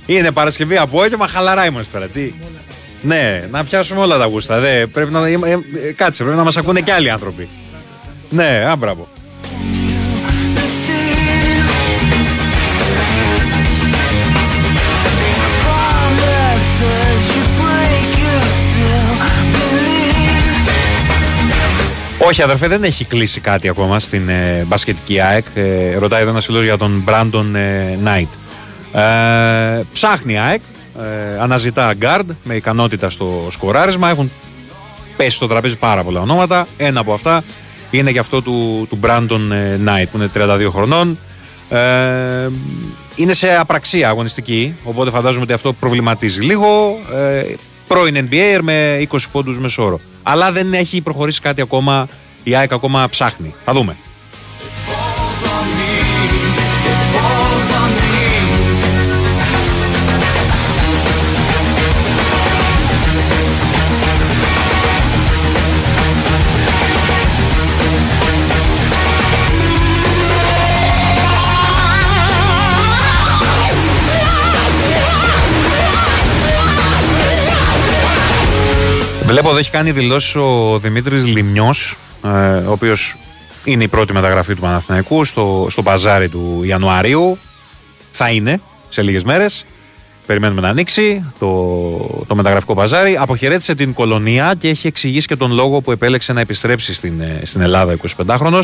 Είναι 0.06 0.30
Παρασκευή 0.30 0.76
απόγευμα, 0.76 1.26
χαλαρά 1.26 1.66
είμαστε 1.66 1.98
τώρα. 1.98 2.10
Τι; 2.10 2.32
Ναι, 3.02 3.48
να 3.50 3.64
πιάσουμε 3.64 4.00
όλα 4.00 4.18
τα 4.18 4.24
γούστα. 4.24 4.60
Δε, 4.60 4.86
πρέπει 4.86 5.12
να, 5.12 5.26
ε, 5.26 5.32
ε, 5.32 5.92
κάτσε, 5.92 6.22
πρέπει 6.22 6.38
να 6.38 6.44
μας 6.44 6.56
ακούνε 6.56 6.80
και 6.80 6.92
άλλοι 6.92 7.10
άνθρωποι. 7.10 7.48
Ναι, 8.30 8.64
άμπραβο. 8.68 9.08
Όχι, 22.24 22.42
αδερφέ, 22.42 22.68
δεν 22.68 22.84
έχει 22.84 23.04
κλείσει 23.04 23.40
κάτι 23.40 23.68
ακόμα 23.68 24.00
στην 24.00 24.28
ε, 24.28 24.64
μπασκετική 24.66 25.20
ΑΕΚ. 25.20 25.44
Ε, 25.54 25.96
ρωτάει 25.96 26.20
εδώ 26.20 26.30
ένας 26.30 26.44
φίλος 26.44 26.64
για 26.64 26.76
τον 26.78 27.02
Μπράντον 27.04 27.54
ε, 27.54 27.98
Νάιτ. 28.02 28.28
Ε, 28.92 29.82
ψάχνει 29.92 30.32
η 30.32 30.38
ΑΕΚ, 30.38 30.60
ε, 30.98 31.40
αναζητά 31.40 31.94
γκάρντ 31.94 32.30
με 32.44 32.54
ικανότητα 32.54 33.10
στο 33.10 33.46
σκοράρισμα. 33.50 34.10
Έχουν 34.10 34.30
πέσει 35.16 35.36
στο 35.36 35.46
τραπέζι 35.46 35.76
πάρα 35.76 36.04
πολλά 36.04 36.20
ονόματα. 36.20 36.66
Ένα 36.76 37.00
από 37.00 37.12
αυτά 37.12 37.42
είναι 37.90 38.12
και 38.12 38.18
αυτό 38.18 38.42
του, 38.42 38.86
του 38.88 38.98
Brandon 39.02 39.52
Knight 39.86 40.06
που 40.12 40.16
είναι 40.16 40.30
32 40.34 40.68
χρονών. 40.70 41.18
Ε, 41.68 42.48
είναι 43.16 43.34
σε 43.34 43.56
απραξία 43.56 44.08
αγωνιστική, 44.08 44.74
οπότε 44.84 45.10
φαντάζομαι 45.10 45.42
ότι 45.42 45.52
αυτό 45.52 45.72
προβληματίζει 45.72 46.40
λίγο. 46.40 46.98
Ε, 47.14 47.42
πρώην 47.86 48.28
NBA 48.30 48.58
με 48.62 49.06
20 49.10 49.18
πόντους 49.32 49.58
μεσόρο. 49.58 50.00
Αλλά 50.22 50.52
δεν 50.52 50.74
έχει 50.74 51.00
προχωρήσει 51.00 51.40
κάτι 51.40 51.60
ακόμα. 51.60 52.08
Η 52.42 52.54
ΑΕΚ 52.54 52.72
ακόμα 52.72 53.08
ψάχνει. 53.08 53.54
Θα 53.64 53.72
δούμε. 53.72 53.96
Βλέπω 79.32 79.48
εδώ 79.48 79.58
έχει 79.58 79.70
κάνει 79.70 79.92
δηλώσεις 79.92 80.34
ο 80.34 80.78
Δημήτρης 80.78 81.26
Λιμιό, 81.26 81.74
ε, 82.24 82.28
ο 82.56 82.70
οποίος 82.70 83.16
είναι 83.64 83.84
η 83.84 83.88
πρώτη 83.88 84.12
μεταγραφή 84.12 84.54
του 84.54 84.60
Παναθηναϊκού 84.60 85.24
στο, 85.24 85.66
στο 85.70 85.82
παζάρι 85.82 86.28
του 86.28 86.60
Ιανουαρίου. 86.64 87.38
Θα 88.10 88.30
είναι 88.30 88.60
σε 88.88 89.02
λίγες 89.02 89.24
μέρες. 89.24 89.64
Περιμένουμε 90.26 90.60
να 90.60 90.68
ανοίξει 90.68 91.32
το, 91.38 92.24
το 92.26 92.34
μεταγραφικό 92.34 92.74
παζάρι. 92.74 93.16
Αποχαιρέτησε 93.16 93.74
την 93.74 93.92
κολονία 93.92 94.54
και 94.58 94.68
έχει 94.68 94.86
εξηγήσει 94.86 95.26
και 95.26 95.36
τον 95.36 95.52
λόγο 95.52 95.80
που 95.80 95.92
επέλεξε 95.92 96.32
να 96.32 96.40
επιστρέψει 96.40 96.94
στην, 96.94 97.20
ε, 97.20 97.40
στην 97.44 97.60
Ελλάδα 97.60 97.96
25χρονο. 98.26 98.60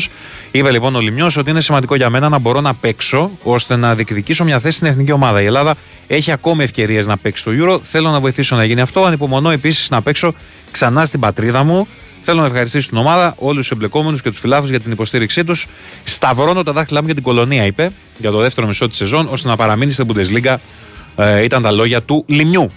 Είπε 0.51 0.71
λοιπόν 0.71 0.95
ο 0.95 0.99
Λιμιός 0.99 1.37
ότι 1.37 1.49
είναι 1.49 1.61
σημαντικό 1.61 1.95
για 1.95 2.09
μένα 2.09 2.29
να 2.29 2.39
μπορώ 2.39 2.61
να 2.61 2.73
παίξω 2.73 3.31
ώστε 3.43 3.75
να 3.75 3.95
διεκδικήσω 3.95 4.43
μια 4.43 4.59
θέση 4.59 4.75
στην 4.75 4.87
εθνική 4.87 5.11
ομάδα. 5.11 5.41
Η 5.41 5.45
Ελλάδα 5.45 5.75
έχει 6.07 6.31
ακόμη 6.31 6.63
ευκαιρίες 6.63 7.07
να 7.07 7.17
παίξει 7.17 7.43
το 7.43 7.51
Euro. 7.59 7.79
Θέλω 7.83 8.09
να 8.09 8.19
βοηθήσω 8.19 8.55
να 8.55 8.63
γίνει 8.63 8.81
αυτό. 8.81 9.03
Ανυπομονώ 9.03 9.49
επίσης 9.49 9.89
να 9.89 10.01
παίξω 10.01 10.33
ξανά 10.71 11.05
στην 11.05 11.19
πατρίδα 11.19 11.63
μου. 11.63 11.87
Θέλω 12.21 12.39
να 12.39 12.45
ευχαριστήσω 12.45 12.89
την 12.89 12.97
ομάδα, 12.97 13.35
όλους 13.37 13.61
τους 13.61 13.71
εμπλεκόμενους 13.71 14.21
και 14.21 14.29
τους 14.29 14.39
φιλάθου 14.39 14.67
για 14.67 14.79
την 14.79 14.91
υποστήριξή 14.91 15.43
τους. 15.43 15.67
Σταυρώνω 16.03 16.63
τα 16.63 16.71
δάχτυλά 16.71 16.99
μου 16.99 17.05
για 17.05 17.15
την 17.15 17.23
κολονία, 17.23 17.65
είπε, 17.65 17.91
για 18.17 18.31
το 18.31 18.37
δεύτερο 18.37 18.67
μισό 18.67 18.89
της 18.89 18.97
σεζόν, 18.97 19.27
ώστε 19.31 19.47
να 19.47 19.55
παραμείνει 19.55 19.91
στην 19.91 20.07
Bundesliga 20.07 20.45
ε, 20.45 20.55
ήταν 21.43 21.61
τα 21.61 21.71
λόγια 21.71 22.01
του 22.01 22.23
Λιμιού. 22.27 22.67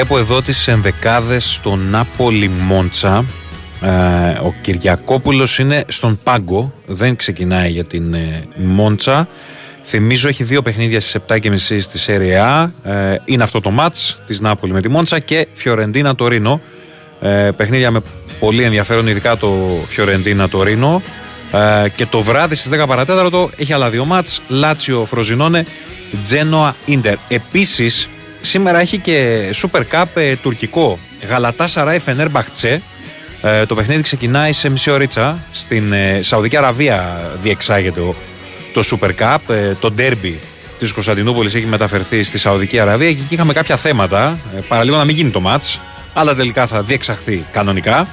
Βλέπω 0.00 0.18
εδώ 0.18 0.42
τις 0.42 0.68
ενδεκάδες 0.68 1.52
στο 1.52 1.76
Νάπολι 1.76 2.48
Μόντσα. 2.48 3.24
Ε, 3.80 3.88
ο 4.42 4.54
Κυριακόπουλος 4.60 5.58
είναι 5.58 5.84
στον 5.88 6.18
πάγκο, 6.22 6.72
δεν 6.86 7.16
ξεκινάει 7.16 7.70
για 7.70 7.84
την 7.84 8.14
ε, 8.14 8.48
Μόντσα. 8.56 9.28
Θυμίζω 9.84 10.28
έχει 10.28 10.44
δύο 10.44 10.62
παιχνίδια 10.62 11.00
στις 11.00 11.20
7.30 11.28 11.56
στη 11.56 11.98
Σέρια 11.98 12.72
ε, 12.84 13.14
είναι 13.24 13.42
αυτό 13.42 13.60
το 13.60 13.70
μάτς 13.70 14.18
της 14.26 14.40
Νάπολη 14.40 14.72
με 14.72 14.80
τη 14.80 14.88
Μόντσα 14.88 15.18
και 15.18 15.46
Φιωρεντίνα 15.52 16.14
Τωρίνο. 16.14 16.60
Ε, 17.20 17.50
παιχνίδια 17.56 17.90
με 17.90 18.00
πολύ 18.38 18.62
ενδιαφέρον, 18.62 19.06
ειδικά 19.06 19.36
το 19.36 19.56
Φιωρεντίνα 19.88 20.48
Τωρίνο. 20.48 21.02
Ε, 21.52 21.88
και 21.88 22.06
το 22.06 22.20
βράδυ 22.20 22.54
στις 22.54 22.80
10 22.80 22.84
παρατέταρτο 22.86 23.50
έχει 23.56 23.72
άλλα 23.72 23.90
δύο 23.90 24.04
μάτς, 24.04 24.42
Λάτσιο 24.48 25.04
Φροζινόνε 25.04 25.64
Τζένοα 26.22 26.76
Ίντερ. 26.84 27.16
Επίσης, 27.28 28.08
σήμερα 28.40 28.80
έχει 28.80 28.98
και 28.98 29.48
Super 29.62 29.82
Cup 29.92 30.04
ε, 30.14 30.36
τουρκικό. 30.36 30.98
Γαλατά 31.28 31.66
Σαράι 31.66 31.98
Φενέρ 31.98 32.30
Μπαχτσέ. 32.30 32.82
Ε, 33.42 33.66
το 33.66 33.74
παιχνίδι 33.74 34.02
ξεκινάει 34.02 34.52
σε 34.52 34.68
μισή 34.68 34.90
ωρίτσα. 34.90 35.38
Στην 35.52 35.92
ε, 35.92 36.20
Σαουδική 36.22 36.56
Αραβία 36.56 37.30
διεξάγεται 37.40 38.00
το 38.72 38.82
Super 38.90 39.10
Cup. 39.18 39.54
Ε, 39.54 39.74
το 39.74 39.90
ντέρμπι 39.90 40.40
της 40.78 40.92
Κωνσταντινούπολης 40.92 41.54
έχει 41.54 41.66
μεταφερθεί 41.66 42.22
στη 42.22 42.38
Σαουδική 42.38 42.78
Αραβία 42.78 43.12
και 43.12 43.20
εκεί 43.24 43.34
είχαμε 43.34 43.52
κάποια 43.52 43.76
θέματα. 43.76 44.38
Ε, 44.56 44.60
παραλίγο 44.68 44.96
να 44.96 45.04
μην 45.04 45.16
γίνει 45.16 45.30
το 45.30 45.42
match, 45.46 45.78
αλλά 46.12 46.34
τελικά 46.34 46.66
θα 46.66 46.82
διεξαχθεί 46.82 47.46
κανονικά. 47.52 48.08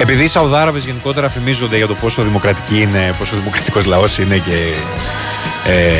Επειδή 0.00 0.24
οι 0.24 0.28
Σαουδάραβες 0.28 0.84
γενικότερα 0.84 1.28
φημίζονται 1.28 1.76
για 1.76 1.86
το 1.86 1.94
πόσο 1.94 2.22
δημοκρατική 2.22 2.80
είναι, 2.80 3.14
πόσο 3.18 3.36
δημοκρατικός 3.36 3.84
λαός 3.84 4.18
είναι 4.18 4.38
και 4.38 4.74
ε, 5.66 5.92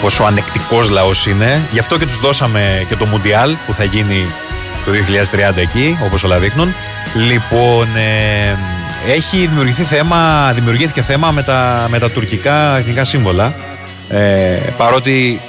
πόσο 0.00 0.22
ανεκτικός 0.22 0.88
λαός 0.88 1.26
είναι, 1.26 1.68
γι' 1.70 1.78
αυτό 1.78 1.98
και 1.98 2.06
τους 2.06 2.20
δώσαμε 2.20 2.86
και 2.88 2.96
το 2.96 3.06
Μουντιάλ 3.06 3.56
που 3.66 3.72
θα 3.72 3.84
γίνει 3.84 4.26
το 4.84 4.90
2030 5.52 5.56
εκεί, 5.56 5.98
όπως 6.04 6.24
όλα 6.24 6.38
δείχνουν. 6.38 6.74
Λοιπόν, 7.14 7.96
ε, 7.96 8.58
έχει 9.12 9.46
δημιουργηθεί 9.46 9.82
θέμα, 9.82 10.52
δημιουργήθηκε 10.54 11.02
θέμα 11.02 11.30
με 11.30 11.42
τα, 11.42 11.86
με 11.90 11.98
τα 11.98 12.10
τουρκικά 12.10 12.76
εθνικά 12.76 13.04
σύμβολα. 13.04 13.54
Ε, 14.08 14.18
παρότι 14.76 15.40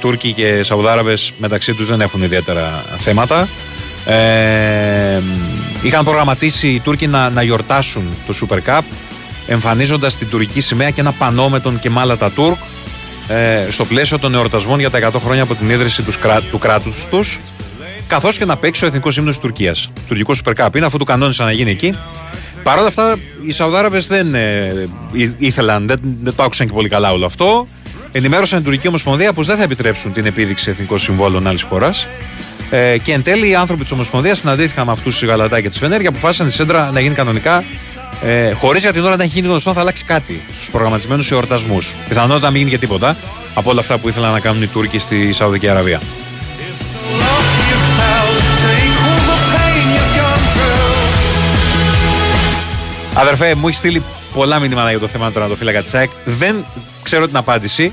Τούρκοι 0.00 0.32
και 0.32 0.62
Σαουδάραβες 0.62 1.32
μεταξύ 1.38 1.74
τους 1.74 1.86
δεν 1.86 2.00
έχουν 2.00 2.22
ιδιαίτερα 2.22 2.84
θέματα. 2.98 3.48
Ε, 4.06 5.22
είχαν 5.82 6.04
προγραμματίσει 6.04 6.68
οι 6.68 6.80
Τούρκοι 6.80 7.06
να, 7.06 7.30
να 7.30 7.42
γιορτάσουν 7.42 8.02
το 8.26 8.34
Super 8.40 8.58
Cup 8.70 8.82
εμφανίζοντας 9.46 10.16
την 10.16 10.28
τουρκική 10.28 10.60
σημαία 10.60 10.90
και 10.90 11.00
ένα 11.00 11.12
πανό 11.12 11.48
με 11.48 11.60
τον 11.60 11.78
Κεμάλα 11.78 12.16
Τουρκ 12.16 12.56
ε, 13.28 13.70
στο 13.70 13.84
πλαίσιο 13.84 14.18
των 14.18 14.34
εορτασμών 14.34 14.78
για 14.78 14.90
τα 14.90 15.10
100 15.12 15.20
χρόνια 15.24 15.42
από 15.42 15.54
την 15.54 15.70
ίδρυση 15.70 16.02
τους, 16.02 16.18
του 16.50 16.58
κράτους 16.58 17.06
τους 17.06 17.38
καθώς 18.06 18.38
και 18.38 18.44
να 18.44 18.56
παίξει 18.56 18.84
ο 18.84 18.86
εθνικός 18.86 19.16
ύμνο 19.16 19.30
της 19.30 19.38
Τουρκίας. 19.38 19.90
Τουρκικό 20.08 20.34
Super 20.44 20.52
Cup 20.64 20.76
είναι, 20.76 20.86
αφού 20.86 20.98
του 20.98 21.04
κανόνισαν 21.04 21.46
να 21.46 21.52
γίνει 21.52 21.70
εκεί. 21.70 21.98
Παρ' 22.62 22.78
όλα 22.78 22.86
αυτά, 22.86 23.16
οι 23.46 23.52
Σαουδάραβες 23.52 24.06
δεν 24.06 24.34
ε, 24.34 24.88
ήθελαν, 25.36 25.86
δεν, 25.86 25.98
δεν 26.22 26.34
το 26.34 26.42
άκουσαν 26.42 26.66
και 26.66 26.72
πολύ 26.72 26.88
καλά 26.88 27.12
όλο 27.12 27.26
αυτό. 27.26 27.66
Ενημέρωσαν 28.12 28.56
την 28.58 28.66
Τουρκική 28.66 28.88
Ομοσπονδία 28.88 29.32
πως 29.32 29.46
δεν 29.46 29.56
θα 29.56 29.62
επιτρέψουν 29.62 30.12
την 30.12 30.26
επίδειξη 30.26 30.70
εθνικών 30.70 30.98
συμβόλων 30.98 31.46
άλλης 31.46 31.62
χώρας. 31.62 32.06
Ε, 32.74 32.98
και 32.98 33.12
εν 33.12 33.22
τέλει 33.22 33.48
οι 33.48 33.54
άνθρωποι 33.54 33.82
της 33.82 33.92
Ομοσπονδίας 33.92 34.38
συναντήθηκαν 34.38 34.86
με 34.86 34.92
αυτούς 34.92 35.18
του 35.18 35.26
Γαλατά 35.26 35.60
και 35.60 35.68
της 35.68 35.78
Φενέρ 35.78 36.00
και 36.00 36.06
αποφάσισαν 36.06 36.46
η 36.46 36.50
Σέντρα 36.50 36.90
να 36.92 37.00
γίνει 37.00 37.14
κανονικά. 37.14 37.64
Ε, 38.24 38.52
Χωρίς 38.52 38.82
για 38.82 38.92
την 38.92 39.04
ώρα 39.04 39.16
να 39.16 39.22
έχει 39.22 39.32
γίνει 39.34 39.48
γνωστό, 39.48 39.72
θα 39.72 39.80
αλλάξει 39.80 40.04
κάτι 40.04 40.42
στους 40.54 40.70
προγραμματισμένους 40.70 41.30
εορτασμούς. 41.30 41.94
Πιθανότατα 42.08 42.44
να 42.44 42.50
μην 42.50 42.58
γίνει 42.58 42.70
και 42.70 42.78
τίποτα 42.78 43.16
από 43.54 43.70
όλα 43.70 43.80
αυτά 43.80 43.98
που 43.98 44.08
ήθελαν 44.08 44.32
να 44.32 44.40
κάνουν 44.40 44.62
οι 44.62 44.66
Τούρκοι 44.66 44.98
στη 44.98 45.32
Σαουδική 45.32 45.68
Αραβία. 45.68 46.00
Αδερφέ, 53.14 53.54
μου 53.54 53.66
έχεις 53.66 53.78
στείλει 53.78 54.02
πολλά 54.34 54.58
μηνύματα 54.58 54.90
για 54.90 54.98
το 54.98 55.08
θέμα 55.08 55.26
του 55.26 55.32
τερματοφύλακα 55.32 55.82
της 55.82 55.94
ΑΕΚ. 55.94 56.10
Δεν 56.24 56.64
ξέρω 57.02 57.26
την 57.26 57.36
απάντηση. 57.36 57.92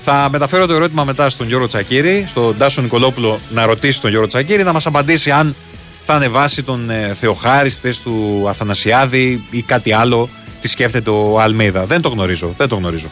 Θα 0.00 0.28
μεταφέρω 0.30 0.66
το 0.66 0.74
ερώτημα 0.74 1.04
μετά 1.04 1.28
στον 1.28 1.46
Γιώργο 1.46 1.66
Τσακύρη, 1.66 2.26
στον 2.28 2.56
Τάσο 2.56 2.82
Νικολόπουλο 2.82 3.38
να 3.50 3.66
ρωτήσει 3.66 4.00
τον 4.00 4.10
Γιώργο 4.10 4.28
Τσακύρη, 4.28 4.62
να 4.62 4.72
μας 4.72 4.86
απαντήσει 4.86 5.30
αν 5.30 5.56
θα 6.04 6.14
ανεβάσει 6.14 6.62
τον 6.62 6.90
ε, 6.90 7.14
Θεοχάριστες 7.20 8.00
του 8.00 8.44
Αθανασιάδη 8.48 9.44
ή 9.50 9.62
κάτι 9.62 9.92
άλλο. 9.92 10.28
Τι 10.60 10.68
σκέφτεται 10.68 11.10
ο 11.10 11.40
Αλμίδα. 11.40 11.84
Δεν 11.84 12.00
το 12.00 12.08
γνωρίζω. 12.08 12.54
Δεν 12.56 12.68
το 12.68 12.76
γνωρίζω. 12.76 13.08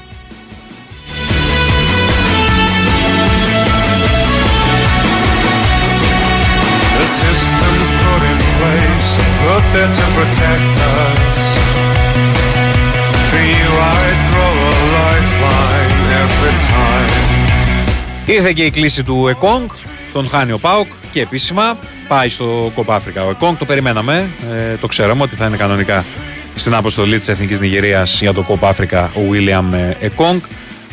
Ήρθε 18.26 18.52
και 18.52 18.64
η 18.64 18.70
κλίση 18.70 19.02
του 19.02 19.28
Εκόνγκ, 19.28 19.68
τον 20.12 20.28
χάνει 20.28 20.52
ο 20.52 20.58
Πάουκ 20.58 20.86
και 21.12 21.20
επίσημα 21.20 21.78
πάει 22.08 22.28
στο 22.28 22.72
Κοπάφρικα. 22.74 23.24
Ο 23.24 23.30
Εκόνγκ 23.30 23.56
το 23.56 23.64
περιμέναμε, 23.64 24.28
ε, 24.52 24.76
το 24.76 24.86
ξέραμε 24.86 25.22
ότι 25.22 25.34
θα 25.34 25.46
είναι 25.46 25.56
κανονικά 25.56 26.04
στην 26.54 26.74
αποστολή 26.74 27.18
της 27.18 27.28
Εθνικής 27.28 27.60
Νιγηρίας 27.60 28.20
για 28.20 28.32
το 28.32 28.42
Κοπάφρικα 28.42 29.10
ο 29.14 29.20
Βίλιαμ 29.30 29.74
Εκόνγκ. 30.00 30.40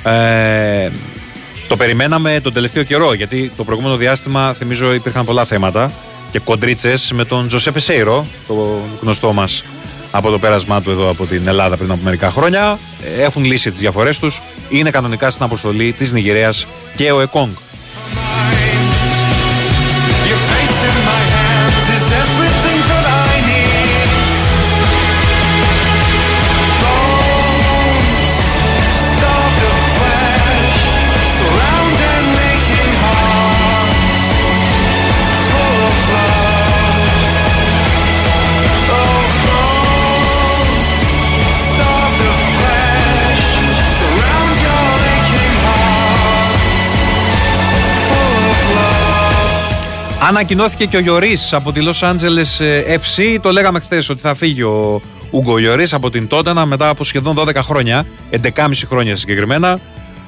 Ε, 0.03 0.89
το 1.67 1.77
περιμέναμε 1.77 2.39
τον 2.43 2.53
τελευταίο 2.53 2.83
καιρό 2.83 3.13
γιατί 3.13 3.51
το 3.57 3.63
προηγούμενο 3.63 3.95
διάστημα 3.95 4.53
θυμίζω 4.53 4.93
υπήρχαν 4.93 5.25
πολλά 5.25 5.45
θέματα 5.45 5.91
και 6.31 6.39
κοντρίτσες 6.39 7.11
με 7.11 7.25
τον 7.25 7.47
Τζοσέπε 7.47 7.79
Σέιρο, 7.79 8.25
το 8.47 8.81
γνωστό 9.01 9.33
μας 9.33 9.63
από 10.11 10.29
το 10.29 10.39
πέρασμά 10.39 10.81
του 10.81 10.91
εδώ 10.91 11.09
από 11.09 11.25
την 11.25 11.47
Ελλάδα 11.47 11.77
πριν 11.77 11.91
από 11.91 12.03
μερικά 12.03 12.31
χρόνια. 12.31 12.79
Έχουν 13.17 13.43
λύσει 13.43 13.71
τις 13.71 13.79
διαφορές 13.79 14.19
τους. 14.19 14.41
Είναι 14.69 14.89
κανονικά 14.89 15.29
στην 15.29 15.45
αποστολή 15.45 15.91
της 15.91 16.11
Νιγηρία 16.11 16.53
και 16.95 17.11
ο 17.11 17.21
Εκόνγκ. 17.21 17.53
Ανακοινώθηκε 50.27 50.85
και 50.85 50.97
ο 50.97 50.99
Γιωρή 50.99 51.37
από 51.51 51.71
τη 51.71 51.81
Los 51.83 52.09
Angeles 52.09 52.65
ε, 52.65 52.95
FC. 52.95 53.37
Το 53.41 53.51
λέγαμε 53.51 53.79
χθες 53.79 54.09
ότι 54.09 54.21
θα 54.21 54.35
φύγει 54.35 54.61
ο 54.61 55.01
Ούγκο 55.31 55.59
Γιωρή 55.59 55.87
από 55.91 56.09
την 56.09 56.27
Τότανα 56.27 56.65
μετά 56.65 56.89
από 56.89 57.03
σχεδόν 57.03 57.35
12 57.37 57.55
χρόνια, 57.55 58.05
11,5 58.31 58.71
χρόνια 58.89 59.15
συγκεκριμένα. 59.15 59.79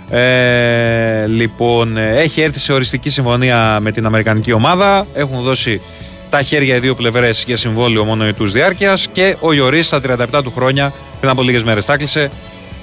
Ε, 0.09 1.25
λοιπόν, 1.27 1.97
ε, 1.97 2.21
έχει 2.21 2.41
έρθει 2.41 2.59
σε 2.59 2.73
οριστική 2.73 3.09
συμφωνία 3.09 3.79
με 3.81 3.91
την 3.91 4.05
Αμερικανική 4.05 4.51
ομάδα. 4.51 5.07
Έχουν 5.13 5.41
δώσει 5.41 5.81
τα 6.29 6.41
χέρια 6.41 6.75
οι 6.75 6.79
δύο 6.79 6.95
πλευρές 6.95 7.43
για 7.47 7.57
συμβόλαιο 7.57 8.03
μόνο 8.05 8.23
ετούς 8.23 8.51
διάρκειας 8.51 9.07
και 9.11 9.37
ο 9.39 9.53
Ιωρή 9.53 9.81
στα 9.81 10.01
37 10.31 10.43
του 10.43 10.51
χρόνια, 10.55 10.93
πριν 11.19 11.31
από 11.31 11.41
λίγες 11.41 11.63
μέρες, 11.63 11.85
τάκλησε 11.85 12.29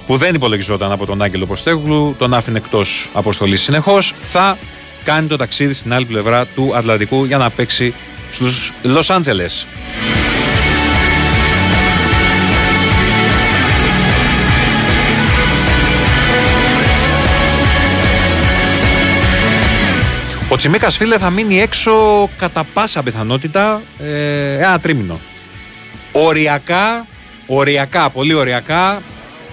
που 0.06 0.16
δεν 0.16 0.34
υπολογιζόταν 0.34 0.92
από 0.92 1.06
τον 1.06 1.22
Άγγελο 1.22 1.46
Ποστέγλου, 1.46 2.14
τον 2.18 2.34
άφηνε 2.34 2.58
εκτός 2.58 3.10
αποστολής 3.12 3.62
συνεχώς. 3.62 4.14
Θα 4.22 4.56
κάνει 5.04 5.26
το 5.26 5.36
ταξίδι 5.36 5.72
στην 5.72 5.92
άλλη 5.92 6.04
πλευρά 6.04 6.46
του 6.46 6.76
Ατλαντικού 6.76 7.24
για 7.24 7.36
να 7.36 7.50
παίξει 7.50 7.94
στους 8.30 8.72
Λος 8.82 9.10
Άντζελες. 9.10 9.66
Ο 20.48 20.56
Τσιμίκας, 20.56 20.96
φίλε, 20.96 21.18
θα 21.18 21.30
μείνει 21.30 21.60
έξω 21.60 21.92
κατά 22.38 22.64
πάσα 22.64 23.02
πιθανότητα 23.02 23.82
ε, 24.02 24.54
ένα 24.54 24.80
τρίμηνο. 24.80 25.20
Οριακά, 26.12 27.06
οριακά, 27.46 28.10
πολύ 28.10 28.34
οριακά 28.34 29.02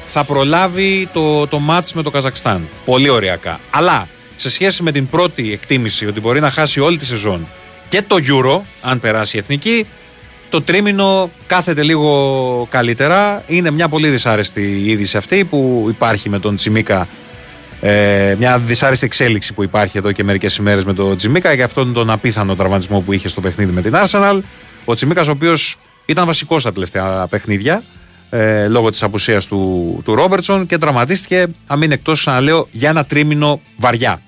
θα 0.07 0.23
προλάβει 0.23 1.09
το, 1.13 1.47
το 1.47 1.59
μάτς 1.59 1.93
με 1.93 2.01
το 2.01 2.09
Καζακστάν. 2.09 2.67
Πολύ 2.85 3.09
οριακά. 3.09 3.59
Αλλά 3.69 4.07
σε 4.39 4.49
σχέση 4.49 4.83
με 4.83 4.91
την 4.91 5.07
πρώτη 5.07 5.53
εκτίμηση 5.53 6.05
ότι 6.05 6.19
μπορεί 6.19 6.39
να 6.39 6.51
χάσει 6.51 6.79
όλη 6.79 6.97
τη 6.97 7.05
σεζόν 7.05 7.47
και 7.87 8.01
το 8.07 8.15
Euro, 8.19 8.61
αν 8.81 8.99
περάσει 8.99 9.35
η 9.35 9.39
εθνική, 9.39 9.85
το 10.49 10.61
τρίμηνο 10.61 11.31
κάθεται 11.47 11.83
λίγο 11.83 12.67
καλύτερα. 12.71 13.43
Είναι 13.47 13.71
μια 13.71 13.89
πολύ 13.89 14.09
δυσάρεστη 14.09 14.81
είδηση 14.85 15.17
αυτή 15.17 15.45
που 15.45 15.87
υπάρχει 15.89 16.29
με 16.29 16.39
τον 16.39 16.55
Τσιμίκα. 16.55 17.07
Ε, 17.81 18.35
μια 18.39 18.59
δυσάρεστη 18.59 19.05
εξέλιξη 19.05 19.53
που 19.53 19.63
υπάρχει 19.63 19.97
εδώ 19.97 20.11
και 20.11 20.23
μερικές 20.23 20.55
ημέρες 20.55 20.83
με 20.83 20.93
τον 20.93 21.17
Τσιμίκα 21.17 21.53
για 21.53 21.65
αυτόν 21.65 21.93
τον 21.93 22.09
απίθανο 22.09 22.55
τραυματισμό 22.55 22.99
που 22.99 23.13
είχε 23.13 23.27
στο 23.27 23.41
παιχνίδι 23.41 23.71
με 23.71 23.81
την 23.81 23.93
Arsenal. 23.95 24.39
Ο 24.85 24.93
Τσιμίκα, 24.93 25.21
ο 25.21 25.29
οποίος 25.29 25.77
ήταν 26.05 26.25
βασικός 26.25 26.61
στα 26.61 26.73
τελευταία 26.73 27.27
παιχνίδια 27.27 27.83
ε, 28.29 28.67
λόγω 28.67 28.89
της 28.89 29.03
απουσίας 29.03 29.45
του, 29.45 30.01
του 30.03 30.15
Ρόμπερτσον 30.15 30.65
και 30.65 30.77
τραυματίστηκε, 30.77 31.45
θα 31.65 31.75
μείνει 31.75 31.93
εκτός, 31.93 32.19
ξαναλέω, 32.19 32.67
για 32.71 32.89
ένα 32.89 33.05
τρίμηνο 33.05 33.61
βαριά. 33.77 34.21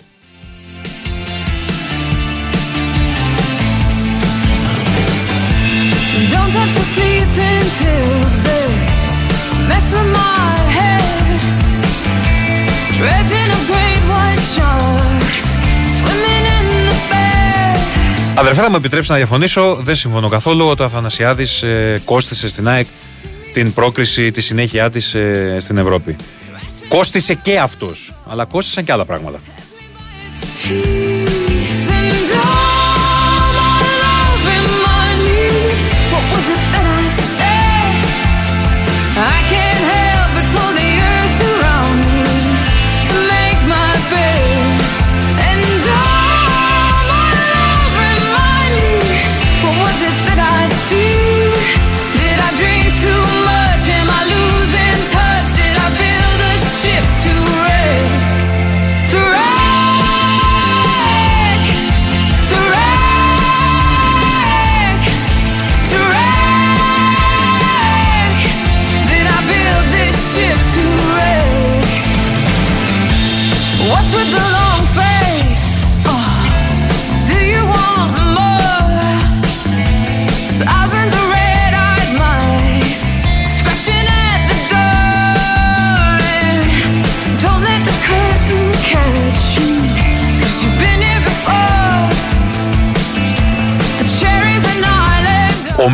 Αδερφέ, 18.42 18.62
θα 18.62 18.70
μου 18.70 18.76
επιτρέψεις 18.76 19.10
να 19.10 19.16
διαφωνήσω. 19.16 19.78
Δεν 19.80 19.96
συμφωνώ 19.96 20.30
καθόλου. 20.30 20.66
Ότι 20.66 20.82
ο 20.82 20.86
Αθανασιάδης 20.86 21.64
ε, 21.64 22.02
κόστησε 22.06 22.48
στην 22.48 22.68
ΑΕΚ 22.68 22.88
την 23.54 23.74
πρόκριση, 23.74 24.32
τη 24.32 24.42
συνέχεια 24.42 24.90
της 24.90 25.14
ε, 25.14 25.58
στην 25.60 25.78
Ευρώπη. 25.78 26.16
Κόστησε 26.88 27.34
και 27.34 27.60
αυτός, 27.60 28.16
αλλά 28.28 28.46
κόστησαν 28.46 28.84
και 28.84 28.92
άλλα 28.92 29.06
πράγματα. 29.06 29.40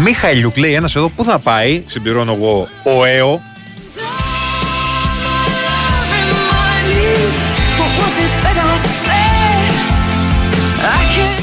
Μιχαηλιούκ 0.10 0.58
λέει 0.58 0.74
ένας 0.74 0.96
εδώ 0.96 1.10
που 1.10 1.24
θα 1.24 1.40
πάει, 1.40 1.84
συμπληρώνω 1.88 2.34
εγώ, 2.34 2.68
ο 2.84 3.06
ΕΟ. 3.06 3.42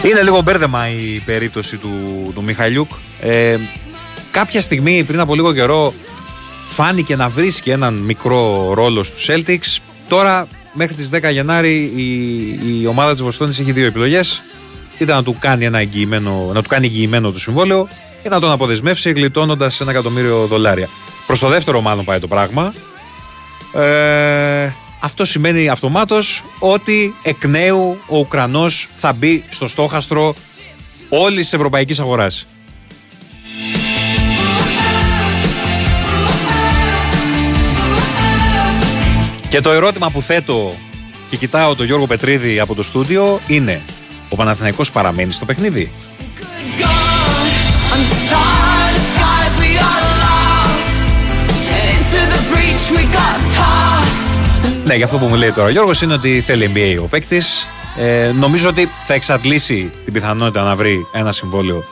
Είναι 0.05 0.23
λίγο 0.23 0.41
μπέρδεμα 0.41 0.89
η 0.89 1.23
περίπτωση 1.25 1.77
του, 1.77 1.91
του 2.35 2.43
Μιχαλιούκ. 2.43 2.91
Ε, 3.21 3.57
κάποια 4.31 4.61
στιγμή 4.61 5.05
πριν 5.05 5.21
από 5.21 5.35
λίγο 5.35 5.53
καιρό 5.53 5.93
φάνηκε 6.65 7.17
να 7.17 7.29
βρίσκει 7.29 7.71
έναν 7.71 7.95
μικρό 7.95 8.73
ρόλο 8.75 9.03
στους 9.03 9.29
Celtics. 9.31 9.79
Τώρα 10.09 10.47
μέχρι 10.73 10.95
τις 10.95 11.11
10 11.13 11.33
Γενάρη 11.33 11.93
η, 11.97 12.81
η 12.81 12.87
ομάδα 12.87 13.13
της 13.13 13.23
Βοστόνης 13.23 13.59
έχει 13.59 13.73
δύο 13.73 13.87
επιλογές. 13.87 14.43
Είτε 14.99 15.13
να 15.13 15.23
του 15.23 15.37
κάνει, 15.39 15.65
ένα 15.65 15.79
εγγυημένο, 15.79 16.51
να 16.55 16.63
του 16.63 16.69
κάνει 16.69 16.87
εγγυημένο 16.87 17.31
το 17.31 17.39
συμβόλαιο 17.39 17.89
ή 18.25 18.29
να 18.29 18.41
τον 18.41 18.51
αποδεσμεύσει 18.51 19.11
γλιτώνοντας 19.11 19.81
ένα 19.81 19.91
εκατομμύριο 19.91 20.47
δολάρια. 20.47 20.89
Προς 21.27 21.39
το 21.39 21.49
δεύτερο 21.49 21.81
μάλλον 21.81 22.05
πάει 22.05 22.19
το 22.19 22.29
πράγμα. 22.29 22.75
Ε, 23.73 24.73
αυτό 25.01 25.25
σημαίνει 25.25 25.69
αυτομάτως 25.69 26.43
ότι 26.59 27.15
εκ 27.23 27.45
νέου 27.45 27.99
ο 28.07 28.19
Ουκρανός 28.19 28.89
θα 28.95 29.13
μπει 29.13 29.45
στο 29.49 29.69
στόχαστρο 29.69 30.35
όλης 31.09 31.43
της 31.43 31.53
ευρωπαϊκής 31.53 32.01
αγοράς. 32.01 32.47
Και 39.49 39.61
το 39.61 39.71
ερώτημα 39.71 40.11
που 40.11 40.23
θέτω 40.23 40.75
και 41.31 41.37
κοιτάω 41.37 41.75
τον 41.75 41.87
Γιώργο 41.87 42.07
Πετρίδη 42.07 42.61
από 42.61 42.75
το 42.75 42.83
στούντιο 42.83 43.41
είναι 43.47 43.83
ο 44.29 44.37
Παναθηναϊκός 44.37 44.91
παραμένει 44.91 45.33
στο 45.33 45.45
παιχνίδι; 45.45 45.93
Ναι, 54.85 54.95
για 54.95 55.05
αυτό 55.05 55.19
που 55.19 55.27
μου 55.27 55.35
λέει 55.35 55.53
τώρα 55.53 55.67
ο 55.67 55.71
Γιώργος 55.71 56.03
είναι 56.03 56.13
ότι 56.13 56.41
θέλει 56.41 56.71
NBA 56.75 57.03
ο 57.03 57.07
παίκτης. 57.07 57.69
Ε, 57.97 58.31
νομίζω 58.39 58.69
ότι 58.69 58.91
θα 59.05 59.15
εξαντλήσει 59.15 59.93
την 60.05 60.13
πιθανότητα 60.13 60.63
να 60.63 60.77
βρει 60.77 61.07
ένα 61.13 61.33
συμβόλαιο 61.33 61.85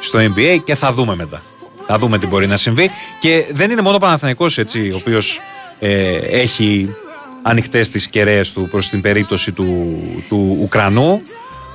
στο 0.00 0.18
NBA 0.18 0.58
και 0.64 0.74
θα 0.74 0.92
δούμε 0.92 1.16
μετά. 1.16 1.42
Θα 1.86 1.98
δούμε 1.98 2.18
τι 2.18 2.26
μπορεί 2.26 2.46
να 2.46 2.56
συμβεί. 2.56 2.90
Και 3.20 3.46
δεν 3.52 3.70
είναι 3.70 3.82
μόνο 3.82 3.96
ο 3.96 3.98
Παναθηναϊκός 3.98 4.58
έτσι, 4.58 4.90
ο 4.90 4.96
οποίος 4.96 5.40
ε, 5.78 6.16
έχει 6.16 6.94
ανοιχτές 7.42 7.88
τις 7.88 8.08
κεραίες 8.08 8.52
του 8.52 8.68
προς 8.70 8.88
την 8.88 9.00
περίπτωση 9.00 9.52
του, 9.52 9.98
του 10.28 10.58
Ουκρανού. 10.60 11.22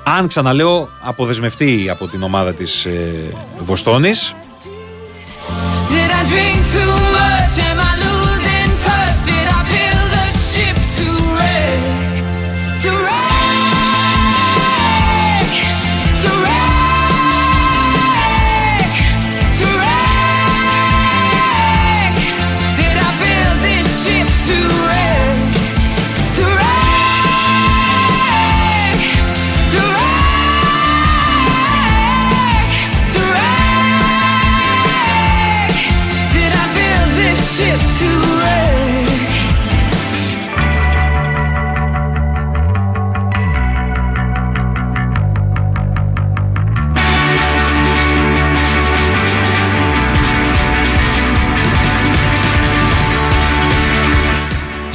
Αν 0.03 0.27
ξαναλέω, 0.27 0.89
αποδεσμευτεί 1.01 1.89
από 1.89 2.07
την 2.07 2.23
ομάδα 2.23 2.53
της 2.53 2.85
ε, 2.85 3.33
Βοστόνης 3.57 4.35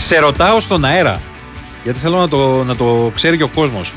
Σε 0.08 0.18
ρωτάω 0.18 0.60
στον 0.60 0.84
αέρα. 0.84 1.20
Γιατί 1.84 1.98
θέλω 1.98 2.16
να 2.16 2.28
το, 2.28 2.64
να 2.64 2.76
το 2.76 3.10
ξέρει 3.14 3.36
και 3.36 3.42
ο 3.42 3.48
κόσμος. 3.48 3.92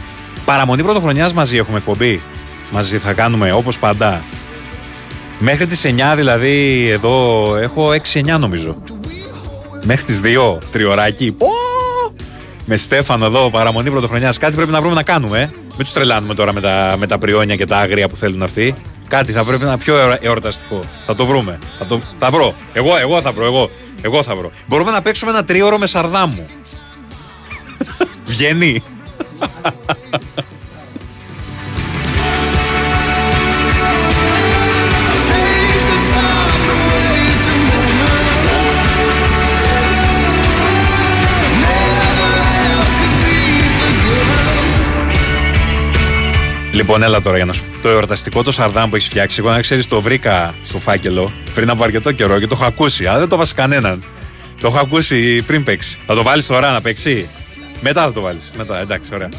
Παραμονή 0.46 0.84
πρωτοχρονιάς 0.84 1.34
μαζί 1.34 1.58
έχουμε 1.58 1.78
εκπομπή. 1.78 2.22
Μαζί 2.72 2.98
θα 2.98 3.14
κάνουμε 3.14 3.52
όπως 3.52 3.80
πάντα. 3.80 4.24
Μέχρι 5.40 5.66
τις 5.66 5.86
9 5.86 6.14
δηλαδή 6.16 6.88
εδώ 6.90 7.56
έχω 7.56 7.90
6-9 8.14 8.40
νομίζω. 8.40 8.82
Μέχρι 9.84 10.04
τις 10.04 10.22
2 10.24 10.58
τριωράκι. 10.72 11.36
Με 12.66 12.76
Στέφανο 12.76 13.26
εδώ 13.26 13.50
παραμονή 13.50 13.90
πρωτοχρονιάς. 13.90 14.38
Κάτι 14.38 14.56
πρέπει 14.56 14.72
να 14.72 14.80
βρούμε 14.80 14.96
να 14.96 15.04
κάνουμε. 15.04 15.40
Ε. 15.40 15.50
Μην 15.68 15.84
τους 15.84 15.94
τρελάνουμε 15.94 16.36
τώρα 16.36 16.54
με 16.54 16.62
τα, 16.62 16.96
με 16.98 17.08
τα 17.08 17.18
πριόνια 17.18 17.56
και 17.56 17.66
τα 17.66 17.78
άγρια 17.78 18.10
που 18.10 18.16
θέλουν 18.16 18.44
αυτοί. 18.44 18.76
Κάτι 19.08 19.32
θα 19.32 19.44
πρέπει 19.44 19.64
να 19.64 19.70
είναι 19.70 19.78
πιο 19.78 19.96
εορταστικό. 20.22 20.84
Θα 21.06 21.16
το 21.16 21.26
βρούμε. 21.26 21.58
Θα, 21.80 21.86
το, 21.86 22.02
θα 22.20 22.30
βρω. 22.32 22.54
Εγώ, 22.74 22.98
εγώ 22.98 23.22
θα 23.22 23.32
βρω. 23.32 23.46
Εγώ. 23.46 23.70
Εγώ 24.02 24.24
θα 24.24 24.36
βρω. 24.36 24.52
Μπορούμε 24.68 24.92
να 24.92 25.02
παίξουμε 25.02 25.32
ένα 25.32 25.44
τρίωρο 25.44 25.78
με 25.78 25.86
σαρδάμου. 25.86 26.48
Βγαίνει. 28.26 28.84
Λοιπόν, 46.94 47.10
έλα 47.10 47.22
τώρα 47.22 47.36
για 47.36 47.46
να 47.46 47.54
σου 47.54 47.64
Το 47.82 47.90
εορταστικό 47.90 48.44
το 48.44 48.52
σαρδάμ 48.52 48.90
που 48.90 48.96
έχεις 48.96 49.08
φτιάξει, 49.08 49.36
εγώ 49.40 49.50
να 49.50 49.60
ξέρεις, 49.60 49.88
το 49.88 50.02
βρήκα 50.02 50.54
στο 50.64 50.80
φάκελο 50.80 51.32
πριν 51.54 51.70
από 51.70 51.84
αρκετό 51.84 52.12
καιρό 52.12 52.40
και 52.40 52.48
το 52.48 52.56
έχω 52.60 52.66
ακούσει. 52.66 53.06
Αλλά 53.06 53.20
δεν 53.20 53.28
το 53.28 53.38
βάζεις 53.38 53.54
κανέναν. 53.54 54.04
Το 54.60 54.68
έχω 54.68 54.78
ακούσει 54.78 55.42
πριν 55.42 55.64
παίξει. 55.64 56.00
Θα 56.06 56.16
το 56.16 56.24
βάλεις 56.24 56.46
τώρα 56.46 56.72
να 56.72 56.82
παίξει; 56.82 57.30
Μετά 57.82 58.04
θα 58.04 58.12
το 58.12 58.22
βάλεις. 58.22 58.52
Μετά, 58.58 58.80
εντάξει, 58.80 59.10
ωραία. 59.14 59.30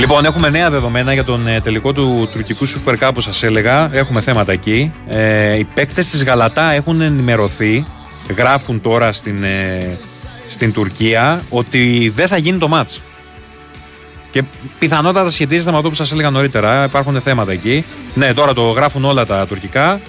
Λοιπόν, 0.00 0.24
έχουμε 0.24 0.48
νέα 0.50 0.70
δεδομένα 0.70 1.12
για 1.12 1.24
τον 1.24 1.46
ε, 1.46 1.60
τελικό 1.60 1.92
του 1.92 2.28
τουρκικού 2.32 2.66
Super 2.68 2.94
Cup 2.98 3.10
που 3.14 3.20
σας 3.20 3.42
έλεγα. 3.42 3.90
Έχουμε 3.92 4.20
θέματα 4.20 4.52
εκεί. 4.52 4.92
Ε, 5.08 5.58
οι 5.58 5.64
παίκτες 5.64 6.08
της 6.08 6.24
Γαλατά 6.24 6.72
έχουν 6.72 7.00
ενημερωθεί, 7.00 7.86
γράφουν 8.36 8.80
τώρα 8.80 9.12
στην, 9.12 9.42
ε, 9.42 9.98
στην 10.46 10.72
Τουρκία, 10.72 11.42
ότι 11.48 12.12
δεν 12.16 12.28
θα 12.28 12.36
γίνει 12.36 12.58
το 12.58 12.68
μάτς. 12.68 13.00
Και 14.30 14.42
πιθανότατα 14.78 15.30
σχετίζεται 15.30 15.70
με 15.70 15.76
αυτό 15.76 15.88
που 15.88 15.94
σας 15.94 16.12
έλεγα 16.12 16.30
νωρίτερα. 16.30 16.84
Υπάρχουν 16.84 17.20
θέματα 17.20 17.52
εκεί. 17.52 17.84
Ναι, 18.14 18.34
τώρα 18.34 18.52
το 18.54 18.62
γράφουν 18.62 19.04
όλα 19.04 19.26
τα 19.26 19.46
τουρκικά. 19.46 20.00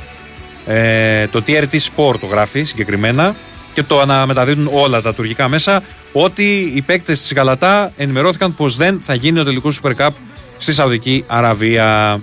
Ε, 0.66 1.28
το 1.28 1.44
TRT 1.48 1.74
Sport 1.74 2.16
το 2.20 2.26
γράφει 2.26 2.64
συγκεκριμένα 2.64 3.36
και 3.74 3.84
το 3.84 4.00
αναμεταδίδουν 4.00 4.70
όλα 4.72 5.02
τα 5.02 5.14
τουρκικά 5.14 5.48
μέσα 5.48 5.84
ότι 6.12 6.72
οι 6.76 6.82
παίκτες 6.82 7.22
της 7.22 7.34
Γαλατά 7.34 7.92
ενημερώθηκαν 7.98 8.56
πως 8.56 8.76
δεν 8.76 9.02
θα 9.06 9.14
γίνει 9.14 9.40
ο 9.40 9.44
τελικός 9.44 9.80
Super 9.84 9.92
Cup 9.96 10.10
στη 10.58 10.74
Σαουδική 10.74 11.24
Αραβία. 11.28 12.22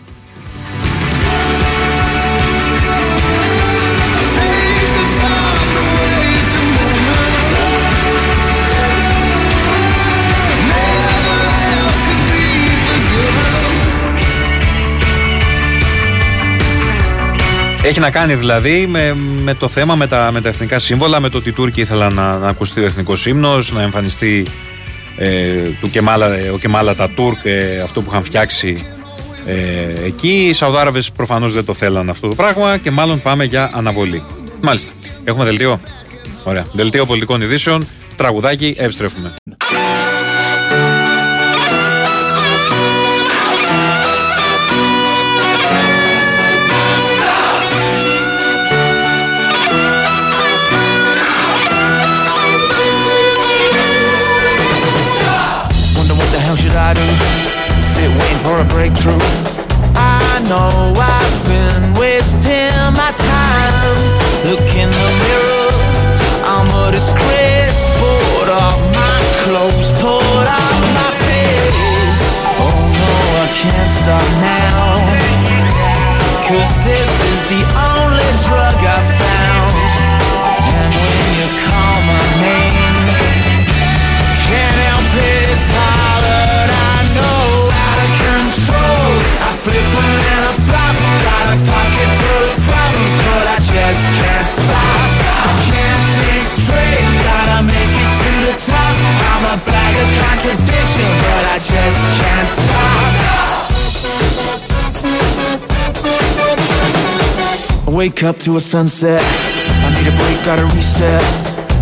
Έχει 17.89 18.01
να 18.01 18.11
κάνει 18.11 18.35
δηλαδή 18.35 18.87
με, 18.87 19.15
με 19.15 19.55
το 19.55 19.69
θέμα 19.69 19.95
με 19.95 20.07
τα, 20.07 20.31
με 20.33 20.41
τα 20.41 20.49
εθνικά 20.49 20.79
σύμβολα, 20.79 21.21
με 21.21 21.29
το 21.29 21.39
ότι 21.39 21.49
οι 21.49 21.53
Τούρκοι 21.53 21.81
ήθελαν 21.81 22.15
να, 22.15 22.39
να 22.39 22.49
ακουστεί 22.49 22.81
ο 22.81 22.85
εθνικός 22.85 23.27
ύμνος, 23.27 23.73
να 23.73 23.83
εμφανιστεί 23.83 24.47
ε, 25.17 25.53
του 25.81 25.91
Κεμάλα, 25.91 26.29
ο 26.55 26.59
Κεμάλα 26.59 26.95
τα 26.95 27.11
Τούρκ, 27.11 27.39
ε, 27.43 27.81
αυτό 27.81 28.03
που 28.03 28.11
είχαν 28.11 28.25
φτιάξει 28.25 28.87
ε, 29.47 29.55
εκεί. 30.07 30.47
Οι 30.49 30.53
Σαουδάραβες 30.53 31.11
προφανώς 31.11 31.53
δεν 31.53 31.65
το 31.65 31.75
θέλαν 31.75 32.09
αυτό 32.09 32.29
το 32.29 32.35
πράγμα 32.35 32.77
και 32.77 32.91
μάλλον 32.91 33.23
πάμε 33.23 33.45
για 33.45 33.71
αναβολή. 33.75 34.23
Μάλιστα. 34.61 34.91
Έχουμε 35.25 35.45
δελτίο; 35.45 35.81
Ωραία. 36.45 36.67
Δελτίο 36.73 37.07
πολιτικών 37.07 37.41
ειδήσεων. 37.41 37.87
Τραγουδάκι, 38.17 38.75
επιστρέφουμε. 38.79 39.35
a 58.61 58.65
breakthrough. 58.65 59.19
I 59.95 60.43
know 60.49 60.93
I've 60.97 61.39
been 61.47 61.95
wasting 61.95 62.75
my 62.99 63.13
time. 63.15 63.99
Look 64.51 64.67
in 64.75 64.91
the 64.91 65.11
mirror, 65.23 65.71
I'm 66.45 66.69
a 66.85 66.91
disgrace. 66.91 67.83
Pulled 68.01 68.49
off 68.49 68.81
my 68.99 69.19
clothes, 69.45 69.91
pulled 70.01 70.49
off 70.61 70.81
my 70.99 71.11
face. 71.27 72.21
Oh 72.59 72.79
no, 72.99 73.13
I 73.43 73.49
can't 73.55 73.91
stop 73.91 74.27
now. 74.43 74.58
Wake 107.99 108.23
up 108.23 108.39
to 108.39 108.55
a 108.55 108.61
sunset. 108.61 109.21
I 109.83 109.91
need 109.91 110.07
a 110.07 110.15
break, 110.15 110.39
gotta 110.47 110.67
reset. 110.71 111.19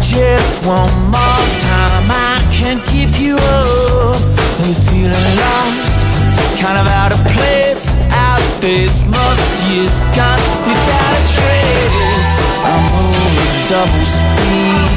Just 0.01 0.65
one 0.65 0.89
more 1.13 1.45
time, 1.69 2.09
I 2.09 2.41
can't 2.57 2.81
give 2.89 3.21
you 3.21 3.37
up. 3.37 4.17
Are 4.17 4.65
you 4.65 4.77
feeling 4.89 5.29
lost? 5.37 6.01
Kind 6.57 6.81
of 6.81 6.89
out 6.89 7.13
of 7.13 7.21
place, 7.37 7.93
out 8.09 8.41
of 8.41 8.53
this 8.65 9.05
month 9.13 9.45
years 9.69 9.93
gone 10.17 10.41
without 10.65 11.13
a 11.21 11.23
trace. 11.37 12.33
I'm 12.65 12.83
moving 12.97 13.55
double 13.69 14.07
speed. 14.09 14.89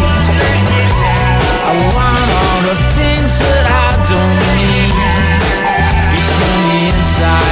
I 1.68 1.72
want 2.00 2.30
all 2.40 2.60
the 2.64 2.78
things 2.96 3.32
that 3.44 3.66
I 3.68 3.92
don't 4.08 4.36
need. 4.56 4.96
You 6.16 6.22
turn 6.40 6.60
me 6.72 6.80
inside 6.96 7.49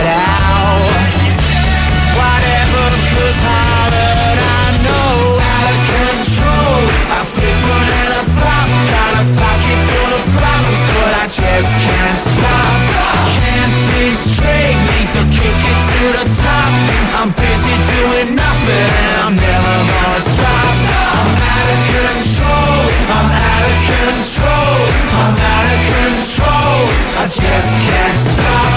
I 27.19 27.29
just 27.29 27.41
can't 27.81 28.15
stop 28.15 28.67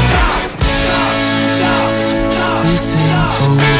losing 2.70 3.00
over. 3.42 3.72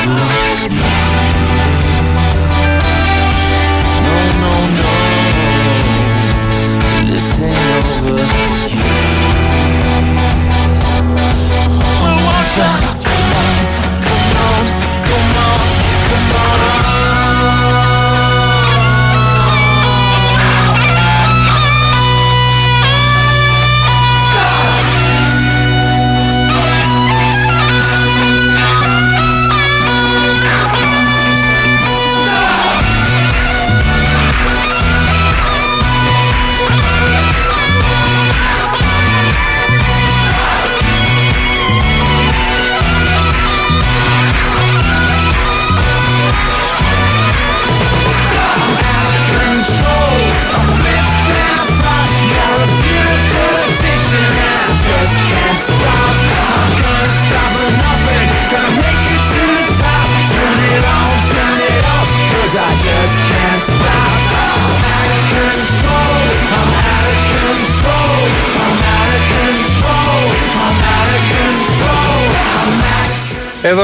No, 4.02 4.16
no, 4.42 4.52
no, 4.80 4.92
this 7.10 7.40
ain't 7.40 8.08
over. 8.08 8.59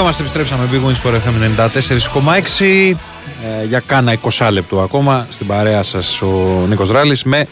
Είμαστε, 0.06 0.22
επιστρέψαμε. 0.22 0.68
Big 0.72 0.88
Wings 0.88 1.02
Sport 1.02 1.14
FM 1.14 1.34
94,6 2.60 2.96
ε, 3.60 3.64
για 3.64 3.82
κάνα 3.86 4.18
20 4.38 4.48
λεπτό 4.52 4.80
ακόμα 4.80 5.26
στην 5.30 5.46
παρέα 5.46 5.82
σας 5.82 6.22
ο 6.22 6.64
Νίκος 6.68 6.90
Ράλης 6.90 7.22
με 7.22 7.46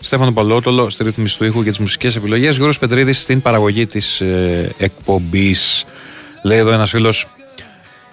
Στέφανο 0.00 0.32
Παλότολο 0.32 0.90
στη 0.90 1.04
ρύθμιση 1.04 1.38
του 1.38 1.44
ήχου 1.44 1.64
και 1.64 1.70
τις 1.70 1.78
μουσικές 1.78 2.16
επιλογές. 2.16 2.54
Γιώργος 2.56 2.78
Πετρίδης 2.78 3.20
στην 3.20 3.42
παραγωγή 3.42 3.86
της 3.86 4.20
ε, 4.20 4.74
εκπομπής. 4.78 5.84
Λέει 6.42 6.58
εδώ 6.58 6.72
ένας 6.72 6.90
φίλος, 6.90 7.26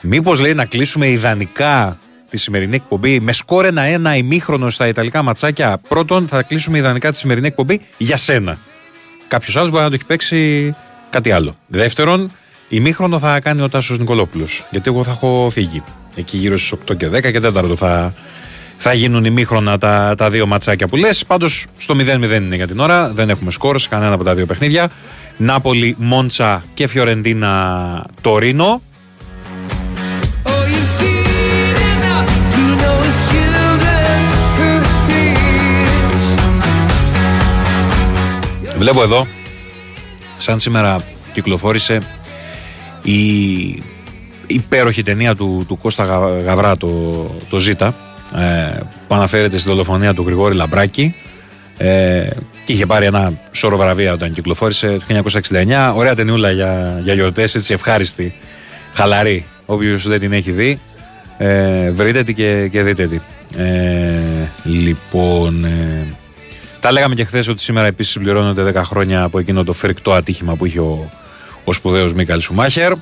Μήπως 0.01 0.39
λέει 0.39 0.53
να 0.53 0.65
κλείσουμε 0.65 1.07
ιδανικά 1.07 1.97
τη 2.29 2.37
σημερινή 2.37 2.75
εκπομπή 2.75 3.19
με 3.19 3.31
σκόρ 3.31 3.65
ένα-ένα 3.65 4.15
ημίχρονο 4.15 4.69
στα 4.69 4.87
Ιταλικά 4.87 5.21
ματσάκια; 5.21 5.77
Πρώτον, 5.87 6.27
θα 6.27 6.43
κλείσουμε 6.43 6.77
ιδανικά 6.77 7.11
τη 7.11 7.17
σημερινή 7.17 7.47
εκπομπή 7.47 7.81
για 7.97 8.17
σένα. 8.17 8.59
Κάποιος 9.27 9.55
άλλος 9.55 9.69
μπορεί 9.69 9.83
να 9.83 9.89
το 9.89 9.95
έχει 9.95 10.05
παίξει 10.05 10.75
κάτι 11.09 11.31
άλλο. 11.31 11.57
Δεύτερον, 11.67 12.31
ημίχρονο 12.69 13.19
θα 13.19 13.39
κάνει 13.39 13.61
ο 13.61 13.69
Τάσος 13.69 13.99
Νικολόπουλος. 13.99 14.65
Γιατί 14.69 14.89
εγώ 14.89 15.03
θα 15.03 15.11
έχω 15.11 15.49
φύγει. 15.51 15.83
Εκεί 16.15 16.37
γύρω 16.37 16.57
στις 16.57 16.73
8 16.91 16.97
και 16.97 17.07
10 17.07 17.31
και 17.31 17.39
4 17.43 17.75
θα, 17.75 18.13
θα 18.77 18.93
γίνουν 18.93 19.25
ημίχρονα 19.25 19.77
τα, 19.77 20.15
τα 20.17 20.29
δύο 20.29 20.45
ματσάκια 20.45 20.87
που 20.87 20.95
λες. 20.95 21.25
Πάντως 21.25 21.65
στο 21.77 21.95
0-0 21.97 21.99
είναι 22.35 22.55
για 22.55 22.67
την 22.67 22.79
ώρα. 22.79 23.09
Δεν 23.13 23.29
έχουμε 23.29 23.51
σκόρ 23.51 23.79
σε 23.79 23.89
κανένα 23.89 24.13
από 24.13 24.23
τα 24.23 24.33
δύο 24.33 24.45
παιχνίδια. 24.45 24.89
Νάπολη, 25.37 25.95
Μόντσα 25.99 26.63
και 26.73 26.87
Φιωρεντίνα 26.87 28.05
Τωρίνο. 28.21 28.81
Oh, 30.43 30.49
you've 30.49 30.91
seen 30.99 31.75
enough 31.93 32.29
to 32.55 32.63
know 32.81 32.97
it's 33.07 33.21
children 33.31 34.19
who 34.57 34.69
teach. 35.07 35.57
Βλέπω 38.77 39.01
εδώ, 39.01 39.27
σαν 40.37 40.59
σήμερα 40.59 40.97
κυκλοφόρησε 41.33 41.99
η 43.11 43.83
υπέροχη 44.47 45.03
ταινία 45.03 45.35
του, 45.35 45.65
του 45.67 45.77
Κώστα 45.77 46.03
Γα- 46.05 46.41
Γαβρά, 46.45 46.77
το, 46.77 46.89
το 47.49 47.57
Ζήτα, 47.59 47.95
ε, 48.35 48.79
που 49.07 49.15
αναφέρεται 49.15 49.57
στη 49.57 49.69
δολοφονία 49.69 50.13
του 50.13 50.23
Γρηγόρη 50.25 50.55
Λαμπράκη. 50.55 51.15
Ε, 51.77 52.27
και 52.65 52.73
είχε 52.73 52.85
πάρει 52.85 53.05
ένα 53.05 53.33
σώρο 53.51 53.77
βραβεία 53.77 54.13
όταν 54.13 54.31
κυκλοφόρησε 54.31 54.97
το 55.07 55.23
1969. 55.89 55.93
Ωραία 55.95 56.15
ταινιούλα 56.15 56.51
για, 56.51 56.99
για 57.03 57.13
γιορτές, 57.13 57.55
έτσι 57.55 57.73
ευχάριστη, 57.73 58.33
χαλαρή. 58.93 59.45
Όποιος 59.65 60.07
δεν 60.07 60.19
την 60.19 60.33
έχει 60.33 60.51
δει, 60.51 60.79
ε, 61.37 61.91
βρείτε 61.91 62.23
τη 62.23 62.33
και, 62.33 62.67
και 62.71 62.83
δείτε 62.83 63.07
τη. 63.07 63.19
Ε, 63.57 64.13
λοιπόν, 64.63 65.63
ε, 65.65 66.05
τα 66.79 66.91
λέγαμε 66.91 67.15
και 67.15 67.23
χθες 67.23 67.47
ότι 67.47 67.61
σήμερα 67.61 67.87
επίσης 67.87 68.11
συμπληρώνονται 68.11 68.71
10 68.75 68.81
χρόνια 68.83 69.23
από 69.23 69.39
εκείνο 69.39 69.63
το 69.63 69.73
φρικτό 69.73 70.11
ατύχημα 70.13 70.55
που 70.55 70.65
είχε 70.65 70.79
ο, 70.79 71.09
ο 71.69 71.73
σπουδαίος 71.73 72.13
Μίκαλ 72.13 72.41
Σουμάχερ. 72.41 72.93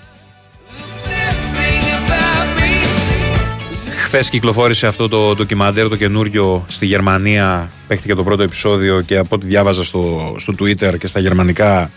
Χθες 4.04 4.30
κυκλοφόρησε 4.30 4.88
αυτό 4.88 5.08
το 5.08 5.36
ντοκιμαντέρ 5.36 5.90
το 5.90 5.96
καινούριο 5.96 6.66
στη 6.68 6.86
Γερμανία. 6.86 7.72
Παίχτηκε 7.88 8.16
το 8.16 8.24
πρώτο 8.24 8.44
επεισόδιο 8.44 9.02
και 9.02 9.18
από 9.18 9.36
ό,τι 9.36 9.48
διάβαζα 9.48 9.84
στο, 9.84 10.36
στο 10.38 10.54
Twitter 10.60 10.98
και 11.00 11.08
στα 11.08 11.20
γερμανικά 11.20 11.92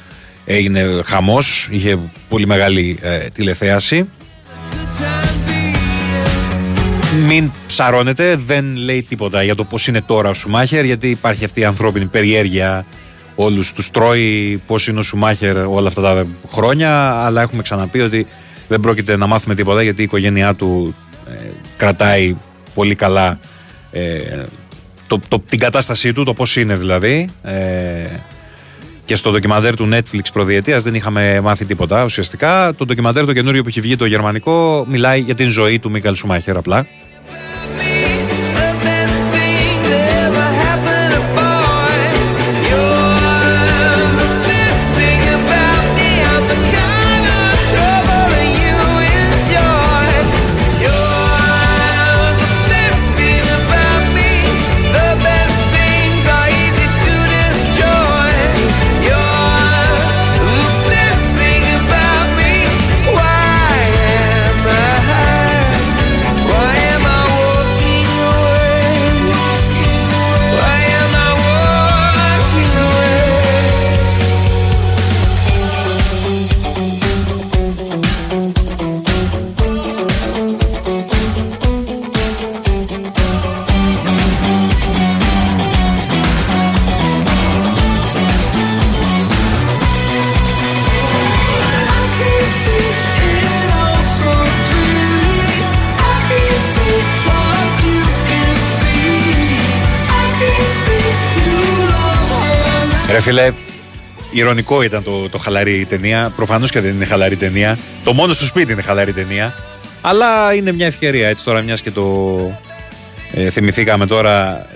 έγινε 0.44 1.02
χαμός. 1.04 1.68
Είχε 1.70 1.98
πολύ 2.28 2.46
μεγάλη 2.46 2.98
ε, 3.02 3.18
τηλεθέαση. 3.18 4.08
Μην 7.26 7.50
ψαρώνετε, 7.66 8.36
δεν 8.36 8.76
λέει 8.76 9.02
τίποτα 9.02 9.42
για 9.42 9.54
το 9.54 9.64
πώς 9.64 9.86
είναι 9.86 10.00
τώρα 10.00 10.28
ο 10.28 10.34
Σουμάχερ 10.34 10.84
γιατί 10.84 11.08
υπάρχει 11.08 11.44
αυτή 11.44 11.60
η 11.60 11.64
ανθρώπινη 11.64 12.06
περιέργεια 12.06 12.86
όλους 13.40 13.72
τους 13.72 13.90
τρώει 13.90 14.62
πώς 14.66 14.86
είναι 14.86 14.98
ο 14.98 15.02
Σουμάχερ 15.02 15.56
όλα 15.56 15.88
αυτά 15.88 16.02
τα 16.02 16.26
χρόνια 16.52 17.10
αλλά 17.10 17.42
έχουμε 17.42 17.62
ξαναπεί 17.62 18.00
ότι 18.00 18.26
δεν 18.68 18.80
πρόκειται 18.80 19.16
να 19.16 19.26
μάθουμε 19.26 19.54
τίποτα 19.54 19.82
γιατί 19.82 20.00
η 20.00 20.04
οικογένειά 20.04 20.54
του 20.54 20.94
ε, 21.30 21.50
κρατάει 21.76 22.36
πολύ 22.74 22.94
καλά 22.94 23.38
ε, 23.90 24.18
το, 25.06 25.20
το, 25.28 25.42
την 25.48 25.58
κατάστασή 25.58 26.12
του, 26.12 26.24
το 26.24 26.34
πώς 26.34 26.56
είναι 26.56 26.76
δηλαδή 26.76 27.28
ε, 27.42 27.54
και 29.04 29.16
στο 29.16 29.30
ντοκιμαντέρ 29.30 29.76
του 29.76 29.88
Netflix 29.92 30.22
προδιετίας 30.32 30.82
δεν 30.82 30.94
είχαμε 30.94 31.40
μάθει 31.40 31.64
τίποτα 31.64 32.04
ουσιαστικά. 32.04 32.74
Το 32.74 32.84
ντοκιμαντέρ 32.84 33.24
το 33.24 33.32
καινούριο 33.32 33.62
που 33.62 33.68
έχει 33.68 33.80
βγει 33.80 33.96
το 33.96 34.06
γερμανικό 34.06 34.84
μιλάει 34.88 35.20
για 35.20 35.34
την 35.34 35.48
ζωή 35.48 35.78
του 35.78 35.90
Μίκαλ 35.90 36.14
Σουμάχερ 36.14 36.56
απλά. 36.56 36.86
Φίλε, 103.28 103.52
ηρωνικό 104.30 104.82
ήταν 104.82 105.02
το, 105.02 105.28
το 105.28 105.38
χαλαρή 105.38 105.86
ταινία. 105.88 106.32
Προφανώς 106.36 106.70
και 106.70 106.80
δεν 106.80 106.94
είναι 106.94 107.04
χαλαρή 107.04 107.36
ταινία. 107.36 107.78
Το 108.04 108.12
μόνο 108.12 108.32
στο 108.32 108.44
σπίτι 108.44 108.72
είναι 108.72 108.82
χαλαρή 108.82 109.12
ταινία. 109.12 109.54
Αλλά 110.00 110.54
είναι 110.54 110.72
μια 110.72 110.86
ευκαιρία 110.86 111.28
έτσι 111.28 111.44
τώρα, 111.44 111.62
μιας 111.62 111.82
και 111.82 111.90
το 111.90 112.04
ε, 113.32 113.50
θυμηθήκαμε 113.50 114.06
τώρα. 114.06 114.66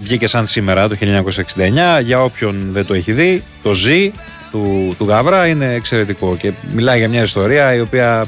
Βγήκε 0.00 0.26
σαν 0.26 0.46
σήμερα 0.46 0.88
το 0.88 0.96
1969. 1.00 2.02
Για 2.02 2.22
όποιον 2.22 2.68
δεν 2.72 2.86
το 2.86 2.94
έχει 2.94 3.12
δει, 3.12 3.42
το 3.62 3.72
ζει 3.72 4.12
του, 4.50 4.94
του 4.98 5.04
Γαβρά 5.04 5.46
είναι 5.46 5.72
εξαιρετικό 5.74 6.36
και 6.36 6.52
μιλάει 6.72 6.98
για 6.98 7.08
μια 7.08 7.22
ιστορία 7.22 7.74
η 7.74 7.80
οποία 7.80 8.26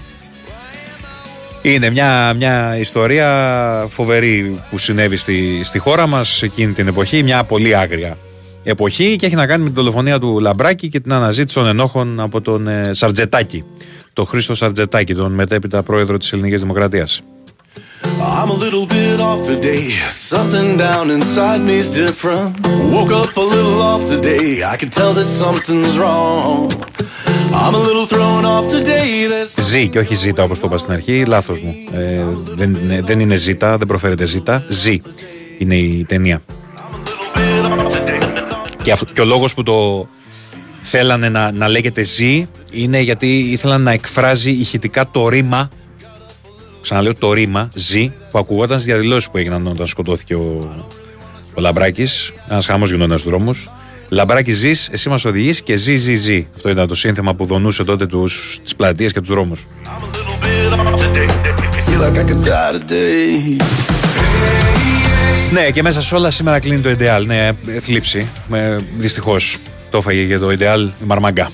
είναι 1.62 1.90
μια, 1.90 2.32
μια 2.36 2.76
ιστορία 2.78 3.88
φοβερή 3.90 4.60
που 4.70 4.78
συνέβη 4.78 5.16
στη, 5.16 5.60
στη 5.64 5.78
χώρα 5.78 6.06
μας 6.06 6.42
εκείνη 6.42 6.72
την 6.72 6.86
εποχή, 6.88 7.22
μια 7.22 7.44
πολύ 7.44 7.76
άγρια 7.76 8.16
εποχή 8.62 9.16
και 9.16 9.26
έχει 9.26 9.34
να 9.34 9.46
κάνει 9.46 9.62
με 9.62 9.68
την 9.68 9.76
δολοφονία 9.78 10.18
του 10.18 10.38
Λαμπράκη 10.40 10.88
και 10.88 11.00
την 11.00 11.12
αναζήτηση 11.12 11.54
των 11.54 11.66
ενόχων 11.66 12.20
από 12.20 12.40
τον 12.40 12.68
ε, 12.68 12.90
Σαρτζετάκη, 12.92 13.64
τον 14.12 14.26
Χρήστο 14.26 14.54
Σαρτζετάκη, 14.54 15.14
τον 15.14 15.32
μετέπειτα 15.32 15.82
πρόεδρο 15.82 16.16
της 16.16 16.32
Ελληνικής 16.32 16.60
Δημοκρατίας. 16.60 17.22
I'm 18.20 18.50
a 18.50 18.58
little 18.64 18.86
bit 18.86 19.20
off 19.20 19.40
today. 19.52 19.84
Something 20.32 20.68
down 20.76 21.04
inside 21.16 21.60
me's 21.68 21.88
different. 22.02 22.48
Woke 22.94 23.12
up 23.22 23.36
a 23.44 23.46
little 23.54 23.78
off 23.92 24.02
today. 24.14 24.46
I 24.72 24.76
can 24.80 24.90
tell 24.98 25.12
that 25.18 25.28
something's 25.42 25.94
wrong. 26.02 26.72
I'm 27.60 27.74
a 27.80 27.82
little 27.88 28.06
thrown 28.06 28.44
off 28.44 28.66
today. 28.68 29.02
Ζή 29.56 29.88
και 29.88 29.98
όχι 29.98 30.14
ζήτα 30.14 30.42
όπως 30.42 30.60
το 30.60 30.66
είπα 30.66 30.78
στην 30.78 30.92
αρχή. 30.92 31.24
Λάθος 31.26 31.60
μου. 31.60 31.74
Ε, 31.92 32.24
δεν, 32.54 32.76
δεν 33.04 33.20
είναι 33.20 33.36
ζήτα, 33.36 33.78
δεν 33.78 33.86
προφέρεται 33.86 34.24
ζήτα. 34.24 34.64
Ζή 34.68 35.02
είναι 35.58 35.74
η 35.74 36.04
ταινία. 36.08 36.42
Και, 38.82 38.92
αυτό, 38.92 39.12
και 39.12 39.20
ο 39.20 39.24
λόγος 39.24 39.54
που 39.54 39.62
το 39.62 40.08
θέλανε 40.82 41.28
να, 41.28 41.52
να 41.52 41.68
λέγεται 41.68 42.02
ζή 42.02 42.46
είναι 42.70 43.00
γιατί 43.00 43.38
ήθελαν 43.38 43.82
να 43.82 43.90
εκφράζει 43.90 44.50
ηχητικά 44.50 45.10
το 45.10 45.28
ρήμα 45.28 45.70
ξαναλέω 46.82 47.14
το 47.14 47.32
ρήμα 47.32 47.70
ζή 47.74 48.12
που 48.30 48.38
ακουγόταν 48.38 48.78
στις 48.78 48.92
διαδηλώσεις 48.92 49.30
που 49.30 49.38
έγιναν 49.38 49.66
όταν 49.66 49.86
σκοτώθηκε 49.86 50.34
ο, 50.34 50.74
ο 51.54 51.60
Λαμπράκης. 51.60 52.32
Ένας 52.48 52.66
χαμός 52.66 52.90
γινόταν 52.90 53.18
στους 53.18 53.30
δρόμους. 53.30 53.70
Λαμπράκη 54.08 54.52
ζεις, 54.52 54.88
εσύ 54.92 55.08
μας 55.08 55.24
οδηγείς 55.24 55.62
και 55.62 55.76
ζει, 55.76 55.96
ζει, 55.96 56.14
ζει. 56.14 56.46
Αυτό 56.54 56.68
ήταν 56.68 56.86
το 56.86 56.94
σύνθεμα 56.94 57.34
που 57.34 57.44
δονούσε 57.46 57.84
τότε 57.84 58.06
τις 58.62 58.74
πλατείες 58.76 59.12
και 59.12 59.20
τους 59.20 59.28
δρόμους. 59.28 59.66
Ναι, 65.52 65.70
και 65.70 65.82
μέσα 65.82 66.02
σε 66.02 66.14
όλα 66.14 66.30
σήμερα 66.30 66.58
κλείνει 66.58 66.80
το 66.80 66.90
Ιντεάλ. 66.90 67.26
Ναι, 67.26 67.50
θλίψη. 67.80 68.26
Δυστυχώς 68.98 69.58
το 69.90 69.98
έφαγε 69.98 70.22
για 70.22 70.38
το 70.38 70.50
Ιντεάλ 70.50 70.82
η 70.82 71.04
Μαρμαγκά. 71.06 71.50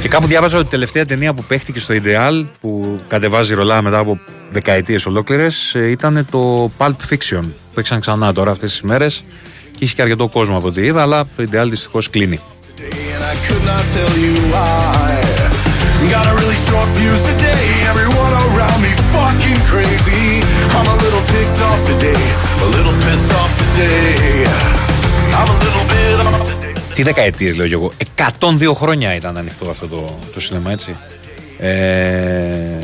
Και 0.00 0.08
κάπου 0.08 0.26
διάβαζα 0.26 0.56
ότι 0.56 0.66
η 0.66 0.70
τελευταία 0.70 1.04
ταινία 1.04 1.34
που 1.34 1.44
παίχτηκε 1.44 1.80
στο 1.80 1.92
Ιντεάλ, 1.92 2.46
που 2.60 3.00
κατεβάζει 3.08 3.54
ρολά 3.54 3.82
μετά 3.82 3.98
από 3.98 4.18
δεκαετίες 4.50 5.06
ολόκληρες, 5.06 5.74
ε, 5.74 5.90
ήταν 5.90 6.26
το 6.30 6.70
Pulp 6.78 6.96
Fiction. 7.10 7.40
Που 7.40 7.74
Παίξαν 7.74 8.00
ξανά 8.00 8.32
τώρα 8.32 8.50
αυτές 8.50 8.70
τις 8.70 8.80
μέρες 8.80 9.24
και 9.70 9.84
είχε 9.84 9.94
και 9.94 10.02
αρκετό 10.02 10.28
κόσμο 10.28 10.56
από 10.56 10.66
ό,τι 10.66 10.82
είδα, 10.82 11.02
αλλά 11.02 11.26
το 11.36 11.42
Ιντεάλ 11.42 11.70
δυστυχώς 11.70 12.10
κλείνει. 12.10 12.40
Τι 26.94 27.02
δεκαετίες 27.02 27.56
λέω 27.56 27.66
εγώ. 27.66 27.92
102 28.40 28.72
χρόνια 28.74 29.14
ήταν 29.14 29.36
ανοιχτό 29.36 29.70
αυτό 29.70 29.86
το, 29.86 30.18
το 30.34 30.40
σινεμά, 30.40 30.70
έτσι. 30.70 30.96
Ε, 31.58 32.78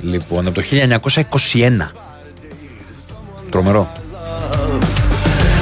λοιπόν, 0.00 0.46
από 0.46 0.54
το 0.54 0.62
1921. 1.52 1.90
Τρομερό. 3.50 3.92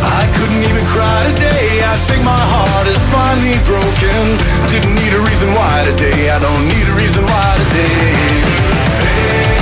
I 0.04 0.28
couldn't 0.36 0.62
even 0.68 0.84
cry 0.86 1.24
today. 1.32 1.80
I 1.82 1.96
think 2.06 2.20
my 2.24 2.44
heart 2.52 2.86
is 2.88 3.00
finally 3.08 3.58
broken. 3.64 4.20
Didn't 4.68 4.94
need 5.00 5.12
a 5.12 5.22
reason 5.24 5.48
why 5.56 5.84
today. 5.88 6.30
I 6.30 6.38
don't 6.38 6.64
need 6.68 6.86
a 6.88 6.94
reason 7.00 7.22
why 7.24 7.48
today. 7.62 9.53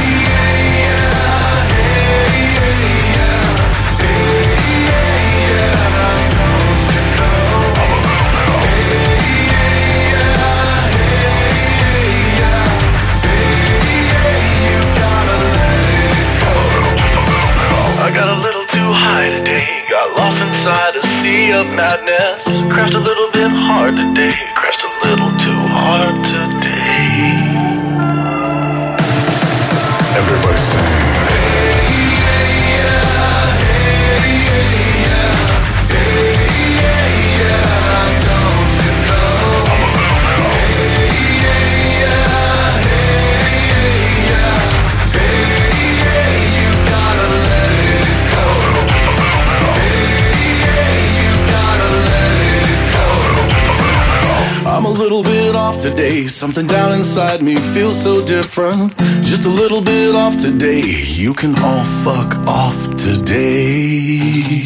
Inside 20.63 20.95
a 20.95 21.03
sea 21.03 21.51
of 21.51 21.67
madness. 21.75 22.41
Crashed 22.73 22.95
a 22.95 23.01
little 23.01 23.31
bit 23.33 23.51
hard 23.51 23.97
today. 23.97 24.31
Crashed 24.55 24.85
a 24.85 25.09
little 25.09 25.31
too 25.39 25.59
hard 25.75 26.32
off 55.73 55.83
today. 55.83 56.27
Something 56.27 56.67
down 56.67 56.93
inside 56.93 57.43
me 57.43 57.57
feels 57.57 58.01
so 58.01 58.25
different. 58.25 58.97
Just 59.23 59.45
a 59.45 59.49
little 59.49 59.81
bit 59.81 60.15
off 60.15 60.41
today. 60.41 60.83
You 60.83 61.35
can 61.35 61.55
all 61.59 61.85
fuck 62.05 62.35
off 62.47 62.97
today. 62.97 64.63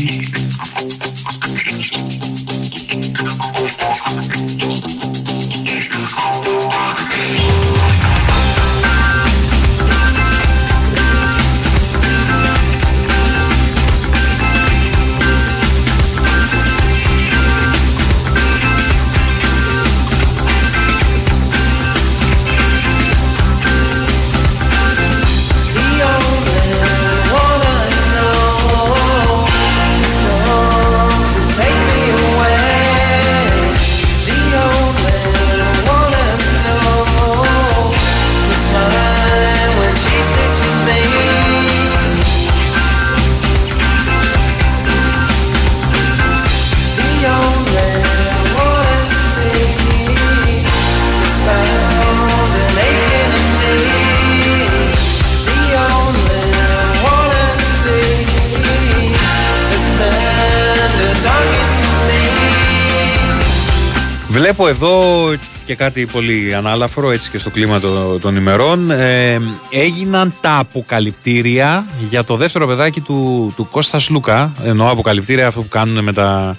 Βλέπω 64.66 64.84
εδώ 64.84 65.34
και 65.66 65.74
κάτι 65.74 66.06
πολύ 66.06 66.54
ανάλαφρο 66.54 67.10
έτσι 67.10 67.30
και 67.30 67.38
στο 67.38 67.50
κλίμα 67.50 67.80
των, 67.80 68.20
των 68.20 68.36
ημερών 68.36 68.90
ε, 68.90 69.40
έγιναν 69.70 70.34
τα 70.40 70.58
αποκαλυπτήρια 70.58 71.86
για 72.08 72.24
το 72.24 72.36
δεύτερο 72.36 72.66
παιδάκι 72.66 73.00
του, 73.00 73.52
του 73.56 73.68
Κώστας 73.70 74.08
Λούκα 74.08 74.52
εννοώ 74.64 74.90
αποκαλυπτήρια 74.90 75.46
αυτό 75.46 75.60
που 75.60 75.68
κάνουν 75.68 76.04
με 76.04 76.12
τα 76.12 76.56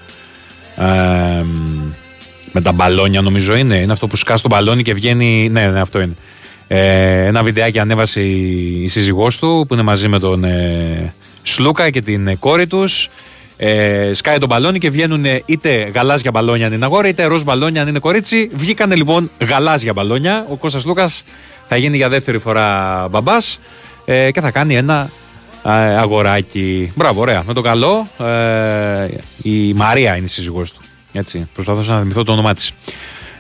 ε, 0.76 1.46
με 2.52 2.62
τα 2.62 2.72
μπαλόνια 2.72 3.22
νομίζω 3.22 3.56
είναι. 3.56 3.76
Είναι 3.76 3.92
αυτό 3.92 4.08
που 4.08 4.16
σκάς 4.16 4.42
το 4.42 4.48
μπαλόνι 4.48 4.84
και 4.84 4.94
βγαίνει 4.94 5.50
ναι, 5.50 5.68
ναι 5.68 5.80
αυτό 5.80 6.02
είναι. 6.02 6.16
Ε, 6.68 7.26
ένα 7.26 7.44
βιντεάκι 7.44 7.80
ανέβασε 7.80 8.22
η, 8.22 8.84
η 8.84 8.88
σύζυγός 8.88 9.38
του 9.38 9.66
που 9.68 9.74
είναι 9.74 9.84
μαζί 9.84 10.08
με 10.08 10.20
τον 10.20 10.44
ε, 10.44 11.14
Σλούκα 11.44 11.90
και 11.90 12.02
την 12.02 12.40
κόρη 12.40 12.68
τους 12.68 13.10
ε, 13.58 14.12
σκάει 14.14 14.38
το 14.38 14.46
μπαλόνι 14.46 14.78
και 14.78 14.90
βγαίνουν 14.90 15.26
είτε 15.46 15.92
γαλάζια 15.96 16.32
μπαλόνια 16.32 16.66
αν 16.66 16.74
είναι 16.74 16.86
αγόρι, 16.86 17.10
είτε 17.10 17.26
ροζ 17.26 17.42
μπαλόνια 17.44 17.82
αν 17.82 17.88
είναι 17.88 18.00
κορίτσι. 18.00 18.50
Βγήκανε 18.54 18.96
λοιπόν 18.96 19.32
γαλάζια 19.48 19.94
μπαλόνια. 19.94 20.46
Ο 20.50 20.56
Κώστας 20.56 20.86
Λούκας 20.86 21.24
θα 21.68 21.78
γίνει 21.78 21.98
για 21.98 22.10
δεύτερη 22.10 22.38
φορά 22.38 23.08
μπαμπάς 23.12 23.60
ε, 24.06 24.32
και 24.32 24.42
θα 24.42 24.52
κάνει 24.52 24.76
ένα 24.76 25.10
ε, 25.66 25.70
αγοράκι. 25.98 26.92
Μπράβο, 26.96 27.22
ωραία. 27.22 27.44
Με 27.48 27.54
το 27.54 27.62
καλό. 27.62 28.08
Ε, 28.20 29.08
η 29.42 29.74
Μαρία 29.74 30.16
είναι 30.16 30.26
η 30.26 30.30
σύζυγός 30.30 30.72
του. 30.72 30.82
Έτσι, 31.12 31.48
προσπαθώ 31.54 31.82
να 31.82 32.00
θυμηθώ 32.00 32.24
το 32.24 32.32
όνομά 32.32 32.54
της. 32.54 32.72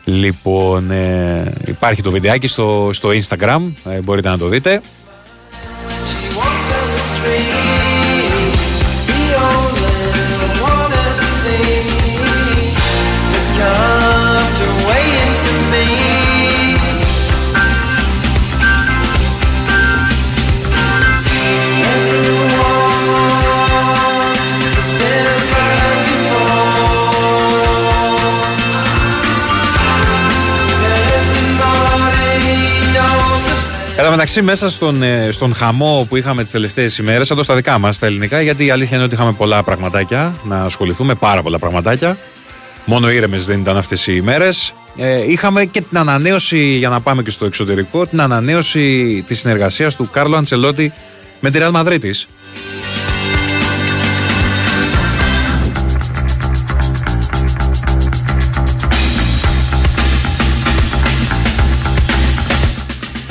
Λοιπόν, 0.03 0.91
ε, 0.91 1.53
υπάρχει 1.65 2.01
το 2.01 2.11
βιντεάκι 2.11 2.47
στο, 2.47 2.89
στο 2.93 3.09
Instagram, 3.09 3.61
ε, 3.85 3.99
μπορείτε 4.01 4.29
να 4.29 4.37
το 4.37 4.47
δείτε. 4.47 4.81
Μεταξύ, 34.17 34.41
μέσα 34.41 34.69
στον, 34.69 35.03
ε, 35.03 35.31
στον 35.31 35.55
χαμό 35.55 36.05
που 36.09 36.15
είχαμε 36.15 36.43
τις 36.43 36.51
τελευταίες 36.51 36.97
ημέρες, 36.97 37.29
εδώ 37.29 37.43
στα 37.43 37.55
δικά 37.55 37.77
μας, 37.77 37.99
τα 37.99 38.05
ελληνικά, 38.05 38.41
γιατί 38.41 38.65
η 38.65 38.69
αλήθεια 38.69 38.95
είναι 38.95 39.05
ότι 39.05 39.15
είχαμε 39.15 39.31
πολλά 39.31 39.63
πραγματάκια 39.63 40.35
να 40.43 40.63
ασχοληθούμε, 40.63 41.15
πάρα 41.15 41.41
πολλά 41.41 41.59
πραγματάκια. 41.59 42.17
Μόνο 42.85 43.11
ήρεμες 43.11 43.45
δεν 43.45 43.59
ήταν 43.59 43.77
αυτές 43.77 44.07
οι 44.07 44.13
ημέρες. 44.15 44.73
Ε, 44.97 45.31
είχαμε 45.31 45.65
και 45.65 45.81
την 45.81 45.97
ανανέωση, 45.97 46.59
για 46.59 46.89
να 46.89 47.01
πάμε 47.01 47.23
και 47.23 47.31
στο 47.31 47.45
εξωτερικό, 47.45 48.07
την 48.07 48.21
ανανέωση 48.21 49.23
της 49.27 49.39
συνεργασίας 49.39 49.95
του 49.95 50.09
Κάρλο 50.11 50.35
Αντσελότη 50.35 50.93
με 51.39 51.49
τη 51.49 51.59
Real 51.61 51.71
Madrid 51.71 51.99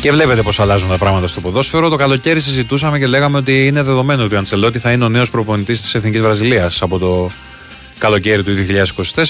Και 0.07 0.13
βλέπετε 0.13 0.43
πώς 0.43 0.61
αλλάζουν 0.61 0.89
τα 0.89 0.99
πράγματα 0.99 1.27
στο 1.27 1.41
ποδόσφαιρο. 1.41 1.89
Το 1.89 1.97
καλοκαίρι 1.97 2.41
συζητούσαμε 2.41 2.99
και 2.99 3.07
λέγαμε 3.07 3.37
ότι 3.37 3.67
είναι 3.67 3.83
δεδομένο 3.83 4.25
ότι 4.25 4.35
ο 4.35 4.39
Αντσελότη 4.39 4.79
θα 4.79 4.93
είναι 4.93 5.05
ο 5.05 5.09
νέος 5.09 5.31
προπονητής 5.31 5.81
της 5.81 5.95
Εθνικής 5.95 6.21
Βραζιλίας 6.21 6.83
από 6.83 6.99
το 6.99 7.31
καλοκαίρι 7.99 8.43
του 8.43 8.53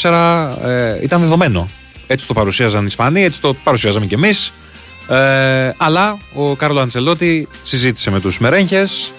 2024. 0.03 0.57
Ε, 0.65 0.99
ήταν 1.03 1.21
δεδομένο. 1.21 1.69
Έτσι 2.07 2.27
το 2.27 2.33
παρουσίαζαν 2.33 2.83
οι 2.83 2.87
Ισπανοί, 2.89 3.23
έτσι 3.23 3.41
το 3.41 3.55
παρουσιάζαμε 3.55 4.07
κι 4.07 4.15
εμείς. 4.15 4.53
Ε, 5.09 5.73
αλλά 5.77 6.19
ο 6.35 6.55
Κάρλο 6.55 6.81
Αντσελότη 6.81 7.49
συζήτησε 7.63 8.11
με 8.11 8.21
τους 8.21 8.39
Μερέγχες 8.39 9.13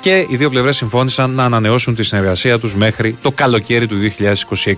και 0.00 0.26
οι 0.28 0.36
δύο 0.36 0.50
πλευρές 0.50 0.76
συμφώνησαν 0.76 1.30
να 1.30 1.44
ανανεώσουν 1.44 1.94
τη 1.94 2.02
συνεργασία 2.02 2.58
τους 2.58 2.74
μέχρι 2.74 3.16
το 3.22 3.30
καλοκαίρι 3.30 3.86
του 3.86 3.96
2026. 4.64 4.74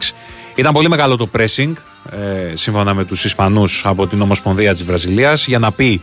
Ήταν 0.54 0.72
πολύ 0.72 0.88
μεγάλο 0.88 1.16
το 1.16 1.28
pressing, 1.36 1.72
ε, 2.10 2.56
σύμφωνα 2.56 2.94
με 2.94 3.04
τους 3.04 3.24
Ισπανούς 3.24 3.82
από 3.84 4.06
την 4.06 4.20
Ομοσπονδία 4.20 4.72
της 4.72 4.84
Βραζιλίας, 4.84 5.46
για 5.46 5.58
να 5.58 5.72
πει 5.72 6.00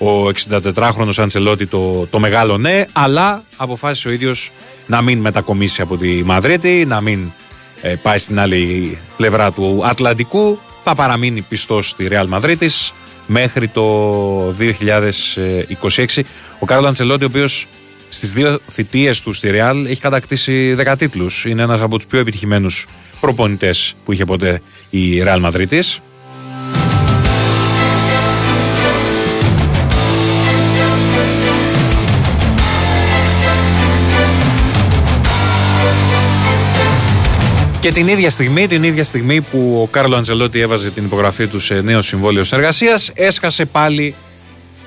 ο 0.00 0.28
64χρονος 0.74 1.14
Αντσελότη 1.16 1.66
το, 1.66 2.06
το 2.10 2.18
μεγάλο 2.18 2.58
ναι, 2.58 2.84
αλλά 2.92 3.42
αποφάσισε 3.56 4.08
ο 4.08 4.10
ίδιος 4.10 4.50
να 4.86 5.02
μην 5.02 5.18
μετακομίσει 5.18 5.82
από 5.82 5.96
τη 5.96 6.24
Μαδρίτη, 6.24 6.84
να 6.88 7.00
μην 7.00 7.32
ε, 7.82 7.94
πάει 8.02 8.18
στην 8.18 8.40
άλλη 8.40 8.98
πλευρά 9.16 9.52
του 9.52 9.80
Ατλαντικού, 9.84 10.58
θα 10.84 10.94
παραμείνει 10.94 11.40
πιστός 11.40 11.88
στη 11.88 12.08
Ρεάλ 12.08 12.28
Μαδρίτης 12.28 12.92
μέχρι 13.26 13.68
το 13.68 14.48
2026. 14.48 16.20
Ο 16.58 16.66
Κάρλο 16.66 16.86
Αντσελότη, 16.86 17.24
ο 17.24 17.26
οποίος 17.26 17.66
στις 18.08 18.32
δύο 18.32 18.58
θητείες 18.70 19.20
του 19.20 19.32
στη 19.32 19.50
Ρεάλ 19.50 19.86
έχει 19.86 20.00
κατακτήσει 20.00 20.74
10 20.74 20.94
τίτλους. 20.98 21.44
Είναι 21.44 21.62
ένας 21.62 21.80
από 21.80 21.96
τους 21.96 22.06
πιο 22.06 22.18
επιτυχημένους 22.18 22.86
προπονητές 23.20 23.94
που 24.04 24.12
είχε 24.12 24.24
ποτέ 24.24 24.60
η 24.90 25.22
Ρεάλ 25.22 25.40
Μαδρίτης. 25.40 26.00
Και 37.80 37.92
την 37.92 38.08
ίδια 38.08 38.30
στιγμή, 38.30 38.66
την 38.66 38.82
ίδια 38.82 39.04
στιγμή 39.04 39.40
που 39.40 39.80
ο 39.82 39.86
Κάρλο 39.86 40.16
Αντζελότη 40.16 40.60
έβαζε 40.60 40.90
την 40.90 41.04
υπογραφή 41.04 41.46
του 41.46 41.60
σε 41.60 41.80
νέο 41.80 42.00
συμβόλαιο 42.00 42.44
συνεργασίας, 42.44 43.10
έσκασε 43.14 43.64
πάλι 43.64 44.14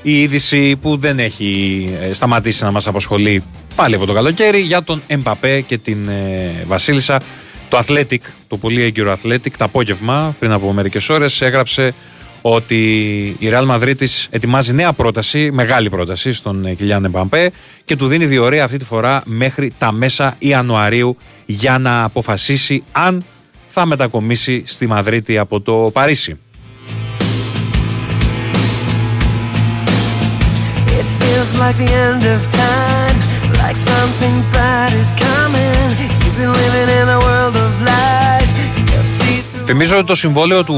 η 0.02 0.22
είδηση 0.22 0.76
που 0.76 0.98
δεν 0.98 1.20
έχει 1.20 1.90
ε, 2.02 2.14
σταματήσει 2.14 2.64
να 2.64 2.72
μας 2.72 2.88
απασχολεί 2.88 3.44
πάλι 3.76 3.95
από 3.95 4.06
το 4.06 4.14
καλοκαίρι 4.14 4.60
για 4.60 4.84
τον 4.84 5.02
Εμπαπέ 5.07 5.61
και 5.61 5.78
την 5.78 6.07
ε, 6.07 6.65
Βασίλισσα. 6.68 7.20
Το 7.70 7.80
Athletic, 7.86 8.20
το 8.48 8.57
πολύ 8.57 8.84
έγκυρο 8.84 9.18
Athletic, 9.24 9.52
το 9.57 9.64
απόγευμα 9.65 10.36
πριν 10.40 10.52
από 10.52 10.74
μερικές 10.74 11.10
ώρες 11.10 11.41
έγραψε 11.41 11.94
ότι 12.41 12.86
η 13.40 13.49
Real 13.52 13.68
Madrid 13.68 13.94
ετοιμάζει 14.30 14.74
νέα 14.74 14.94
πρόταση, 14.94 15.52
μεγάλη 15.52 15.90
πρόταση 15.90 16.34
στον 16.34 16.76
Κιλιάν 16.76 17.06
Εμπαμπέ 17.06 17.52
και 17.86 17.95
του 17.95 18.07
δίνει 18.07 18.26
διορία 18.26 18.64
αυτή 18.64 18.78
τη 18.78 18.86
φορά 18.86 19.22
μέχρι 19.26 19.74
τα 19.78 19.91
μέσα 19.91 20.36
Ιανουαρίου 20.40 21.18
για 21.45 21.78
να 21.78 22.03
αποφασίσει 22.03 22.84
αν 22.91 23.24
θα 23.68 23.86
μετακομίσει 23.86 24.64
στη 24.65 24.88
Μαδρίτη 24.88 25.38
από 25.38 25.61
το 25.61 25.90
Παρίσι. 25.94 26.38
Θυμίζω 39.65 39.98
ότι 39.98 40.06
το 40.06 40.15
συμβόλαιο 40.15 40.64
του 40.64 40.76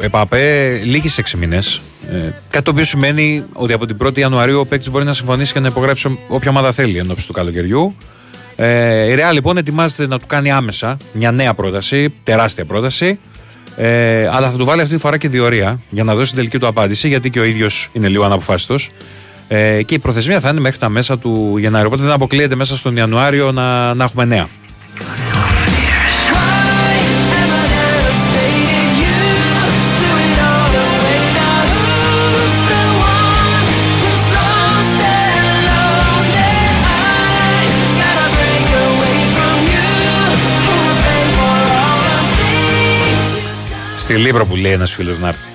ΕΠΑΠΕ 0.00 0.72
λύγει 0.84 1.08
σε 1.08 1.22
6 1.26 1.38
μήνες. 1.38 1.80
Ε, 2.10 2.32
κάτι 2.50 2.64
το 2.64 2.70
οποίο 2.70 2.84
σημαίνει 2.84 3.44
ότι 3.52 3.72
από 3.72 3.86
την 3.86 3.96
1η 4.04 4.18
Ιανουαρίου 4.18 4.60
ο 4.60 4.66
παίκτης 4.66 4.90
μπορεί 4.90 5.04
να 5.04 5.12
συμφωνήσει 5.12 5.52
και 5.52 5.60
να 5.60 5.68
υπογράψει 5.68 6.18
όποια 6.28 6.50
ομάδα 6.50 6.72
θέλει 6.72 6.98
ενώπιση 6.98 7.26
του 7.26 7.32
καλοκαιριού. 7.32 7.94
Ε, 8.62 9.10
η 9.10 9.14
Ρεάλ 9.14 9.34
λοιπόν 9.34 9.56
ετοιμάζεται 9.56 10.06
να 10.06 10.18
του 10.18 10.26
κάνει 10.26 10.50
άμεσα 10.50 10.96
μια 11.12 11.30
νέα 11.30 11.54
πρόταση, 11.54 12.14
τεράστια 12.22 12.64
πρόταση. 12.64 13.18
Ε, 13.76 14.28
αλλά 14.32 14.50
θα 14.50 14.56
του 14.56 14.64
βάλει 14.64 14.80
αυτή 14.80 14.94
τη 14.94 15.00
φορά 15.00 15.18
και 15.18 15.28
διορία 15.28 15.80
για 15.90 16.04
να 16.04 16.14
δώσει 16.14 16.28
την 16.28 16.36
τελική 16.36 16.58
του 16.58 16.66
απάντηση, 16.66 17.08
γιατί 17.08 17.30
και 17.30 17.40
ο 17.40 17.44
ίδιος 17.44 17.88
είναι 17.92 18.08
λίγο 18.08 18.24
αναποφάσιστος. 18.24 18.90
Ε, 19.48 19.82
και 19.82 19.94
η 19.94 19.98
προθεσμία 19.98 20.40
θα 20.40 20.48
είναι 20.48 20.60
μέχρι 20.60 20.78
τα 20.78 20.88
μέσα 20.88 21.18
του 21.18 21.56
Γενάρη. 21.58 21.86
Οπότε 21.86 22.02
δεν 22.02 22.12
αποκλείεται 22.12 22.54
μέσα 22.54 22.76
στον 22.76 22.96
Ιανουάριο 22.96 23.52
να, 23.52 23.94
να 23.94 24.04
έχουμε 24.04 24.24
νέα. 24.24 24.48
Λίβρο 44.20 44.46
που 44.46 44.56
λέει 44.56 44.72
ένας 44.72 44.92
φίλος 44.92 45.18
να 45.18 45.28
έρθει. 45.28 45.48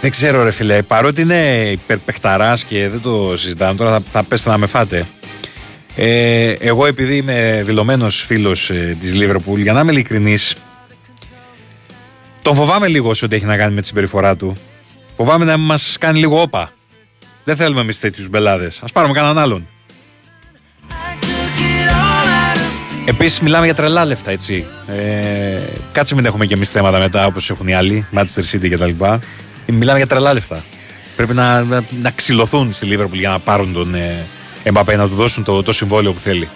Δεν 0.00 0.10
ξέρω 0.10 0.42
ρε 0.42 0.50
φίλε, 0.50 0.82
παρότι 0.82 1.20
είναι 1.20 1.68
υπερπεχταράς 1.70 2.64
και 2.64 2.88
δεν 2.88 3.00
το 3.00 3.36
συζητάμε, 3.36 3.74
τώρα 3.74 3.90
θα, 3.90 4.02
θα 4.12 4.22
πέστε 4.22 4.50
να 4.50 4.58
με 4.58 4.66
φάτε. 4.66 5.06
Ε, 5.96 6.50
εγώ 6.50 6.86
επειδή 6.86 7.16
είμαι 7.16 7.62
δηλωμένος 7.66 8.24
φίλος 8.26 8.70
ε, 8.70 8.96
της 9.00 9.14
Λίβερπουλ, 9.14 9.60
για 9.60 9.72
να 9.72 9.80
είμαι 9.80 9.92
ειλικρινής, 9.92 10.54
τον 12.42 12.54
φοβάμαι 12.54 12.88
λίγο 12.88 13.14
σε 13.14 13.24
ό,τι 13.24 13.36
έχει 13.36 13.44
να 13.44 13.56
κάνει 13.56 13.74
με 13.74 13.80
τη 13.80 13.86
συμπεριφορά 13.86 14.36
του. 14.36 14.56
Φοβάμαι 15.16 15.44
να 15.44 15.56
μας 15.56 15.96
κάνει 16.00 16.18
λίγο 16.18 16.40
όπα. 16.40 16.72
Δεν 17.44 17.56
θέλουμε 17.56 17.80
εμείς 17.80 17.98
τέτοιους 17.98 18.28
μπελάδες. 18.28 18.80
Α 18.82 18.86
πάρουμε 18.92 19.14
κανέναν 19.14 19.38
άλλον. 19.38 19.68
Επίσης, 23.08 23.40
μιλάμε 23.40 23.64
για 23.64 23.74
τρελά 23.74 24.04
λεφτά, 24.04 24.30
έτσι. 24.30 24.66
Ε, 24.86 25.60
κάτσε 25.92 26.14
μην 26.14 26.24
έχουμε 26.24 26.46
και 26.46 26.54
εμεί 26.54 26.64
θέματα 26.64 26.98
μετά 26.98 27.26
όπως 27.26 27.50
έχουν 27.50 27.68
οι 27.68 27.74
άλλοι, 27.74 28.06
Manchester 28.14 28.42
City 28.52 28.70
κτλ. 28.70 29.04
Μιλάμε 29.66 29.98
για 29.98 30.06
τρελά 30.06 30.32
λεφτά. 30.32 30.64
Πρέπει 31.16 31.34
να, 31.34 31.62
να, 31.62 31.84
να 32.02 32.10
ξυλωθούν 32.10 32.72
στη 32.72 32.88
Liverpool 32.90 33.12
για 33.12 33.28
να 33.28 33.38
πάρουν 33.38 33.72
τον 33.72 33.94
ε, 33.94 34.26
Mbappé, 34.72 34.96
να 34.96 35.08
του 35.08 35.14
δώσουν 35.14 35.44
το, 35.44 35.62
το 35.62 35.72
συμβόλαιο 35.72 36.12
που 36.12 36.20
θέλει. 36.20 36.48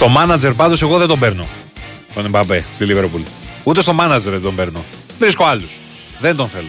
Στο 0.00 0.08
μάνατζερ 0.08 0.52
πάντως 0.54 0.82
εγώ 0.82 0.98
δεν 0.98 1.08
τον 1.08 1.18
παίρνω. 1.18 1.46
Τον 2.14 2.24
Εμπαπέ 2.24 2.64
στη 2.74 2.84
Λίβερπουλ. 2.84 3.20
Ούτε 3.64 3.82
στο 3.82 3.92
μάνατζερ 3.92 4.32
δεν 4.32 4.42
τον 4.42 4.54
παίρνω. 4.54 4.84
Βρίσκω 5.18 5.44
άλλους. 5.44 5.70
Δεν 6.20 6.36
τον 6.36 6.48
θέλω. 6.48 6.68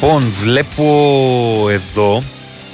Λοιπόν, 0.00 0.22
βλέπω 0.22 1.66
εδώ 1.70 2.22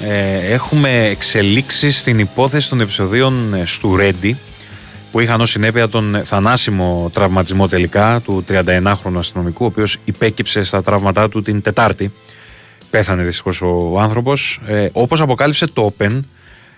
ε, 0.02 0.52
έχουμε 0.52 1.04
εξελίξεις 1.04 1.98
στην 1.98 2.18
υπόθεση 2.18 2.68
των 2.68 2.80
επεισοδίων 2.80 3.54
ε, 3.54 3.64
του 3.80 3.96
Ρέντι 3.96 4.36
που 5.12 5.20
είχαν 5.20 5.40
ως 5.40 5.50
συνέπεια 5.50 5.88
τον 5.88 6.20
θανάσιμο 6.24 7.10
τραυματισμό 7.12 7.68
τελικά 7.68 8.20
του 8.20 8.44
31χρονου 8.48 9.16
αστυνομικού 9.18 9.64
ο 9.64 9.66
οποίος 9.66 9.98
υπέκυψε 10.04 10.62
στα 10.62 10.82
τραύματά 10.82 11.28
του 11.28 11.42
την 11.42 11.62
Τετάρτη. 11.62 12.12
Πέθανε 12.90 13.22
δυστυχώς 13.22 13.62
ο 13.62 14.00
άνθρωπος. 14.00 14.60
Ε, 14.66 14.88
όπως 14.92 15.20
αποκάλυψε 15.20 15.66
το 15.66 15.94
Open 15.98 16.20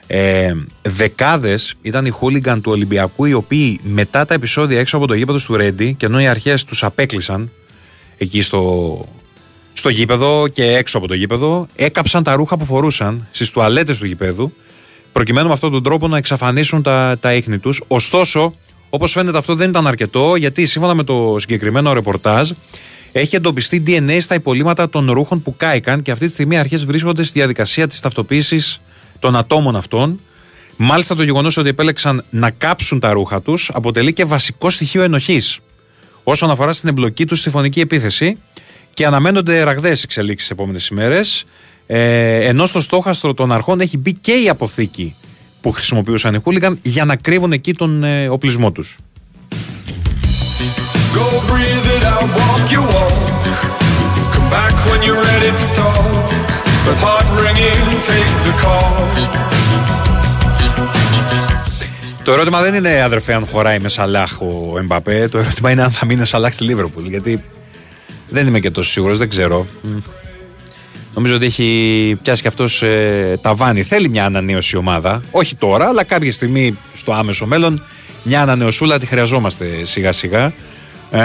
ε, 0.07 0.53
δεκάδες 0.83 1.75
ήταν 1.83 2.07
οι 2.07 2.11
χούλιγκαν 2.11 2.61
του 2.61 2.73
Ολυμπιακού 2.73 3.25
οι 3.25 3.33
οποίοι 3.33 3.81
μετά 3.83 4.25
τα 4.25 4.35
επεισόδια 4.35 4.81
έξω 4.81 4.97
από 4.97 5.07
το 5.07 5.15
γήπεδο 5.15 5.39
του 5.39 5.57
Ρέντι 5.57 5.95
και 5.95 6.07
ενώ 6.07 6.21
οι 6.21 6.27
αρχές 6.27 6.65
τους 6.65 6.85
απέκλεισαν 6.85 7.51
εκεί 8.19 8.43
στο 8.43 9.05
στο 9.75 9.89
γήπεδο 9.89 10.49
και 10.49 10.65
έξω 10.65 10.99
από 10.99 11.07
το 11.07 11.15
γήπεδο, 11.15 11.67
έκαψαν 11.77 12.23
τα 12.23 12.35
ρούχα 12.35 12.57
που 12.57 12.65
φορούσαν 12.65 13.29
στις 13.31 13.51
τουαλέτες 13.51 13.99
του 13.99 14.07
γήπεδου, 14.07 14.53
προκειμένου 15.13 15.47
με 15.47 15.53
αυτόν 15.53 15.71
τον 15.71 15.83
τρόπο 15.83 16.09
να 16.09 16.17
εξαφανίσουν 16.17 16.83
τα, 16.83 17.17
τα 17.21 17.35
ίχνη 17.35 17.59
τους. 17.59 17.83
Ωστόσο, 17.87 18.55
όπως 18.91 19.13
φαίνεται, 19.13 19.39
αυτό 19.39 19.55
δεν 19.55 19.69
ήταν 19.69 19.87
αρκετό, 19.87 20.37
γιατί 20.37 20.67
σύμφωνα 20.67 20.95
με 20.95 21.03
το 21.03 21.37
συγκεκριμένο 21.39 21.93
ρεπορτάζ, 21.93 22.51
έχει 23.13 23.37
εντοπιστεί 23.37 23.83
DNA 23.87 24.17
στα 24.21 24.35
υπολείμματα 24.35 24.91
των 24.91 25.11
ρούχων 25.11 25.43
που 25.43 25.57
κάηκαν 25.57 26.03
και 26.03 26.11
αυτή 26.11 26.27
τη 26.27 26.33
στιγμή 26.33 26.55
οι 26.55 26.59
αρχές 26.59 26.85
βρίσκονται 26.85 27.23
στη 27.23 27.39
διαδικασία 27.39 27.87
της 27.87 28.01
ταυτοποίησης 28.01 28.81
των 29.19 29.37
ατόμων 29.37 29.77
αυτών. 29.77 30.21
Μάλιστα, 30.77 31.15
το 31.15 31.23
γεγονός 31.23 31.57
ότι 31.57 31.69
επέλεξαν 31.69 32.25
να 32.31 32.51
κάψουν 32.51 33.01
τα 33.01 33.13
ρούχα 33.13 33.43
τους 33.43 33.71
αποτελεί 33.73 34.13
και 34.13 34.25
βασικό 34.25 34.71
στοιχείο 34.71 35.03
ενοχής 35.03 35.59
όσον 36.25 36.51
αφορά 36.51 36.73
στην 36.73 36.89
εμπλοκή 36.89 37.27
τους 37.27 37.39
στη 37.39 37.51
φωνική 37.51 37.81
επίθεση 37.81 38.39
και 38.95 39.07
αναμένονται 39.07 39.63
ραγδαίες 39.63 40.03
εξελίξεις 40.03 40.49
τι 40.49 40.55
επόμενες 40.55 40.87
ημέρες. 40.89 41.45
Ε, 41.87 42.47
ενώ 42.47 42.67
στο 42.67 42.81
στόχαστρο 42.81 43.35
των 43.35 43.53
αρχών 43.53 43.81
έχει 43.81 43.99
μπει 43.99 44.13
και 44.13 44.33
η 44.33 44.49
αποθήκη 44.49 45.15
που 45.61 45.73
χρησιμοποιούσαν 45.73 46.35
οι 46.35 46.41
χούλιγκαν 46.43 46.79
για 46.83 47.05
να 47.05 47.17
κρύβουν 47.17 47.53
εκεί 47.53 47.75
τον 47.75 48.05
ε, 48.05 48.29
οπλισμό 48.29 48.73
τους. 48.73 48.97
Το 62.25 62.33
ερώτημα 62.33 62.63
δεν 62.63 62.75
είναι 62.75 63.03
αδερφέ 63.03 63.35
αν 63.35 63.47
χωράει 63.47 63.79
με 63.79 63.89
Σαλάχ 63.89 64.41
ο 64.41 64.79
Εμπαπέ. 64.79 65.29
Το 65.29 65.39
ερώτημα 65.39 65.71
είναι 65.71 65.83
αν 65.83 65.91
θα 65.91 66.07
μείνει 66.07 66.27
Σαλάχ 66.27 66.53
στη 66.53 66.65
Λίβερπουλ. 66.65 67.07
Γιατί 67.07 67.43
δεν 68.29 68.47
είμαι 68.47 68.61
και 68.61 68.71
τόσο 68.71 68.91
σίγουρος, 68.91 69.19
δεν 69.19 69.29
ξέρω. 69.29 69.67
Νομίζω 71.15 71.35
ότι 71.35 71.45
έχει 71.45 72.19
πιάσει 72.23 72.43
και 72.43 72.49
αυτός 72.49 72.83
ε, 72.83 73.39
τα 73.43 73.55
βάνη. 73.55 73.83
Θέλει 73.83 74.09
μια 74.09 74.25
ανανέωση 74.25 74.77
η 74.77 74.79
ομάδα. 74.79 75.21
Όχι 75.31 75.55
τώρα, 75.55 75.89
αλλά 75.89 76.05
κάποια 76.05 76.33
στιγμή 76.33 76.79
στο 76.95 77.13
άμεσο 77.13 77.47
μέλλον 77.47 77.83
μια 78.23 78.43
ανανεωσούλα 78.43 78.99
τη 78.99 79.07
χρειαζόμαστε 79.07 79.85
σιγά 79.85 80.13
σιγά. 80.13 80.53
Ε, 81.11 81.21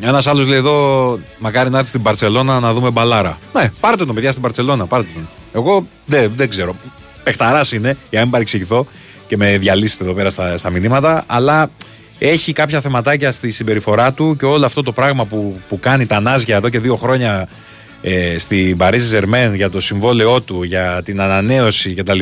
Ένας 0.00 0.26
άλλος 0.26 0.46
λέει 0.46 0.58
εδώ, 0.58 1.18
μακάρι 1.38 1.70
να 1.70 1.76
έρθει 1.78 1.88
στην 1.88 2.02
Παρσελώνα 2.02 2.60
να 2.60 2.72
δούμε 2.72 2.90
μπαλάρα. 2.90 3.38
Ναι, 3.52 3.70
πάρτε 3.80 4.04
τον 4.04 4.14
παιδιά 4.14 4.30
στην 4.30 4.42
Παρσελώνα, 4.42 4.86
πάρτε 4.86 5.08
τον. 5.14 5.28
Εγώ 5.52 5.86
δεν, 6.06 6.32
δεν 6.36 6.48
ξέρω. 6.48 6.76
Πεχταράς 7.22 7.72
είναι, 7.72 7.96
για 8.10 8.18
να 8.18 8.20
μην 8.20 8.30
παρεξηγηθώ 8.30 8.86
και 9.26 9.36
με 9.36 9.58
διαλύσετε 9.58 10.04
εδώ 10.04 10.12
πέρα 10.12 10.30
στα, 10.30 10.56
στα 10.56 10.70
μηνύματα, 10.70 11.24
αλλά 11.26 11.70
έχει 12.18 12.52
κάποια 12.52 12.80
θεματάκια 12.80 13.32
στη 13.32 13.50
συμπεριφορά 13.50 14.12
του 14.12 14.36
και 14.38 14.44
όλο 14.44 14.66
αυτό 14.66 14.82
το 14.82 14.92
πράγμα 14.92 15.24
που, 15.24 15.60
που 15.68 15.80
κάνει 15.80 16.06
τα 16.06 16.20
νάζια 16.20 16.56
εδώ 16.56 16.68
και 16.68 16.78
δύο 16.78 16.96
χρόνια 16.96 17.48
ε, 18.02 18.38
στην 18.38 18.76
Παρίζη 18.76 19.06
Ζερμέν 19.06 19.54
για 19.54 19.70
το 19.70 19.80
συμβόλαιό 19.80 20.40
του, 20.40 20.62
για 20.62 21.02
την 21.04 21.20
ανανέωση 21.20 21.94
κτλ. 21.94 22.18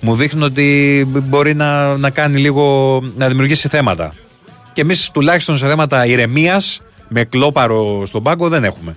Μου 0.00 0.14
δείχνουν 0.14 0.42
ότι 0.42 1.06
μπορεί 1.08 1.54
να, 1.54 1.96
να 1.96 2.10
κάνει 2.10 2.38
λίγο, 2.38 3.00
να 3.16 3.28
δημιουργήσει 3.28 3.68
θέματα. 3.68 4.12
Και 4.72 4.80
εμείς 4.80 5.10
τουλάχιστον 5.12 5.58
σε 5.58 5.66
θέματα 5.66 6.06
ηρεμίας 6.06 6.82
με 7.08 7.24
κλόπαρο 7.24 8.06
στον 8.06 8.22
πάγκο 8.22 8.48
δεν 8.48 8.64
έχουμε. 8.64 8.96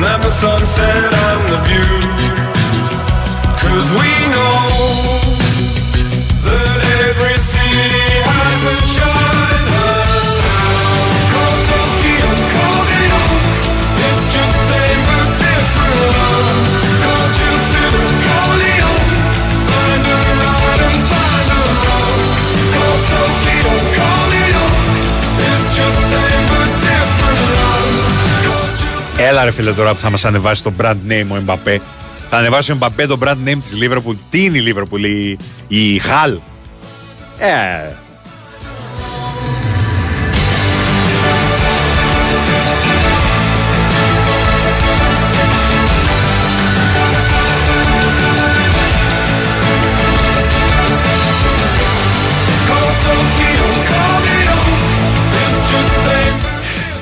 And 0.00 0.06
then 0.06 0.20
the 0.22 0.30
sun 0.30 0.64
Έλα 29.40 29.48
ρε 29.48 29.54
φίλε 29.54 29.72
τώρα 29.72 29.94
που 29.94 30.00
θα 30.00 30.10
μας 30.10 30.24
ανεβάσει 30.24 30.62
το 30.62 30.72
brand 30.80 30.96
name 31.08 31.26
ο 31.32 31.36
Εμπαπέ. 31.36 31.80
Θα 32.30 32.36
ανεβάσει 32.36 32.70
ο 32.70 32.74
Εμπαπέ 32.74 33.06
το 33.06 33.18
brand 33.22 33.48
name 33.48 33.58
της 33.60 33.72
Liverpool. 33.82 34.14
Τι 34.30 34.44
είναι 34.44 34.58
η 34.58 34.62
Liverpool, 34.66 35.00
η, 35.00 35.30
η 35.68 36.00
Hall. 36.04 36.38
Ε, 37.38 37.92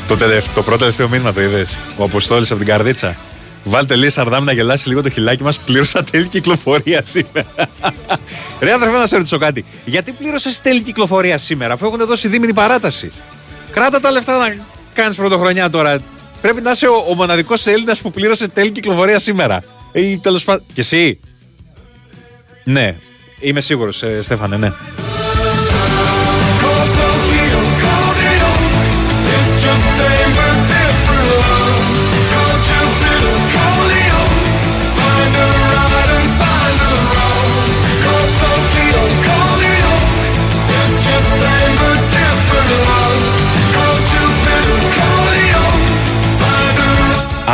Το, 0.09 0.17
τελευταίο, 0.17 0.55
το 0.55 0.63
πρώτο 0.63 0.79
τελευταίο 0.79 1.09
μήνυμα 1.09 1.33
το 1.33 1.43
είδες. 1.43 1.79
Ο 1.97 2.05
Αποστόλης 2.05 2.51
από 2.51 2.59
την 2.59 2.69
Καρδίτσα. 2.69 3.17
Βάλτε 3.65 3.97
λίγο 3.97 4.11
σαρδάμ 4.11 4.45
να 4.45 4.53
γελάσει 4.53 4.89
λίγο 4.89 5.03
το 5.03 5.11
χιλάκι 5.11 5.43
μας. 5.43 5.59
Πλήρωσα 5.59 6.05
τέλη 6.05 6.27
κυκλοφορία 6.27 7.03
σήμερα. 7.03 7.47
Ρε 8.61 8.73
αδερφέ, 8.73 8.99
να 8.99 9.07
σε 9.07 9.17
ρωτήσω 9.17 9.39
κάτι. 9.39 9.65
Γιατί 9.85 10.13
πλήρωσες 10.13 10.61
τέλη 10.61 10.81
κυκλοφορία 10.81 11.39
σήμερα, 11.39 11.75
αφού 11.75 11.87
έχουν 11.87 12.07
δώσει 12.07 12.29
δίμηνη 12.29 12.53
παράταση; 12.53 13.11
Κράτα 13.71 14.01
τα 14.01 14.11
λεφτά 14.11 14.39
να 14.39 14.57
κάνεις 14.93 15.17
πρωτοχρονιά 15.17 15.71
τώρα. 15.71 15.99
Πρέπει 16.41 16.61
να 16.61 16.71
είσαι 16.71 16.87
ο, 16.87 17.05
ο 17.09 17.15
μοναδικός 17.15 17.67
Έλληνας 17.67 18.01
που 18.01 18.11
πλήρωσε 18.11 18.49
τέλη 18.49 18.71
κυκλοφορία 18.71 19.19
σήμερα. 19.19 19.63
Ή 19.93 20.19
τέλος 20.19 20.45
πάντων. 20.45 20.65
Και 20.75 20.81
εσύ; 20.81 21.21
Ναι, 22.65 22.97
είμαι 23.41 23.61
σίγουρος, 23.61 24.03
ε, 24.03 24.23
Στέφανε, 24.23 24.57
ναι. 24.57 24.73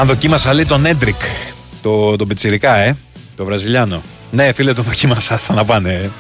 Αν 0.01 0.07
δοκίμασα 0.07 0.55
λέει 0.55 0.65
τον 0.65 0.87
Έντρικ, 0.87 1.21
το, 1.83 2.17
τον 2.17 2.29
Πιτσιρικά, 2.29 2.77
ε, 2.77 2.97
το 3.37 3.45
Βραζιλιάνο. 3.45 4.03
Ναι, 4.31 4.53
φίλε, 4.53 4.73
τον 4.73 4.85
δοκίμασα, 4.85 5.39
στα 5.39 5.55
να 5.55 5.65
πάνε, 5.65 5.93
ε, 5.93 6.11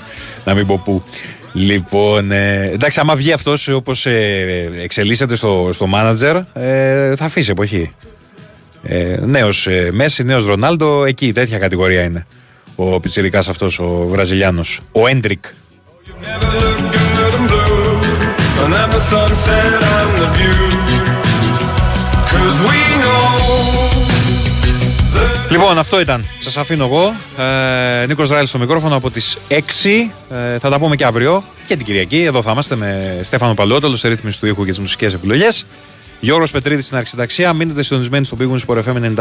να 0.45 0.55
μην 0.55 0.67
πω 0.67 0.81
πού. 0.85 1.03
Λοιπόν, 1.53 2.31
ε, 2.31 2.71
εντάξει, 2.73 3.01
άμα 3.01 3.15
βγει 3.15 3.33
αυτός 3.33 3.69
όπως 3.69 4.07
ε, 4.07 4.71
εξελίσσεται 4.83 5.35
στο, 5.35 5.69
στο 5.73 5.89
manager, 5.95 6.43
ε, 6.53 7.17
θα 7.17 7.25
αφήσει 7.25 7.51
εποχή. 7.51 7.93
Ε, 8.83 9.17
νέος 9.25 9.67
ε, 9.67 9.91
Μέση, 9.93 10.23
νέος 10.23 10.47
Ρονάλντο, 10.47 11.05
εκεί 11.05 11.33
τέτοια 11.33 11.59
κατηγορία 11.59 12.03
είναι. 12.03 12.27
Ο 12.77 13.01
πιτσιρικάς 13.01 13.49
αυτός, 13.49 13.79
ο 13.79 14.07
Βραζιλιάνος. 14.09 14.81
Ο 14.93 15.07
Έντρικ. 15.07 15.45
Λοιπόν, 25.55 25.79
αυτό 25.79 26.01
ήταν. 26.01 26.27
Σας 26.39 26.57
αφήνω 26.57 26.85
εγώ. 26.85 27.15
Ε, 28.03 28.07
Νίκος 28.07 28.29
Ράιλ 28.29 28.47
στο 28.47 28.59
μικρόφωνο 28.59 28.97
από 28.97 29.11
τις 29.11 29.39
6. 29.49 30.11
Ε, 30.31 30.59
θα 30.59 30.71
τα 30.71 30.79
πούμε 30.79 30.97
και 30.97 31.05
αύριο 31.05 31.45
και 31.67 31.77
την 31.77 31.87
Κυριακή. 31.87 32.23
Εδώ 32.23 32.43
θα 32.43 32.51
είμαστε 32.51 32.77
με 32.77 33.21
Στέφανο 33.23 33.55
Παλαιότολο 33.55 33.97
σε 33.97 34.09
ρύθμιση 34.09 34.41
του 34.41 34.47
ήχου 34.47 34.65
και 34.65 34.71
τις 34.71 34.79
μουσικές 34.79 35.15
επιλογές. 35.15 35.67
Γιώργος 36.21 36.51
Πετρίδης 36.51 36.85
στην 36.85 36.97
αρχιταξία. 36.97 37.53
Μείνετε 37.53 37.83
συντονισμένοι 37.83 38.25
στο 38.25 38.37
Big 38.41 38.59
Sport 38.67 38.79
FM 38.79 39.15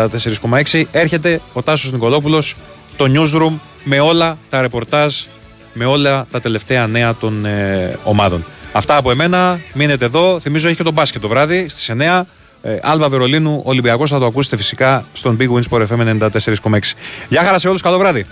94,6. 0.71 0.83
Έρχεται 0.91 1.41
ο 1.53 1.61
Τάσος 1.61 1.91
Νικολόπουλος, 1.91 2.55
το 2.97 3.05
newsroom 3.07 3.59
με 3.83 3.99
όλα 3.99 4.37
τα 4.49 4.61
ρεπορτάζ, 4.61 5.15
με 5.73 5.85
όλα 5.85 6.25
τα 6.31 6.41
τελευταία 6.41 6.87
νέα 6.87 7.15
των 7.15 7.45
ε, 7.45 7.97
ομάδων. 8.03 8.45
Αυτά 8.71 8.97
από 8.97 9.11
εμένα. 9.11 9.59
Μείνετε 9.73 10.05
εδώ. 10.05 10.39
Θυμίζω 10.39 10.67
έχει 10.67 10.75
και 10.75 10.83
τον 10.83 10.93
μπάσκετ 10.93 11.21
το 11.21 11.27
βράδυ 11.27 11.69
στις 11.69 11.91
9. 11.99 12.21
Ε, 12.65 12.79
Άλβα 12.81 13.09
Βερολίνου, 13.09 13.61
Ολυμπιακός 13.65 14.09
θα 14.09 14.19
το 14.19 14.25
ακούσετε 14.25 14.57
φυσικά 14.57 15.05
στον 15.13 15.37
Big 15.39 15.49
Wins 15.49 15.61
Sport 15.69 15.85
FM 15.87 16.17
94,6. 16.19 16.95
Γεια 17.29 17.43
χαρά 17.43 17.59
σε 17.59 17.67
όλους, 17.67 17.81
καλό 17.81 17.97
βράδυ. 17.97 18.25